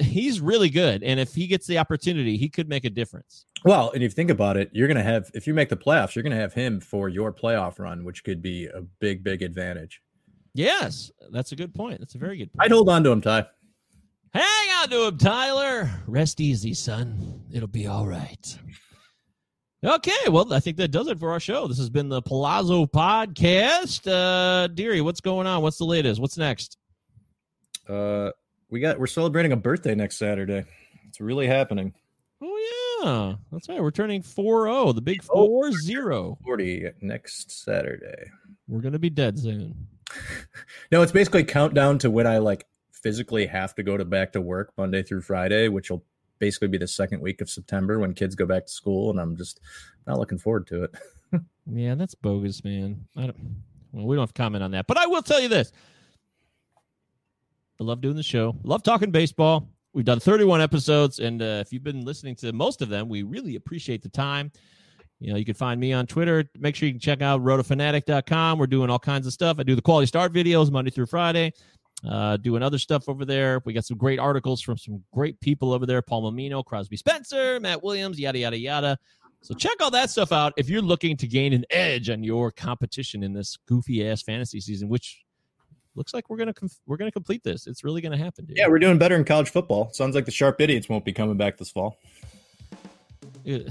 he's 0.00 0.40
really 0.40 0.68
good, 0.68 1.02
and 1.02 1.20
if 1.20 1.34
he 1.34 1.46
gets 1.46 1.66
the 1.66 1.78
opportunity, 1.78 2.36
he 2.36 2.48
could 2.48 2.68
make 2.68 2.84
a 2.84 2.90
difference. 2.90 3.46
Well, 3.64 3.90
and 3.92 4.02
if 4.02 4.12
you 4.12 4.14
think 4.14 4.30
about 4.30 4.56
it, 4.56 4.70
you're 4.72 4.88
going 4.88 4.96
to 4.96 5.02
have 5.02 5.30
if 5.34 5.46
you 5.46 5.54
make 5.54 5.68
the 5.68 5.76
playoffs, 5.76 6.14
you're 6.14 6.22
going 6.22 6.34
to 6.34 6.40
have 6.40 6.54
him 6.54 6.80
for 6.80 7.08
your 7.08 7.32
playoff 7.32 7.78
run, 7.78 8.04
which 8.04 8.24
could 8.24 8.42
be 8.42 8.66
a 8.66 8.82
big, 9.00 9.22
big 9.22 9.42
advantage. 9.42 10.02
Yes, 10.54 11.10
that's 11.30 11.52
a 11.52 11.56
good 11.56 11.74
point. 11.74 12.00
That's 12.00 12.14
a 12.14 12.18
very 12.18 12.36
good 12.36 12.52
point. 12.52 12.64
I'd 12.64 12.72
hold 12.72 12.88
on 12.88 13.04
to 13.04 13.10
him, 13.10 13.20
Ty. 13.20 13.46
Hang 14.32 14.68
on 14.82 14.88
to 14.90 15.06
him, 15.06 15.18
Tyler. 15.18 15.90
Rest 16.06 16.40
easy, 16.40 16.74
son. 16.74 17.42
It'll 17.52 17.68
be 17.68 17.86
all 17.86 18.06
right. 18.06 18.58
Okay, 19.84 20.28
well, 20.30 20.52
I 20.52 20.60
think 20.60 20.78
that 20.78 20.88
does 20.88 21.06
it 21.06 21.18
for 21.18 21.30
our 21.30 21.38
show. 21.38 21.68
This 21.68 21.78
has 21.78 21.90
been 21.90 22.08
the 22.08 22.22
Palazzo 22.22 22.86
Podcast. 22.86 24.10
Uh 24.10 24.66
Deary, 24.68 25.00
what's 25.00 25.20
going 25.20 25.46
on? 25.46 25.62
What's 25.62 25.78
the 25.78 25.84
latest? 25.84 26.20
What's 26.20 26.36
next? 26.36 26.76
Uh, 27.88 28.30
we 28.70 28.80
got 28.80 28.98
we're 28.98 29.06
celebrating 29.06 29.52
a 29.52 29.56
birthday 29.56 29.94
next 29.94 30.18
Saturday. 30.18 30.64
It's 31.08 31.20
really 31.20 31.46
happening. 31.46 31.94
Oh 32.42 33.00
yeah. 33.02 33.34
That's 33.52 33.68
right. 33.68 33.80
We're 33.80 33.90
turning 33.90 34.22
4-0, 34.22 34.94
the 34.94 35.00
big 35.00 35.22
4-0. 35.22 36.42
Forty 36.44 36.90
next 37.00 37.50
Saturday. 37.50 38.30
We're 38.68 38.80
gonna 38.80 38.98
be 38.98 39.10
dead 39.10 39.38
soon. 39.38 39.88
No, 40.92 41.02
it's 41.02 41.10
basically 41.12 41.42
countdown 41.42 41.98
to 41.98 42.10
when 42.10 42.28
I 42.28 42.38
like 42.38 42.64
physically 42.92 43.46
have 43.46 43.74
to 43.74 43.82
go 43.82 43.96
to 43.96 44.04
back 44.04 44.32
to 44.32 44.40
work 44.40 44.72
Monday 44.78 45.02
through 45.02 45.22
Friday, 45.22 45.68
which 45.68 45.90
will 45.90 46.04
basically 46.38 46.68
be 46.68 46.78
the 46.78 46.86
second 46.86 47.20
week 47.20 47.40
of 47.40 47.50
September 47.50 47.98
when 47.98 48.14
kids 48.14 48.36
go 48.36 48.46
back 48.46 48.66
to 48.66 48.72
school, 48.72 49.10
and 49.10 49.18
I'm 49.18 49.36
just 49.36 49.60
not 50.06 50.18
looking 50.18 50.38
forward 50.38 50.66
to 50.68 50.84
it. 50.84 50.94
Yeah, 51.68 51.96
that's 51.96 52.14
bogus, 52.14 52.62
man. 52.62 53.06
I 53.16 53.22
don't 53.22 53.56
well, 53.92 54.06
we 54.06 54.14
don't 54.14 54.22
have 54.22 54.32
to 54.32 54.40
comment 54.40 54.62
on 54.62 54.70
that. 54.70 54.86
But 54.86 54.98
I 54.98 55.06
will 55.06 55.22
tell 55.22 55.40
you 55.40 55.48
this. 55.48 55.72
I 57.80 57.84
love 57.84 58.00
doing 58.00 58.16
the 58.16 58.22
show. 58.22 58.56
Love 58.62 58.82
talking 58.82 59.10
baseball. 59.10 59.68
We've 59.92 60.04
done 60.04 60.20
31 60.20 60.60
episodes, 60.60 61.20
and 61.20 61.40
uh, 61.40 61.62
if 61.64 61.72
you've 61.72 61.82
been 61.82 62.04
listening 62.04 62.34
to 62.36 62.52
most 62.52 62.82
of 62.82 62.88
them, 62.88 63.08
we 63.08 63.22
really 63.22 63.56
appreciate 63.56 64.02
the 64.02 64.08
time. 64.08 64.52
You 65.20 65.32
know, 65.32 65.38
you 65.38 65.44
can 65.44 65.54
find 65.54 65.80
me 65.80 65.92
on 65.92 66.06
Twitter. 66.06 66.44
Make 66.58 66.76
sure 66.76 66.86
you 66.86 66.92
can 66.92 67.00
check 67.00 67.22
out 67.22 67.42
rotofanatic.com. 67.42 68.58
We're 68.58 68.66
doing 68.66 68.90
all 68.90 68.98
kinds 68.98 69.26
of 69.26 69.32
stuff. 69.32 69.56
I 69.58 69.62
do 69.62 69.74
the 69.74 69.82
quality 69.82 70.06
start 70.06 70.32
videos 70.32 70.70
Monday 70.70 70.90
through 70.90 71.06
Friday. 71.06 71.52
Uh, 72.06 72.36
doing 72.36 72.62
other 72.62 72.78
stuff 72.78 73.08
over 73.08 73.24
there. 73.24 73.62
We 73.64 73.72
got 73.72 73.86
some 73.86 73.96
great 73.96 74.18
articles 74.18 74.60
from 74.60 74.76
some 74.76 75.02
great 75.14 75.40
people 75.40 75.72
over 75.72 75.86
there 75.86 76.02
Paul 76.02 76.30
Mamino, 76.30 76.62
Crosby 76.62 76.98
Spencer, 76.98 77.58
Matt 77.58 77.82
Williams, 77.82 78.20
yada, 78.20 78.38
yada, 78.38 78.58
yada. 78.58 78.98
So 79.40 79.54
check 79.54 79.80
all 79.80 79.90
that 79.92 80.10
stuff 80.10 80.30
out 80.30 80.52
if 80.58 80.68
you're 80.68 80.82
looking 80.82 81.16
to 81.16 81.26
gain 81.26 81.52
an 81.54 81.64
edge 81.70 82.10
on 82.10 82.22
your 82.22 82.50
competition 82.50 83.22
in 83.22 83.32
this 83.32 83.56
goofy 83.66 84.06
ass 84.06 84.22
fantasy 84.22 84.60
season, 84.60 84.88
which 84.88 85.24
looks 85.96 86.14
like 86.14 86.30
we're 86.30 86.36
gonna 86.36 86.54
com- 86.54 86.70
we're 86.86 86.96
gonna 86.96 87.10
complete 87.10 87.42
this. 87.42 87.66
It's 87.66 87.84
really 87.84 88.00
gonna 88.00 88.16
happen, 88.16 88.44
dude. 88.44 88.56
Yeah, 88.56 88.68
we're 88.68 88.78
doing 88.78 88.98
better 88.98 89.16
in 89.16 89.24
college 89.24 89.50
football. 89.50 89.92
Sounds 89.92 90.14
like 90.14 90.24
the 90.24 90.30
sharp 90.30 90.60
idiots 90.60 90.88
won't 90.88 91.04
be 91.04 91.12
coming 91.12 91.36
back 91.36 91.56
this 91.56 91.70
fall. 91.70 91.98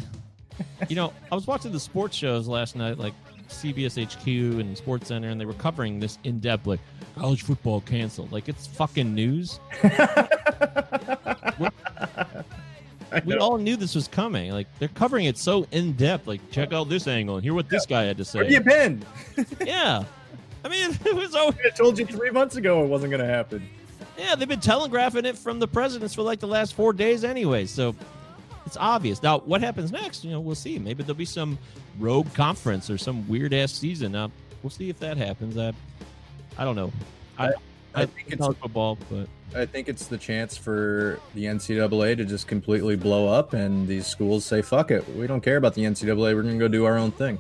You 0.88 0.96
know, 0.96 1.12
I 1.30 1.36
was 1.36 1.48
watching 1.48 1.74
the 1.74 1.80
sports 1.80 2.16
shows 2.16 2.48
last 2.48 2.78
night, 2.78 2.98
like 2.98 3.14
CBS 3.50 4.02
HQ 4.02 4.26
and 4.60 4.78
Sports 4.78 5.10
Center, 5.10 5.30
and 5.30 5.40
they 5.40 5.46
were 5.46 5.54
covering 5.54 6.00
this 6.00 6.18
in 6.24 6.40
depth, 6.40 6.66
like 6.68 6.80
college 7.18 7.44
football 7.44 7.82
canceled. 7.82 8.32
Like 8.32 8.48
it's 8.48 8.66
fucking 8.68 9.14
news. 9.14 9.60
we 13.26 13.36
all 13.38 13.58
knew 13.58 13.76
this 13.76 13.96
was 13.96 14.08
coming. 14.08 14.52
Like 14.52 14.68
they're 14.80 14.88
covering 14.90 15.26
it 15.26 15.38
so 15.38 15.68
in 15.72 15.94
depth. 15.94 16.28
Like 16.28 16.42
check 16.52 16.74
out 16.74 16.90
this 16.90 17.08
angle 17.08 17.36
and 17.36 17.44
hear 17.44 17.54
what 17.54 17.70
this 17.70 17.86
guy 17.86 18.04
had 18.04 18.18
to 18.18 18.26
say. 18.26 18.40
Where 18.40 18.50
you 18.50 18.62
been? 18.62 19.04
Yeah, 19.66 20.04
I 20.66 20.68
mean 20.70 20.98
it 21.06 21.16
was 21.16 21.32
so. 21.32 21.54
I 21.64 21.70
told 21.70 21.98
you 21.98 22.06
three 22.06 22.32
months 22.32 22.56
ago 22.58 22.84
it 22.84 22.88
wasn't 22.88 23.12
going 23.12 23.22
to 23.26 23.32
happen. 23.32 23.68
Yeah, 24.18 24.36
they've 24.36 24.48
been 24.48 24.60
telegraphing 24.60 25.26
it 25.26 25.38
from 25.38 25.60
the 25.60 25.68
presidents 25.68 26.14
for 26.16 26.22
like 26.24 26.40
the 26.40 26.48
last 26.48 26.74
four 26.74 26.92
days 26.92 27.24
anyway. 27.24 27.66
So 27.66 27.96
it's 28.66 28.78
obvious. 28.78 29.22
Now, 29.22 29.40
what 29.40 29.62
happens 29.62 29.92
next? 29.92 30.24
You 30.26 30.32
know, 30.32 30.40
we'll 30.40 30.56
see. 30.56 30.80
Maybe 30.80 31.04
there'll 31.04 31.16
be 31.18 31.26
some 31.26 31.58
rogue 32.00 32.34
conference 32.34 32.90
or 32.90 32.98
some 32.98 33.28
weird 33.28 33.54
ass 33.54 33.72
season. 33.74 34.14
Now, 34.14 34.32
we'll 34.64 34.70
see 34.72 34.90
if 34.90 35.00
that 35.00 35.18
happens. 35.18 35.58
I, 35.58 35.72
I 36.58 36.64
don't 36.66 36.76
know. 36.76 36.92
I, 37.38 37.48
I- 37.48 37.54
I, 37.98 38.02
I 38.02 38.06
think 38.08 38.16
think 38.16 38.28
it's 38.28 38.42
it's- 38.46 38.58
football, 38.62 38.98
but 39.10 39.30
I 39.58 39.66
think 39.66 39.88
it's 39.88 40.08
the 40.08 40.18
chance 40.18 40.58
for 40.58 41.18
the 41.34 41.46
NCAA 41.46 42.18
to 42.18 42.26
just 42.26 42.46
completely 42.46 42.98
blow 42.98 43.30
up, 43.30 43.54
and 43.54 43.88
these 43.88 44.06
schools 44.06 44.44
say, 44.44 44.62
"Fuck 44.62 44.92
it, 44.92 45.08
we 45.16 45.28
don't 45.28 45.40
care 45.40 45.56
about 45.56 45.76
the 45.76 45.84
NCAA. 45.84 46.36
We're 46.36 46.42
going 46.42 46.56
to 46.56 46.60
go 46.60 46.68
do 46.68 46.84
our 46.84 46.98
own 46.98 47.12
thing." 47.12 47.40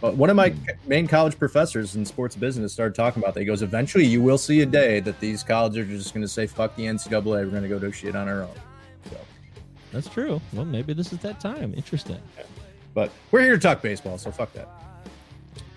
But 0.00 0.16
one 0.16 0.30
of 0.30 0.36
my 0.36 0.50
hmm. 0.50 0.88
main 0.88 1.06
college 1.06 1.38
professors 1.38 1.96
in 1.96 2.04
sports 2.04 2.36
business 2.36 2.72
started 2.72 2.94
talking 2.94 3.22
about 3.22 3.34
that. 3.34 3.40
He 3.40 3.46
goes, 3.46 3.62
"Eventually, 3.62 4.06
you 4.06 4.22
will 4.22 4.38
see 4.38 4.62
a 4.62 4.66
day 4.66 5.00
that 5.00 5.20
these 5.20 5.42
colleges 5.42 5.88
are 5.88 5.96
just 5.96 6.14
going 6.14 6.22
to 6.22 6.28
say, 6.28 6.46
fuck 6.46 6.74
the 6.76 6.84
NCAA. 6.84 7.22
We're 7.22 7.46
going 7.46 7.62
to 7.62 7.68
go 7.68 7.78
do 7.78 7.92
shit 7.92 8.16
on 8.16 8.28
our 8.28 8.42
own." 8.42 8.54
So, 9.10 9.16
that's 9.92 10.08
true. 10.08 10.40
Well, 10.52 10.64
maybe 10.64 10.92
this 10.92 11.12
is 11.12 11.18
that 11.20 11.40
time. 11.40 11.74
Interesting. 11.74 12.20
but 12.94 13.10
we're 13.30 13.42
here 13.42 13.54
to 13.54 13.58
talk 13.58 13.82
baseball, 13.82 14.18
so 14.18 14.30
fuck 14.30 14.52
that. 14.54 14.68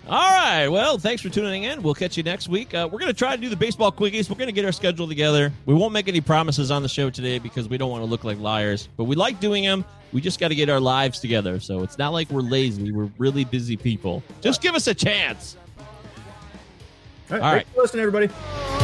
All 0.06 0.12
right. 0.38 0.68
Well, 0.68 0.98
thanks 0.98 1.22
for 1.22 1.30
tuning 1.30 1.62
in. 1.64 1.82
We'll 1.82 1.94
catch 1.94 2.18
you 2.18 2.22
next 2.22 2.48
week. 2.48 2.74
Uh, 2.74 2.86
we're 2.90 2.98
going 2.98 3.10
to 3.10 3.16
try 3.18 3.34
to 3.34 3.40
do 3.40 3.48
the 3.48 3.56
baseball 3.56 3.90
quickies. 3.90 4.28
We're 4.28 4.36
going 4.36 4.48
to 4.48 4.52
get 4.52 4.66
our 4.66 4.72
schedule 4.72 5.08
together. 5.08 5.50
We 5.64 5.72
won't 5.72 5.94
make 5.94 6.08
any 6.08 6.20
promises 6.20 6.70
on 6.70 6.82
the 6.82 6.88
show 6.90 7.08
today 7.08 7.38
because 7.38 7.68
we 7.70 7.78
don't 7.78 7.90
want 7.90 8.02
to 8.02 8.06
look 8.10 8.22
like 8.22 8.38
liars, 8.38 8.88
but 8.98 9.04
we 9.04 9.16
like 9.16 9.40
doing 9.40 9.64
them. 9.64 9.82
We 10.12 10.20
just 10.20 10.38
got 10.38 10.48
to 10.48 10.54
get 10.54 10.68
our 10.68 10.80
lives 10.80 11.20
together. 11.20 11.58
So 11.58 11.82
it's 11.82 11.96
not 11.96 12.12
like 12.12 12.28
we're 12.30 12.42
lazy. 12.42 12.92
We're 12.92 13.10
really 13.16 13.44
busy 13.44 13.78
people. 13.78 14.22
Just 14.42 14.60
give 14.60 14.74
us 14.74 14.86
a 14.88 14.94
chance. 14.94 15.56
All 17.30 17.38
right, 17.38 17.42
All 17.42 17.52
right. 17.52 17.52
thanks 17.64 17.74
for 17.74 17.80
listening, 17.80 18.02
everybody. 18.02 18.83